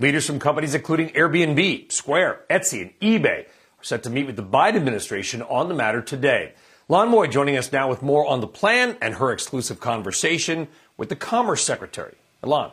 Leaders 0.00 0.24
from 0.24 0.38
companies 0.38 0.74
including 0.74 1.10
Airbnb, 1.10 1.92
Square, 1.92 2.40
Etsy, 2.48 2.80
and 2.80 2.98
eBay 3.00 3.44
are 3.44 3.82
set 3.82 4.02
to 4.04 4.10
meet 4.10 4.24
with 4.24 4.36
the 4.36 4.42
Biden 4.42 4.76
administration 4.76 5.42
on 5.42 5.68
the 5.68 5.74
matter 5.74 6.00
today. 6.00 6.54
Ylan 6.88 7.10
Mui 7.10 7.30
joining 7.30 7.58
us 7.58 7.70
now 7.70 7.86
with 7.86 8.00
more 8.00 8.26
on 8.26 8.40
the 8.40 8.46
plan 8.46 8.96
and 9.02 9.16
her 9.16 9.30
exclusive 9.30 9.78
conversation 9.78 10.68
with 10.96 11.10
the 11.10 11.16
Commerce 11.16 11.62
Secretary. 11.62 12.14
Ylan. 12.42 12.72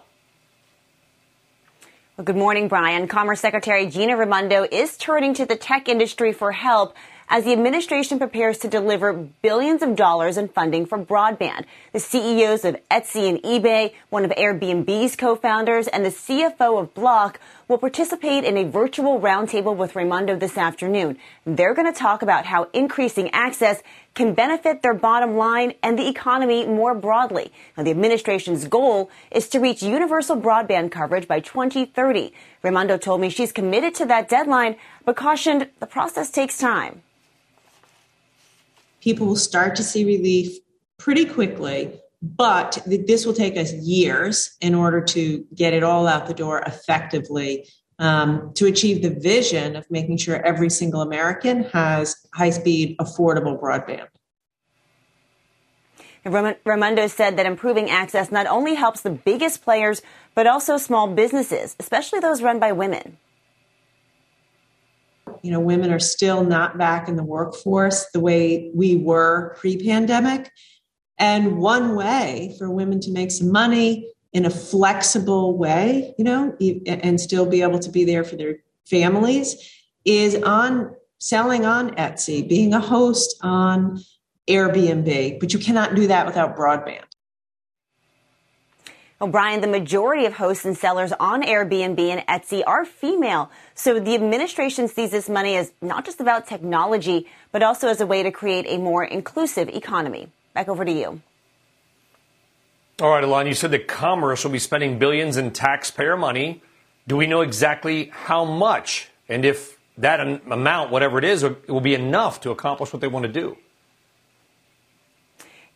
Well, 2.15 2.23
good 2.23 2.37
morning, 2.37 2.69
Brian. 2.69 3.09
Commerce 3.09 3.41
Secretary 3.41 3.87
Gina 3.87 4.15
Raimondo 4.15 4.65
is 4.71 4.95
turning 4.95 5.33
to 5.33 5.45
the 5.45 5.57
tech 5.57 5.89
industry 5.89 6.31
for 6.31 6.53
help 6.53 6.95
as 7.29 7.43
the 7.43 7.51
administration 7.51 8.17
prepares 8.17 8.57
to 8.59 8.69
deliver 8.69 9.11
billions 9.13 9.81
of 9.81 9.95
dollars 9.95 10.37
in 10.37 10.47
funding 10.47 10.85
for 10.85 10.97
broadband. 10.97 11.65
The 11.91 11.99
CEOs 11.99 12.63
of 12.63 12.77
Etsy 12.89 13.27
and 13.27 13.41
eBay, 13.43 13.93
one 14.09 14.23
of 14.23 14.31
Airbnb's 14.31 15.17
co-founders, 15.17 15.87
and 15.87 16.05
the 16.05 16.09
CFO 16.09 16.79
of 16.79 16.93
Block 16.93 17.39
will 17.67 17.77
participate 17.77 18.45
in 18.45 18.55
a 18.55 18.63
virtual 18.63 19.19
roundtable 19.19 19.75
with 19.75 19.93
Raimondo 19.93 20.37
this 20.37 20.57
afternoon. 20.57 21.17
They're 21.45 21.73
going 21.73 21.91
to 21.91 21.97
talk 21.97 22.21
about 22.21 22.45
how 22.45 22.69
increasing 22.71 23.29
access 23.31 23.83
can 24.13 24.33
benefit 24.33 24.81
their 24.81 24.93
bottom 24.93 25.35
line 25.35 25.73
and 25.83 25.99
the 25.99 26.07
economy 26.07 26.65
more 26.65 26.95
broadly. 26.95 27.51
Now, 27.75 27.83
the 27.83 27.91
administration's 27.91 28.65
goal 28.67 29.11
is 29.31 29.49
to 29.49 29.59
reach 29.59 29.83
universal 29.83 30.37
broadband 30.37 30.91
coverage 30.91 31.27
by 31.27 31.41
2030. 31.41 32.33
Raimondo 32.63 32.97
told 32.97 33.19
me 33.19 33.29
she's 33.29 33.51
committed 33.51 33.93
to 33.95 34.05
that 34.05 34.29
deadline, 34.29 34.77
but 35.03 35.17
cautioned 35.17 35.69
the 35.81 35.85
process 35.85 36.31
takes 36.31 36.57
time 36.57 37.03
people 39.07 39.25
will 39.25 39.37
start 39.37 39.73
to 39.73 39.83
see 39.83 40.03
relief 40.03 40.57
pretty 40.99 41.23
quickly, 41.23 41.97
but 42.21 42.77
this 42.85 43.25
will 43.25 43.33
take 43.33 43.55
us 43.55 43.71
years 43.71 44.57
in 44.59 44.75
order 44.75 44.99
to 45.01 45.45
get 45.55 45.73
it 45.73 45.81
all 45.81 46.07
out 46.07 46.27
the 46.27 46.33
door 46.33 46.59
effectively 46.67 47.65
um, 47.99 48.51
to 48.55 48.65
achieve 48.65 49.01
the 49.01 49.09
vision 49.09 49.77
of 49.77 49.89
making 49.89 50.17
sure 50.17 50.45
every 50.45 50.69
single 50.69 50.99
American 50.99 51.63
has 51.63 52.17
high 52.33 52.49
speed, 52.49 52.97
affordable 52.97 53.57
broadband. 53.57 54.07
Raimondo 56.65 57.07
said 57.07 57.37
that 57.37 57.45
improving 57.45 57.89
access 57.89 58.29
not 58.29 58.45
only 58.45 58.75
helps 58.75 58.99
the 58.99 59.09
biggest 59.09 59.63
players, 59.63 60.01
but 60.35 60.47
also 60.47 60.75
small 60.75 61.07
businesses, 61.07 61.77
especially 61.79 62.19
those 62.19 62.41
run 62.41 62.59
by 62.59 62.73
women 62.73 63.17
you 65.43 65.51
know, 65.51 65.59
women 65.59 65.91
are 65.91 65.99
still 65.99 66.43
not 66.43 66.77
back 66.77 67.07
in 67.07 67.15
the 67.15 67.23
workforce 67.23 68.05
the 68.13 68.19
way 68.19 68.71
we 68.73 68.95
were 68.95 69.55
pre 69.57 69.77
pandemic. 69.77 70.51
And 71.19 71.57
one 71.57 71.95
way 71.95 72.55
for 72.59 72.69
women 72.69 72.99
to 73.01 73.11
make 73.11 73.31
some 73.31 73.51
money 73.51 74.11
in 74.33 74.45
a 74.45 74.49
flexible 74.49 75.57
way, 75.57 76.13
you 76.17 76.23
know, 76.23 76.55
and 76.85 77.19
still 77.19 77.45
be 77.45 77.61
able 77.61 77.79
to 77.79 77.89
be 77.89 78.03
there 78.03 78.23
for 78.23 78.35
their 78.35 78.57
families 78.85 79.55
is 80.05 80.35
on 80.43 80.95
selling 81.19 81.65
on 81.65 81.95
Etsy, 81.95 82.47
being 82.47 82.73
a 82.73 82.79
host 82.79 83.35
on 83.41 83.99
Airbnb. 84.47 85.39
But 85.39 85.53
you 85.53 85.59
cannot 85.59 85.95
do 85.95 86.07
that 86.07 86.25
without 86.25 86.55
broadband. 86.55 87.03
O'Brien, 89.19 89.61
the 89.61 89.67
majority 89.67 90.25
of 90.25 90.33
hosts 90.33 90.63
and 90.63 90.77
sellers 90.77 91.11
on 91.19 91.41
Airbnb 91.41 91.99
and 91.99 92.27
Etsy 92.27 92.61
are 92.67 92.85
female. 92.85 93.49
So 93.73 93.99
the 93.99 94.13
administration 94.13 94.87
sees 94.87 95.09
this 95.09 95.27
money 95.27 95.55
as 95.55 95.71
not 95.81 96.05
just 96.05 96.21
about 96.21 96.45
technology, 96.45 97.25
but 97.51 97.63
also 97.63 97.87
as 97.87 97.99
a 97.99 98.05
way 98.05 98.21
to 98.21 98.31
create 98.31 98.65
a 98.67 98.77
more 98.77 99.03
inclusive 99.03 99.69
economy. 99.69 100.29
Back 100.53 100.67
over 100.67 100.85
to 100.85 100.91
you. 100.91 101.21
All 103.01 103.09
right, 103.09 103.23
Ylan, 103.23 103.47
you 103.47 103.55
said 103.55 103.71
that 103.71 103.87
commerce 103.87 104.43
will 104.43 104.51
be 104.51 104.59
spending 104.59 104.99
billions 104.99 105.35
in 105.35 105.51
taxpayer 105.51 106.15
money. 106.15 106.61
Do 107.07 107.17
we 107.17 107.25
know 107.25 107.41
exactly 107.41 108.11
how 108.13 108.45
much? 108.45 109.09
And 109.27 109.45
if 109.45 109.79
that 109.97 110.19
amount, 110.19 110.91
whatever 110.91 111.17
it 111.17 111.23
is, 111.23 111.43
will 111.67 111.81
be 111.81 111.95
enough 111.95 112.41
to 112.41 112.51
accomplish 112.51 112.93
what 112.93 113.01
they 113.01 113.07
want 113.07 113.23
to 113.23 113.31
do? 113.31 113.57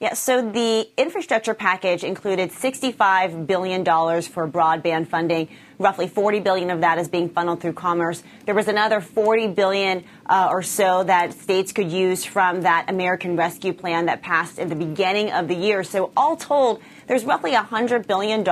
Yeah, 0.01 0.15
so 0.15 0.41
the 0.41 0.89
infrastructure 0.97 1.53
package 1.53 2.03
included 2.03 2.49
$65 2.49 3.45
billion 3.45 3.85
for 3.85 4.47
broadband 4.47 5.09
funding. 5.09 5.47
Roughly 5.77 6.07
40 6.07 6.39
billion 6.39 6.71
of 6.71 6.81
that 6.81 6.97
is 6.97 7.07
being 7.07 7.29
funneled 7.29 7.61
through 7.61 7.73
commerce. 7.73 8.23
There 8.47 8.55
was 8.55 8.67
another 8.67 8.99
40 8.99 9.49
billion 9.49 10.03
uh, 10.25 10.47
or 10.49 10.63
so 10.63 11.03
that 11.03 11.33
states 11.33 11.71
could 11.71 11.91
use 11.91 12.25
from 12.25 12.61
that 12.61 12.89
American 12.89 13.35
Rescue 13.35 13.73
Plan 13.73 14.07
that 14.07 14.23
passed 14.23 14.57
in 14.57 14.69
the 14.69 14.75
beginning 14.75 15.31
of 15.31 15.47
the 15.47 15.55
year. 15.55 15.83
So 15.83 16.11
all 16.17 16.35
told, 16.35 16.81
there's 17.05 17.23
roughly 17.23 17.51
$100 17.51 18.07
billion 18.07 18.43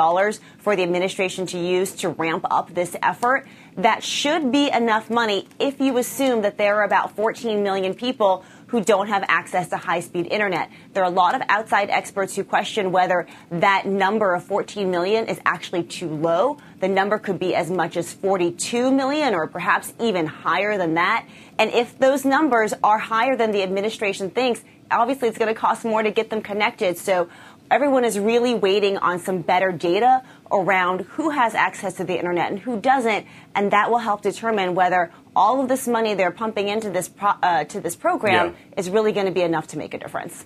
for 0.60 0.76
the 0.76 0.84
administration 0.84 1.48
to 1.48 1.58
use 1.58 1.94
to 1.94 2.10
ramp 2.10 2.46
up 2.52 2.76
this 2.76 2.96
effort. 3.02 3.48
That 3.76 4.04
should 4.04 4.52
be 4.52 4.70
enough 4.70 5.10
money 5.10 5.48
if 5.58 5.80
you 5.80 5.98
assume 5.98 6.44
that 6.44 6.58
there 6.58 6.76
are 6.76 6.84
about 6.84 7.16
14 7.16 7.64
million 7.64 7.96
people 7.96 8.44
who 8.70 8.82
don't 8.82 9.08
have 9.08 9.24
access 9.28 9.70
to 9.70 9.78
high 9.78 10.00
speed 10.00 10.28
internet. 10.28 10.70
There 10.94 11.04
are 11.04 11.12
a 11.12 11.14
lot 11.14 11.34
of 11.34 11.42
outside 11.50 11.90
experts 11.90 12.36
who 12.36 12.44
question 12.44 12.92
whether 12.92 13.28
that 13.50 13.88
number 13.88 14.36
of 14.36 14.44
14 14.44 14.90
million 14.92 15.26
is 15.26 15.40
actually 15.44 15.84
too 15.84 16.10
low. 16.10 16.58
The 16.80 16.88
number 16.88 17.18
could 17.18 17.40
be 17.40 17.56
as 17.56 17.72
much 17.72 17.98
as 17.98 18.14
42 18.14 18.92
million 18.92 19.34
or 19.34 19.48
perhaps 19.48 19.94
even 20.00 20.28
higher 20.28 20.78
than 20.78 20.94
that. 20.94 21.28
And 21.58 21.72
if 21.72 21.98
those 21.98 22.26
numbers 22.26 22.74
are 22.84 23.00
higher 23.00 23.36
than 23.36 23.52
the 23.52 23.64
administration 23.64 24.30
thinks, 24.30 24.64
obviously 24.92 25.28
it's 25.28 25.38
going 25.40 25.54
to 25.54 25.60
cost 25.60 25.84
more 25.84 26.04
to 26.04 26.12
get 26.12 26.30
them 26.30 26.42
connected. 26.42 27.00
So 27.00 27.28
everyone 27.72 28.06
is 28.06 28.20
really 28.20 28.54
waiting 28.54 28.98
on 28.98 29.20
some 29.20 29.42
better 29.42 29.72
data 29.72 30.24
around 30.52 31.02
who 31.02 31.30
has 31.30 31.56
access 31.56 31.96
to 31.96 32.04
the 32.04 32.18
internet 32.18 32.52
and 32.52 32.60
who 32.60 32.80
doesn't, 32.80 33.26
and 33.56 33.72
that 33.72 33.90
will 33.90 34.00
help 34.00 34.22
determine 34.22 34.76
whether 34.76 35.12
all 35.40 35.62
of 35.62 35.70
this 35.70 35.88
money 35.88 36.16
they're 36.16 36.32
pumping 36.32 36.68
into 36.68 36.90
this 36.90 37.08
pro- 37.08 37.30
uh, 37.42 37.64
to 37.64 37.80
this 37.80 37.96
program 37.96 38.48
yeah. 38.48 38.76
is 38.76 38.90
really 38.90 39.14
going 39.14 39.26
to 39.26 39.32
be 39.32 39.42
enough 39.42 39.68
to 39.68 39.78
make 39.78 39.94
a 39.94 39.98
difference. 39.98 40.46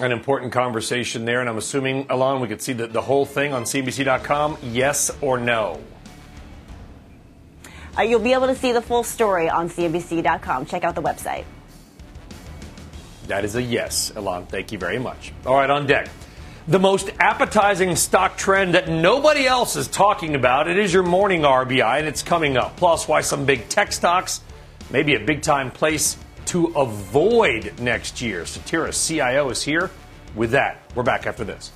An 0.00 0.10
important 0.10 0.52
conversation 0.52 1.26
there, 1.26 1.40
and 1.40 1.48
I'm 1.48 1.58
assuming, 1.58 2.06
Ylan, 2.06 2.40
we 2.40 2.48
could 2.48 2.62
see 2.62 2.72
the, 2.72 2.86
the 2.86 3.02
whole 3.02 3.26
thing 3.26 3.52
on 3.52 3.64
CNBC.com. 3.64 4.56
Yes 4.62 5.10
or 5.20 5.38
no? 5.38 5.80
Uh, 7.98 8.02
you'll 8.02 8.20
be 8.20 8.32
able 8.32 8.46
to 8.46 8.54
see 8.54 8.72
the 8.72 8.82
full 8.82 9.04
story 9.04 9.50
on 9.50 9.68
CNBC.com. 9.68 10.64
Check 10.64 10.84
out 10.84 10.94
the 10.94 11.02
website. 11.02 11.44
That 13.26 13.44
is 13.44 13.54
a 13.54 13.62
yes, 13.62 14.12
Ylan. 14.16 14.48
Thank 14.48 14.72
you 14.72 14.78
very 14.78 14.98
much. 14.98 15.32
All 15.44 15.54
right, 15.54 15.68
on 15.68 15.86
deck. 15.86 16.08
The 16.68 16.80
most 16.80 17.10
appetizing 17.20 17.94
stock 17.94 18.36
trend 18.36 18.74
that 18.74 18.88
nobody 18.88 19.46
else 19.46 19.76
is 19.76 19.86
talking 19.86 20.34
about. 20.34 20.66
It 20.66 20.76
is 20.76 20.92
your 20.92 21.04
morning 21.04 21.42
RBI, 21.42 22.00
and 22.00 22.08
it's 22.08 22.24
coming 22.24 22.56
up. 22.56 22.76
Plus, 22.76 23.06
why 23.06 23.20
some 23.20 23.44
big 23.44 23.68
tech 23.68 23.92
stocks 23.92 24.40
may 24.90 25.04
be 25.04 25.14
a 25.14 25.20
big 25.20 25.42
time 25.42 25.70
place 25.70 26.16
to 26.46 26.66
avoid 26.74 27.78
next 27.78 28.20
year. 28.20 28.44
Cetera 28.46 28.92
CIO 28.92 29.50
is 29.50 29.62
here 29.62 29.92
with 30.34 30.50
that. 30.50 30.82
We're 30.96 31.04
back 31.04 31.28
after 31.28 31.44
this. 31.44 31.70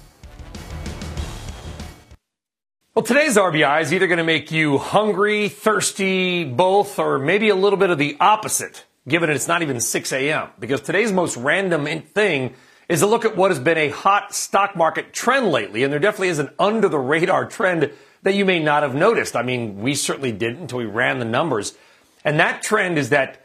Well, 2.93 3.05
today's 3.05 3.36
RBI 3.36 3.82
is 3.82 3.93
either 3.93 4.09
going 4.09 4.18
to 4.18 4.24
make 4.24 4.51
you 4.51 4.78
hungry, 4.78 5.49
thirsty, 5.49 6.43
both, 6.43 6.99
or 6.99 7.20
maybe 7.20 7.49
a 7.51 7.55
little 7.55 7.78
bit 7.78 7.91
of 7.91 7.99
the 7.99 8.16
opposite 8.18 8.84
given 9.09 9.30
it's 9.30 9.49
not 9.49 9.62
even 9.62 9.80
6 9.80 10.12
a.m. 10.12 10.49
Because 10.59 10.80
today's 10.80 11.12
most 11.12 11.36
random 11.36 11.86
thing 12.03 12.55
is 12.91 13.01
to 13.01 13.07
look 13.07 13.24
at 13.24 13.36
what 13.36 13.53
has 13.53 13.61
been 13.61 13.78
a 13.78 13.88
hot 13.88 14.34
stock 14.34 14.74
market 14.74 15.12
trend 15.12 15.47
lately. 15.53 15.84
And 15.84 15.93
there 15.93 16.01
definitely 16.01 16.30
is 16.30 16.41
an 16.41 16.51
under 16.59 16.88
the 16.88 16.99
radar 16.99 17.47
trend 17.47 17.93
that 18.24 18.34
you 18.34 18.45
may 18.45 18.59
not 18.59 18.82
have 18.82 18.97
noticed. 18.97 19.36
I 19.36 19.43
mean, 19.43 19.80
we 19.80 19.95
certainly 19.95 20.32
didn't 20.32 20.62
until 20.62 20.78
we 20.78 20.86
ran 20.86 21.20
the 21.20 21.24
numbers. 21.24 21.78
And 22.24 22.41
that 22.41 22.62
trend 22.62 22.99
is 22.99 23.11
that 23.11 23.41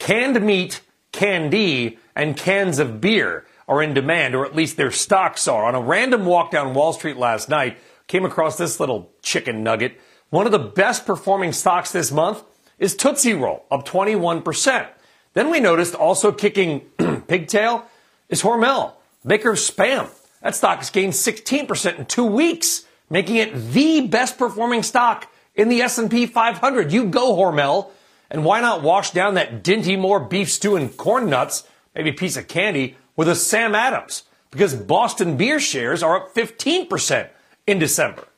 canned 0.00 0.44
meat, 0.44 0.80
candy, 1.12 1.96
and 2.16 2.36
cans 2.36 2.80
of 2.80 3.00
beer 3.00 3.46
are 3.68 3.80
in 3.80 3.94
demand, 3.94 4.34
or 4.34 4.44
at 4.44 4.56
least 4.56 4.76
their 4.76 4.90
stocks 4.90 5.46
are. 5.46 5.64
On 5.64 5.76
a 5.76 5.80
random 5.80 6.26
walk 6.26 6.50
down 6.50 6.74
Wall 6.74 6.92
Street 6.92 7.18
last 7.18 7.48
night, 7.48 7.78
came 8.08 8.24
across 8.24 8.58
this 8.58 8.80
little 8.80 9.12
chicken 9.22 9.62
nugget. 9.62 10.00
One 10.30 10.44
of 10.44 10.50
the 10.52 10.58
best 10.58 11.06
performing 11.06 11.52
stocks 11.52 11.92
this 11.92 12.10
month 12.10 12.42
is 12.80 12.96
Tootsie 12.96 13.34
Roll, 13.34 13.64
up 13.70 13.86
21%. 13.86 14.88
Then 15.34 15.50
we 15.52 15.60
noticed 15.60 15.94
also 15.94 16.32
kicking 16.32 16.80
pigtail 17.28 17.86
is 18.28 18.42
Hormel, 18.42 18.92
maker 19.24 19.50
of 19.50 19.56
Spam. 19.56 20.08
That 20.42 20.54
stock 20.54 20.78
has 20.78 20.90
gained 20.90 21.12
16% 21.12 21.98
in 21.98 22.06
two 22.06 22.24
weeks, 22.24 22.84
making 23.10 23.36
it 23.36 23.54
the 23.72 24.06
best 24.06 24.38
performing 24.38 24.82
stock 24.82 25.30
in 25.54 25.68
the 25.68 25.82
S&P 25.82 26.26
500. 26.26 26.92
You 26.92 27.06
go 27.06 27.34
Hormel. 27.34 27.90
And 28.30 28.44
why 28.44 28.60
not 28.60 28.82
wash 28.82 29.12
down 29.12 29.34
that 29.34 29.62
Dinty 29.64 29.98
Moore 29.98 30.20
beef 30.20 30.50
stew 30.50 30.76
and 30.76 30.94
corn 30.96 31.30
nuts, 31.30 31.64
maybe 31.94 32.10
a 32.10 32.14
piece 32.14 32.36
of 32.36 32.46
candy, 32.46 32.96
with 33.16 33.26
a 33.26 33.34
Sam 33.34 33.74
Adams? 33.74 34.24
Because 34.50 34.74
Boston 34.74 35.36
beer 35.36 35.58
shares 35.58 36.02
are 36.02 36.16
up 36.16 36.34
15% 36.34 37.28
in 37.66 37.78
December. 37.78 38.28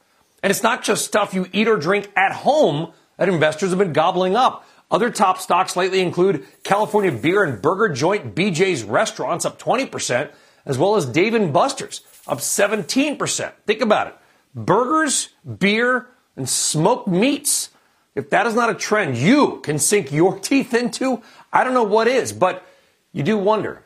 And 0.42 0.50
it's 0.50 0.62
not 0.62 0.84
just 0.84 1.04
stuff 1.04 1.34
you 1.34 1.46
eat 1.52 1.68
or 1.68 1.76
drink 1.76 2.10
at 2.16 2.32
home 2.32 2.92
that 3.16 3.28
investors 3.28 3.70
have 3.70 3.78
been 3.78 3.92
gobbling 3.92 4.36
up. 4.36 4.64
Other 4.90 5.10
top 5.10 5.38
stocks 5.38 5.76
lately 5.76 6.00
include 6.00 6.44
California 6.64 7.12
beer 7.12 7.44
and 7.44 7.62
burger 7.62 7.88
joint 7.94 8.34
BJ's 8.34 8.82
Restaurants 8.82 9.44
up 9.44 9.60
20%, 9.60 10.30
as 10.66 10.78
well 10.78 10.96
as 10.96 11.06
Dave 11.06 11.52
& 11.52 11.52
Buster's 11.52 12.02
up 12.26 12.38
17%. 12.38 13.52
Think 13.66 13.80
about 13.80 14.08
it. 14.08 14.14
Burgers, 14.54 15.28
beer, 15.58 16.08
and 16.36 16.48
smoked 16.48 17.06
meats. 17.06 17.70
If 18.14 18.30
that 18.30 18.46
is 18.46 18.54
not 18.54 18.70
a 18.70 18.74
trend 18.74 19.16
you 19.16 19.60
can 19.62 19.78
sink 19.78 20.10
your 20.10 20.38
teeth 20.40 20.74
into, 20.74 21.22
I 21.52 21.62
don't 21.62 21.74
know 21.74 21.84
what 21.84 22.08
is, 22.08 22.32
but 22.32 22.66
you 23.12 23.22
do 23.22 23.38
wonder 23.38 23.84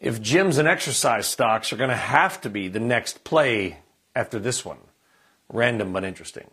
if 0.00 0.22
gyms 0.22 0.58
and 0.58 0.68
exercise 0.68 1.26
stocks 1.26 1.72
are 1.72 1.76
going 1.76 1.90
to 1.90 1.96
have 1.96 2.40
to 2.42 2.50
be 2.50 2.68
the 2.68 2.80
next 2.80 3.24
play 3.24 3.78
after 4.14 4.38
this 4.38 4.64
one. 4.64 4.78
Random 5.52 5.92
but 5.92 6.04
interesting. 6.04 6.48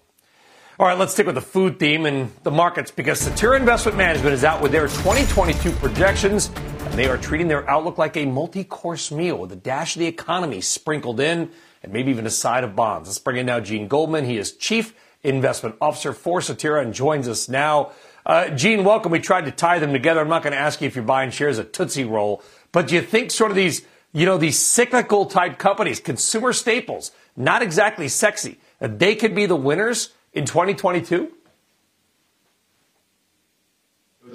All 0.80 0.86
right, 0.86 0.95
let's 0.95 1.13
stick 1.13 1.25
with 1.25 1.34
the 1.34 1.41
food 1.41 1.80
theme 1.80 2.05
and 2.05 2.32
the 2.43 2.51
markets 2.51 2.91
because 2.91 3.19
Cetera 3.19 3.57
Investment 3.57 3.97
Management 3.97 4.36
is 4.36 4.43
out 4.43 4.61
with 4.61 4.71
their 4.71 4.88
2022 4.88 5.71
projections, 5.71 6.51
and 6.55 6.93
they 6.93 7.07
are 7.07 7.17
treating 7.17 7.47
their 7.47 7.67
outlook 7.67 7.97
like 7.97 8.15
a 8.15 8.28
multi 8.28 8.63
course 8.63 9.11
meal 9.11 9.39
with 9.39 9.51
a 9.51 9.55
dash 9.55 9.95
of 9.95 10.01
the 10.01 10.05
economy 10.05 10.61
sprinkled 10.61 11.19
in 11.19 11.49
and 11.82 11.91
maybe 11.91 12.11
even 12.11 12.28
a 12.28 12.30
side 12.30 12.63
of 12.63 12.75
bonds. 12.75 13.09
Let's 13.09 13.17
bring 13.17 13.38
in 13.38 13.47
now 13.47 13.59
Gene 13.59 13.88
Goldman. 13.88 14.25
He 14.25 14.38
is 14.38 14.51
Chief 14.51 14.93
Investment 15.23 15.78
Officer 15.82 16.13
for 16.13 16.41
Cetera 16.41 16.84
and 16.84 16.93
joins 16.93 17.28
us 17.28 17.49
now. 17.49 17.93
Uh, 18.23 18.49
Gene, 18.49 18.84
welcome. 18.84 19.11
We 19.11 19.17
tried 19.17 19.45
to 19.45 19.51
tie 19.51 19.80
them 19.80 19.93
together. 19.93 20.19
I'm 20.19 20.30
not 20.30 20.43
going 20.43 20.53
to 20.53 20.59
ask 20.59 20.80
you 20.80 20.86
if 20.86 20.95
you're 20.95 21.03
buying 21.03 21.32
shares 21.32 21.57
at 21.57 21.73
Tootsie 21.73 22.03
Roll, 22.03 22.43
but 22.71 22.89
do 22.89 22.93
you 22.93 23.01
think 23.01 23.32
sort 23.32 23.49
of 23.49 23.57
these, 23.57 23.82
you 24.13 24.28
know, 24.28 24.38
these 24.38 24.59
cyclical 24.59 25.25
type 25.25 25.57
companies, 25.57 25.99
consumer 25.99 26.53
staples, 26.53 27.09
not 27.36 27.63
exactly 27.63 28.07
sexy, 28.07 28.59
that 28.78 28.99
they 28.99 29.15
could 29.15 29.34
be 29.34 29.47
the 29.47 29.55
winners 29.55 30.11
in 30.38 30.45
2022? 30.45 31.31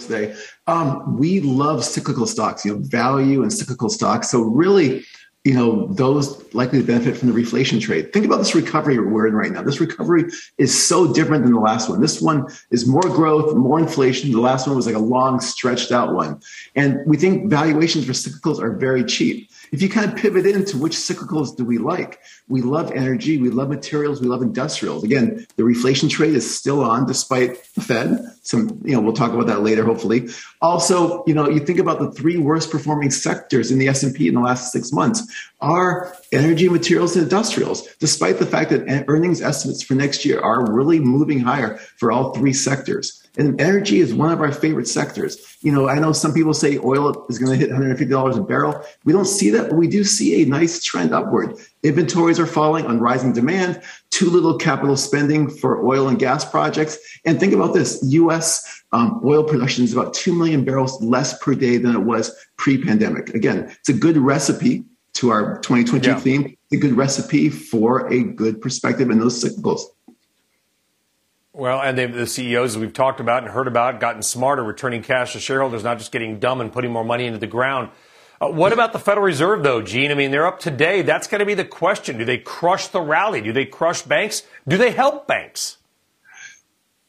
Today, 0.00 0.34
um, 0.66 1.16
we 1.16 1.40
love 1.40 1.84
cyclical 1.84 2.26
stocks, 2.26 2.64
you 2.64 2.72
know, 2.72 2.80
value 2.82 3.42
and 3.42 3.53
cyclical 3.53 3.88
stocks. 3.88 4.30
So 4.30 4.40
really, 4.40 5.05
you 5.44 5.55
know, 5.55 5.86
those 5.92 6.53
likely 6.55 6.80
to 6.80 6.86
benefit 6.86 7.16
from 7.16 7.30
the 7.30 7.40
reflation 7.40 7.80
trade. 7.80 8.12
Think 8.12 8.26
about 8.26 8.38
this 8.38 8.55
recovery 8.55 8.98
we're 8.98 9.28
in 9.28 9.34
right 9.34 9.53
now. 9.53 9.62
This 9.62 9.80
recovery 9.80 10.24
is 10.59 10.76
so 10.76 11.12
different 11.12 11.44
than 11.44 11.53
the 11.53 11.61
last 11.61 11.88
one. 11.88 12.00
This 12.00 12.20
one 12.20 12.46
is 12.70 12.86
more 12.86 13.03
growth, 13.03 13.55
more 13.55 13.78
inflation. 13.78 14.32
The 14.32 14.40
last 14.40 14.66
one 14.66 14.74
was 14.74 14.86
like 14.86 14.96
a 14.96 15.00
long, 15.00 15.40
stretched 15.40 15.92
out 15.92 16.14
one. 16.14 16.40
And 16.74 16.98
we 17.07 17.16
think 17.16 17.48
valuations 17.48 18.07
for 18.07 18.12
cyclicals 18.12 18.61
are 18.61 18.72
very 18.72 19.05
cheap 19.05 19.50
if 19.73 19.81
you 19.81 19.89
kind 19.89 20.11
of 20.11 20.18
pivot 20.18 20.45
into 20.45 20.77
which 20.77 20.93
cyclicals 20.93 21.57
do 21.57 21.64
we 21.64 21.79
like, 21.79 22.20
we 22.47 22.61
love 22.61 22.93
energy, 22.93 23.39
we 23.39 23.49
love 23.49 23.70
materials, 23.70 24.20
we 24.20 24.29
love 24.29 24.43
industrials. 24.43 25.03
Again, 25.03 25.47
the 25.57 25.62
reflation 25.62 26.11
trade 26.11 26.35
is 26.35 26.55
still 26.55 26.85
on 26.85 27.07
despite 27.07 27.64
the 27.75 27.81
Fed. 27.81 28.18
Some, 28.43 28.83
you 28.85 28.93
know, 28.93 29.01
we'll 29.01 29.14
talk 29.14 29.33
about 29.33 29.47
that 29.47 29.62
later, 29.62 29.83
hopefully. 29.83 30.29
Also, 30.61 31.25
you 31.27 31.33
know, 31.33 31.49
you 31.49 31.61
think 31.61 31.79
about 31.79 32.01
the 32.01 32.12
three 32.12 32.37
worst 32.37 32.70
performing 32.70 33.11
sectors 33.11 33.70
in 33.70 33.79
the 33.79 33.89
S&P 33.89 34.29
in 34.29 34.35
the 34.35 34.41
last 34.41 34.73
six 34.73 34.93
months 34.93 35.23
are 35.62 36.14
energy, 36.33 36.68
materials, 36.68 37.16
and 37.16 37.23
industrials, 37.23 37.87
despite 37.97 38.39
the 38.39 38.47
fact 38.47 38.70
that 38.70 39.05
earnings 39.09 39.41
estimates 39.41 39.83
for 39.83 39.95
next 39.95 40.25
year 40.27 40.39
are 40.41 40.70
really 40.70 41.01
moving 41.01 41.41
higher 41.41 41.79
for 41.97 42.12
all 42.12 42.35
three 42.35 42.53
sectors. 42.53 43.22
And 43.39 43.59
energy 43.61 44.01
is 44.01 44.12
one 44.12 44.30
of 44.30 44.41
our 44.41 44.53
favorite 44.53 44.87
sectors. 44.87 45.57
You 45.62 45.72
know, 45.72 45.89
I 45.89 45.99
know 45.99 46.12
some 46.12 46.35
people 46.35 46.53
say 46.53 46.78
oil 46.78 47.24
is 47.30 47.39
going 47.39 47.51
to 47.51 47.57
hit 47.59 47.70
$150 47.70 48.37
a 48.37 48.43
barrel. 48.43 48.85
We 49.05 49.12
don't 49.14 49.24
see 49.24 49.49
that, 49.51 49.70
but 49.70 49.76
we 49.76 49.89
do 49.89 50.05
see 50.05 50.43
a 50.43 50.47
nice 50.47 50.83
trend 50.83 51.14
upward. 51.14 51.57
Inventories 51.83 52.39
are 52.39 52.47
falling 52.47 52.85
on 52.87 53.01
rising 53.01 53.33
demand, 53.33 53.80
too 54.11 54.28
little 54.28 54.59
capital 54.59 54.99
spending 54.99 55.49
for 55.49 55.87
oil 55.87 56.09
and 56.09 56.18
gas 56.18 56.45
projects. 56.45 56.99
And 57.24 57.41
think 57.41 57.55
about 57.55 57.72
this 57.72 58.01
US 58.03 58.83
um, 58.93 59.22
oil 59.24 59.45
production 59.45 59.85
is 59.85 59.95
about 59.95 60.12
2 60.12 60.35
million 60.35 60.64
barrels 60.64 61.03
less 61.03 61.39
per 61.39 61.55
day 61.55 61.78
than 61.78 61.95
it 61.95 62.01
was 62.01 62.30
pre 62.59 62.76
pandemic. 62.76 63.30
Again, 63.30 63.74
it's 63.80 63.89
a 63.89 63.95
good 63.95 64.18
recipe 64.18 64.85
to 65.14 65.30
our 65.30 65.59
2020 65.61 66.07
yeah. 66.07 66.18
theme, 66.18 66.57
a 66.72 66.76
good 66.76 66.95
recipe 66.95 67.49
for 67.49 68.07
a 68.12 68.22
good 68.22 68.61
perspective 68.61 69.11
in 69.11 69.18
those 69.18 69.43
cyclicals. 69.43 69.83
Well, 71.55 71.82
and 71.82 71.98
the 71.98 72.26
CEOs 72.26 72.78
we've 72.78 72.94
talked 72.94 73.20
about 73.20 73.42
and 73.42 73.53
heard 73.53 73.66
about 73.66 74.00
gotten 74.00 74.22
smarter, 74.22 74.64
returning 74.64 75.03
cash 75.03 75.34
to 75.34 75.40
shareholders, 75.40 75.84
not 75.84 75.98
just 75.98 76.11
getting 76.11 76.38
dumb 76.38 76.62
and 76.62 76.72
putting 76.72 76.90
more 76.90 77.05
money 77.05 77.26
into 77.26 77.38
the 77.38 77.46
ground. 77.46 77.90
Uh, 78.40 78.48
what 78.48 78.72
about 78.72 78.94
the 78.94 78.98
Federal 78.98 79.26
Reserve, 79.26 79.62
though, 79.62 79.82
Gene? 79.82 80.11
I 80.11 80.14
mean, 80.14 80.30
they're 80.30 80.46
up 80.46 80.61
today. 80.61 81.03
That's 81.03 81.26
going 81.26 81.40
to 81.40 81.44
be 81.44 81.53
the 81.53 81.66
question. 81.66 82.16
Do 82.16 82.24
they 82.24 82.38
crush 82.38 82.88
the 82.88 83.03
rally? 83.03 83.42
Do 83.42 83.53
they 83.53 83.66
crush 83.66 84.00
banks? 84.00 84.44
Do 84.66 84.78
they 84.78 84.92
help 84.92 85.26
banks? 85.26 85.76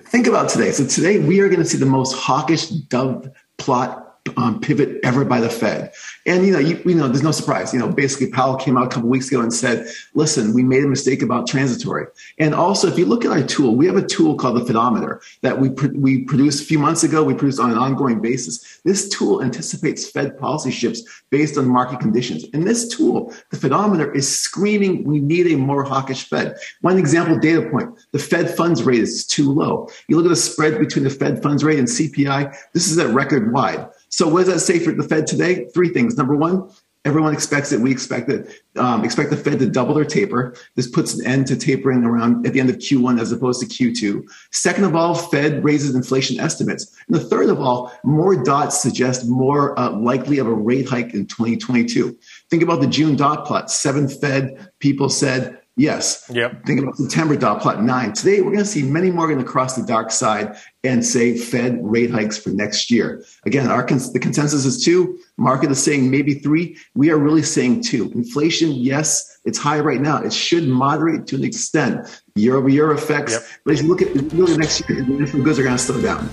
Think 0.01 0.27
about 0.27 0.49
today. 0.49 0.71
So 0.71 0.85
today 0.85 1.19
we 1.19 1.39
are 1.39 1.47
going 1.47 1.61
to 1.61 1.65
see 1.65 1.77
the 1.77 1.85
most 1.85 2.13
hawkish 2.13 2.67
dot 2.67 3.27
plot 3.57 4.12
um, 4.37 4.59
pivot 4.61 4.99
ever 5.03 5.25
by 5.25 5.41
the 5.41 5.49
Fed. 5.49 5.91
And 6.25 6.45
you 6.45 6.53
know, 6.53 6.59
you, 6.59 6.81
you, 6.85 6.95
know, 6.95 7.07
there's 7.07 7.23
no 7.23 7.31
surprise. 7.31 7.73
You 7.73 7.79
know, 7.79 7.89
basically 7.89 8.27
Powell 8.31 8.55
came 8.55 8.77
out 8.77 8.85
a 8.85 8.89
couple 8.89 9.09
weeks 9.09 9.27
ago 9.27 9.41
and 9.41 9.53
said, 9.53 9.87
"Listen, 10.13 10.53
we 10.53 10.63
made 10.63 10.83
a 10.83 10.87
mistake 10.87 11.21
about 11.21 11.45
transitory." 11.45 12.05
And 12.39 12.55
also, 12.55 12.87
if 12.87 12.97
you 12.97 13.05
look 13.05 13.25
at 13.25 13.31
our 13.31 13.43
tool, 13.43 13.75
we 13.75 13.85
have 13.85 13.97
a 13.97 14.05
tool 14.05 14.35
called 14.35 14.55
the 14.55 14.73
Fedometer 14.73 15.21
that 15.41 15.59
we 15.59 15.69
we 15.69 16.23
produced 16.23 16.63
a 16.63 16.65
few 16.65 16.79
months 16.79 17.03
ago. 17.03 17.23
We 17.23 17.33
produced 17.33 17.59
on 17.59 17.71
an 17.71 17.77
ongoing 17.77 18.21
basis. 18.21 18.79
This 18.85 19.09
tool 19.09 19.43
anticipates 19.43 20.09
Fed 20.09 20.37
policy 20.37 20.71
shifts 20.71 21.03
based 21.29 21.57
on 21.57 21.67
market 21.67 21.99
conditions. 21.99 22.45
And 22.53 22.65
this 22.65 22.87
tool, 22.87 23.33
the 23.51 23.57
Fedometer, 23.57 24.15
is 24.15 24.27
screaming, 24.27 25.03
"We 25.03 25.19
need 25.19 25.47
a 25.47 25.57
more 25.57 25.83
hawkish 25.83 26.29
Fed." 26.29 26.55
One 26.79 26.97
example 26.97 27.37
data 27.37 27.69
point: 27.69 27.89
the 28.13 28.19
Fed 28.19 28.55
funds 28.55 28.83
rate 28.83 29.01
is 29.01 29.25
too 29.25 29.51
low. 29.51 29.89
You 30.07 30.15
look 30.15 30.25
at 30.25 30.29
the 30.29 30.37
spread 30.37 30.79
between 30.79 31.03
the 31.03 31.09
Fed 31.09 31.43
funds 31.43 31.61
rate 31.61 31.79
and 31.79 31.89
CPI. 31.89 32.55
This 32.71 32.89
is 32.89 32.97
at 32.97 33.13
record 33.13 33.51
wide. 33.51 33.85
So 34.13 34.27
what 34.27 34.45
does 34.45 34.53
that 34.53 34.59
say 34.59 34.77
for 34.77 34.91
the 34.91 35.01
Fed 35.01 35.25
today? 35.25 35.65
Three 35.73 35.89
things. 35.89 36.17
Number 36.17 36.35
one, 36.35 36.69
everyone 37.03 37.33
expects 37.33 37.71
it. 37.71 37.79
We 37.79 37.91
expect 37.91 38.29
it. 38.29 38.61
Um, 38.75 39.03
expect 39.03 39.31
the 39.31 39.37
Fed 39.37 39.57
to 39.57 39.67
double 39.67 39.95
their 39.95 40.05
taper. 40.05 40.55
This 40.75 40.87
puts 40.87 41.15
an 41.15 41.25
end 41.25 41.47
to 41.47 41.55
tapering 41.55 42.03
around 42.03 42.45
at 42.45 42.53
the 42.53 42.59
end 42.59 42.69
of 42.69 42.75
Q1 42.75 43.19
as 43.19 43.31
opposed 43.31 43.59
to 43.61 43.65
Q2. 43.65 44.23
Second 44.51 44.83
of 44.83 44.95
all, 44.95 45.15
Fed 45.15 45.63
raises 45.63 45.95
inflation 45.95 46.39
estimates. 46.39 46.95
And 47.07 47.15
the 47.15 47.23
third 47.23 47.49
of 47.49 47.59
all, 47.59 47.91
more 48.03 48.43
dots 48.43 48.79
suggest 48.79 49.27
more 49.27 49.77
uh, 49.79 49.89
likely 49.89 50.37
of 50.37 50.45
a 50.45 50.53
rate 50.53 50.87
hike 50.87 51.15
in 51.15 51.25
2022. 51.25 52.15
Think 52.51 52.61
about 52.61 52.81
the 52.81 52.87
June 52.87 53.15
dot 53.15 53.47
plot. 53.47 53.71
Seven 53.71 54.07
Fed 54.07 54.69
people 54.77 55.09
said 55.09 55.57
Yes. 55.75 56.29
Yep. 56.31 56.65
Think 56.65 56.81
about 56.81 56.97
September 56.97 57.35
dot 57.35 57.61
plot 57.61 57.83
nine. 57.83 58.13
Today, 58.13 58.41
we're 58.41 58.51
going 58.51 58.59
to 58.59 58.65
see 58.65 58.83
many 58.83 59.09
more 59.09 59.25
going 59.27 59.39
to 59.39 59.45
cross 59.45 59.75
the 59.75 59.83
dark 59.83 60.11
side 60.11 60.55
and 60.83 61.03
say 61.03 61.35
Fed 61.35 61.79
rate 61.81 62.11
hikes 62.11 62.37
for 62.37 62.49
next 62.49 62.91
year. 62.91 63.25
Again, 63.45 63.67
our 63.67 63.83
the 63.83 64.19
consensus 64.21 64.65
is 64.65 64.83
two. 64.83 65.17
Market 65.37 65.71
is 65.71 65.83
saying 65.83 66.11
maybe 66.11 66.35
three. 66.35 66.77
We 66.93 67.09
are 67.09 67.17
really 67.17 67.41
saying 67.41 67.83
two. 67.83 68.11
Inflation, 68.11 68.71
yes, 68.71 69.39
it's 69.45 69.57
high 69.57 69.79
right 69.79 69.99
now. 69.99 70.21
It 70.21 70.31
should 70.31 70.67
moderate 70.67 71.25
to 71.27 71.37
an 71.37 71.43
extent. 71.43 72.21
Year 72.35 72.55
over 72.55 72.69
year 72.69 72.91
effects. 72.91 73.33
Yep. 73.33 73.41
But 73.65 73.73
as 73.73 73.81
you 73.81 73.87
look 73.87 74.01
at 74.03 74.13
really 74.33 74.55
next 74.57 74.87
year, 74.87 75.03
the 75.03 75.17
different 75.17 75.43
goods 75.43 75.57
are 75.57 75.63
going 75.63 75.75
to 75.75 75.81
slow 75.81 76.01
down. 76.01 76.29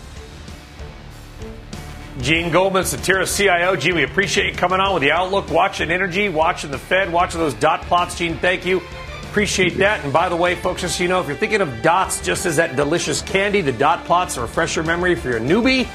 Gene 2.20 2.52
Goldman, 2.52 2.84
Cetera 2.84 3.26
CIO. 3.26 3.76
Gene, 3.76 3.94
we 3.94 4.02
appreciate 4.02 4.52
you 4.52 4.58
coming 4.58 4.80
on 4.80 4.92
with 4.92 5.02
the 5.02 5.12
outlook, 5.12 5.50
watching 5.50 5.90
energy, 5.90 6.28
watching 6.28 6.70
the 6.70 6.78
Fed, 6.78 7.10
watching 7.10 7.40
those 7.40 7.54
dot 7.54 7.80
plots. 7.82 8.18
Gene, 8.18 8.36
thank 8.36 8.66
you. 8.66 8.82
Appreciate 9.30 9.76
that. 9.76 10.02
And 10.02 10.12
by 10.12 10.28
the 10.28 10.34
way, 10.34 10.56
folks, 10.56 10.80
just 10.80 10.96
so 10.96 11.04
you 11.04 11.08
know, 11.08 11.20
if 11.20 11.28
you're 11.28 11.36
thinking 11.36 11.60
of 11.60 11.82
dots 11.82 12.20
just 12.20 12.46
as 12.46 12.56
that 12.56 12.74
delicious 12.74 13.22
candy, 13.22 13.60
the 13.60 13.70
dot 13.70 14.04
plots, 14.04 14.34
to 14.34 14.40
refresh 14.40 14.74
your 14.74 14.84
memory 14.84 15.14
for 15.14 15.30
your 15.30 15.38
newbie, 15.38 15.88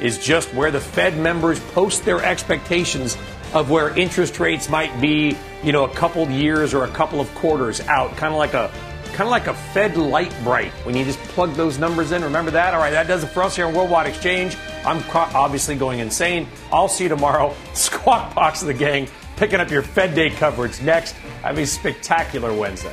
is 0.00 0.16
just 0.16 0.54
where 0.54 0.70
the 0.70 0.80
Fed 0.80 1.18
members 1.18 1.60
post 1.74 2.06
their 2.06 2.24
expectations 2.24 3.18
of 3.52 3.68
where 3.68 3.94
interest 3.98 4.40
rates 4.40 4.70
might 4.70 4.98
be, 5.02 5.36
you 5.62 5.70
know, 5.70 5.84
a 5.84 5.94
couple 5.94 6.26
years 6.30 6.72
or 6.72 6.84
a 6.84 6.88
couple 6.88 7.20
of 7.20 7.32
quarters 7.34 7.82
out, 7.82 8.16
kind 8.16 8.32
of 8.32 8.38
like 8.38 8.54
a 8.54 8.72
kind 9.08 9.26
of 9.26 9.32
like 9.32 9.48
a 9.48 9.54
Fed 9.54 9.98
Lite-Brite 9.98 10.72
when 10.86 10.96
you 10.96 11.04
just 11.04 11.18
plug 11.18 11.52
those 11.54 11.76
numbers 11.76 12.12
in. 12.12 12.24
Remember 12.24 12.50
that? 12.52 12.72
All 12.72 12.80
right, 12.80 12.92
that 12.92 13.06
does 13.06 13.22
it 13.22 13.26
for 13.26 13.42
us 13.42 13.54
here 13.54 13.66
on 13.66 13.74
Worldwide 13.74 14.06
Exchange. 14.06 14.56
I'm 14.86 15.04
obviously 15.12 15.74
going 15.74 15.98
insane. 15.98 16.48
I'll 16.72 16.88
see 16.88 17.04
you 17.04 17.10
tomorrow. 17.10 17.54
Squawk 17.74 18.34
Box 18.34 18.62
of 18.62 18.68
the 18.68 18.74
gang 18.74 19.08
picking 19.38 19.60
up 19.60 19.70
your 19.70 19.82
Fed 19.82 20.14
Day 20.14 20.30
coverage 20.30 20.82
next. 20.82 21.12
Have 21.42 21.58
a 21.58 21.66
spectacular 21.66 22.52
Wednesday. 22.52 22.92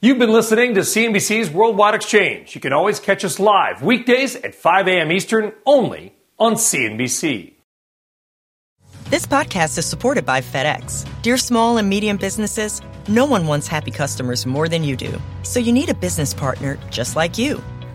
You've 0.00 0.18
been 0.18 0.32
listening 0.32 0.74
to 0.74 0.80
CNBC's 0.80 1.50
Worldwide 1.50 1.94
Exchange. 1.94 2.56
You 2.56 2.60
can 2.60 2.72
always 2.72 2.98
catch 2.98 3.24
us 3.24 3.38
live 3.38 3.82
weekdays 3.82 4.34
at 4.34 4.52
5 4.52 4.88
a.m. 4.88 5.12
Eastern 5.12 5.52
only 5.64 6.16
on 6.40 6.54
CNBC. 6.54 7.52
This 9.10 9.26
podcast 9.26 9.78
is 9.78 9.86
supported 9.86 10.26
by 10.26 10.40
FedEx. 10.40 11.06
Dear 11.22 11.36
small 11.36 11.76
and 11.76 11.88
medium 11.88 12.16
businesses, 12.16 12.80
no 13.06 13.26
one 13.26 13.46
wants 13.46 13.68
happy 13.68 13.90
customers 13.92 14.44
more 14.44 14.68
than 14.68 14.82
you 14.82 14.96
do. 14.96 15.20
So 15.44 15.60
you 15.60 15.70
need 15.70 15.90
a 15.90 15.94
business 15.94 16.34
partner 16.34 16.78
just 16.90 17.14
like 17.14 17.38
you 17.38 17.62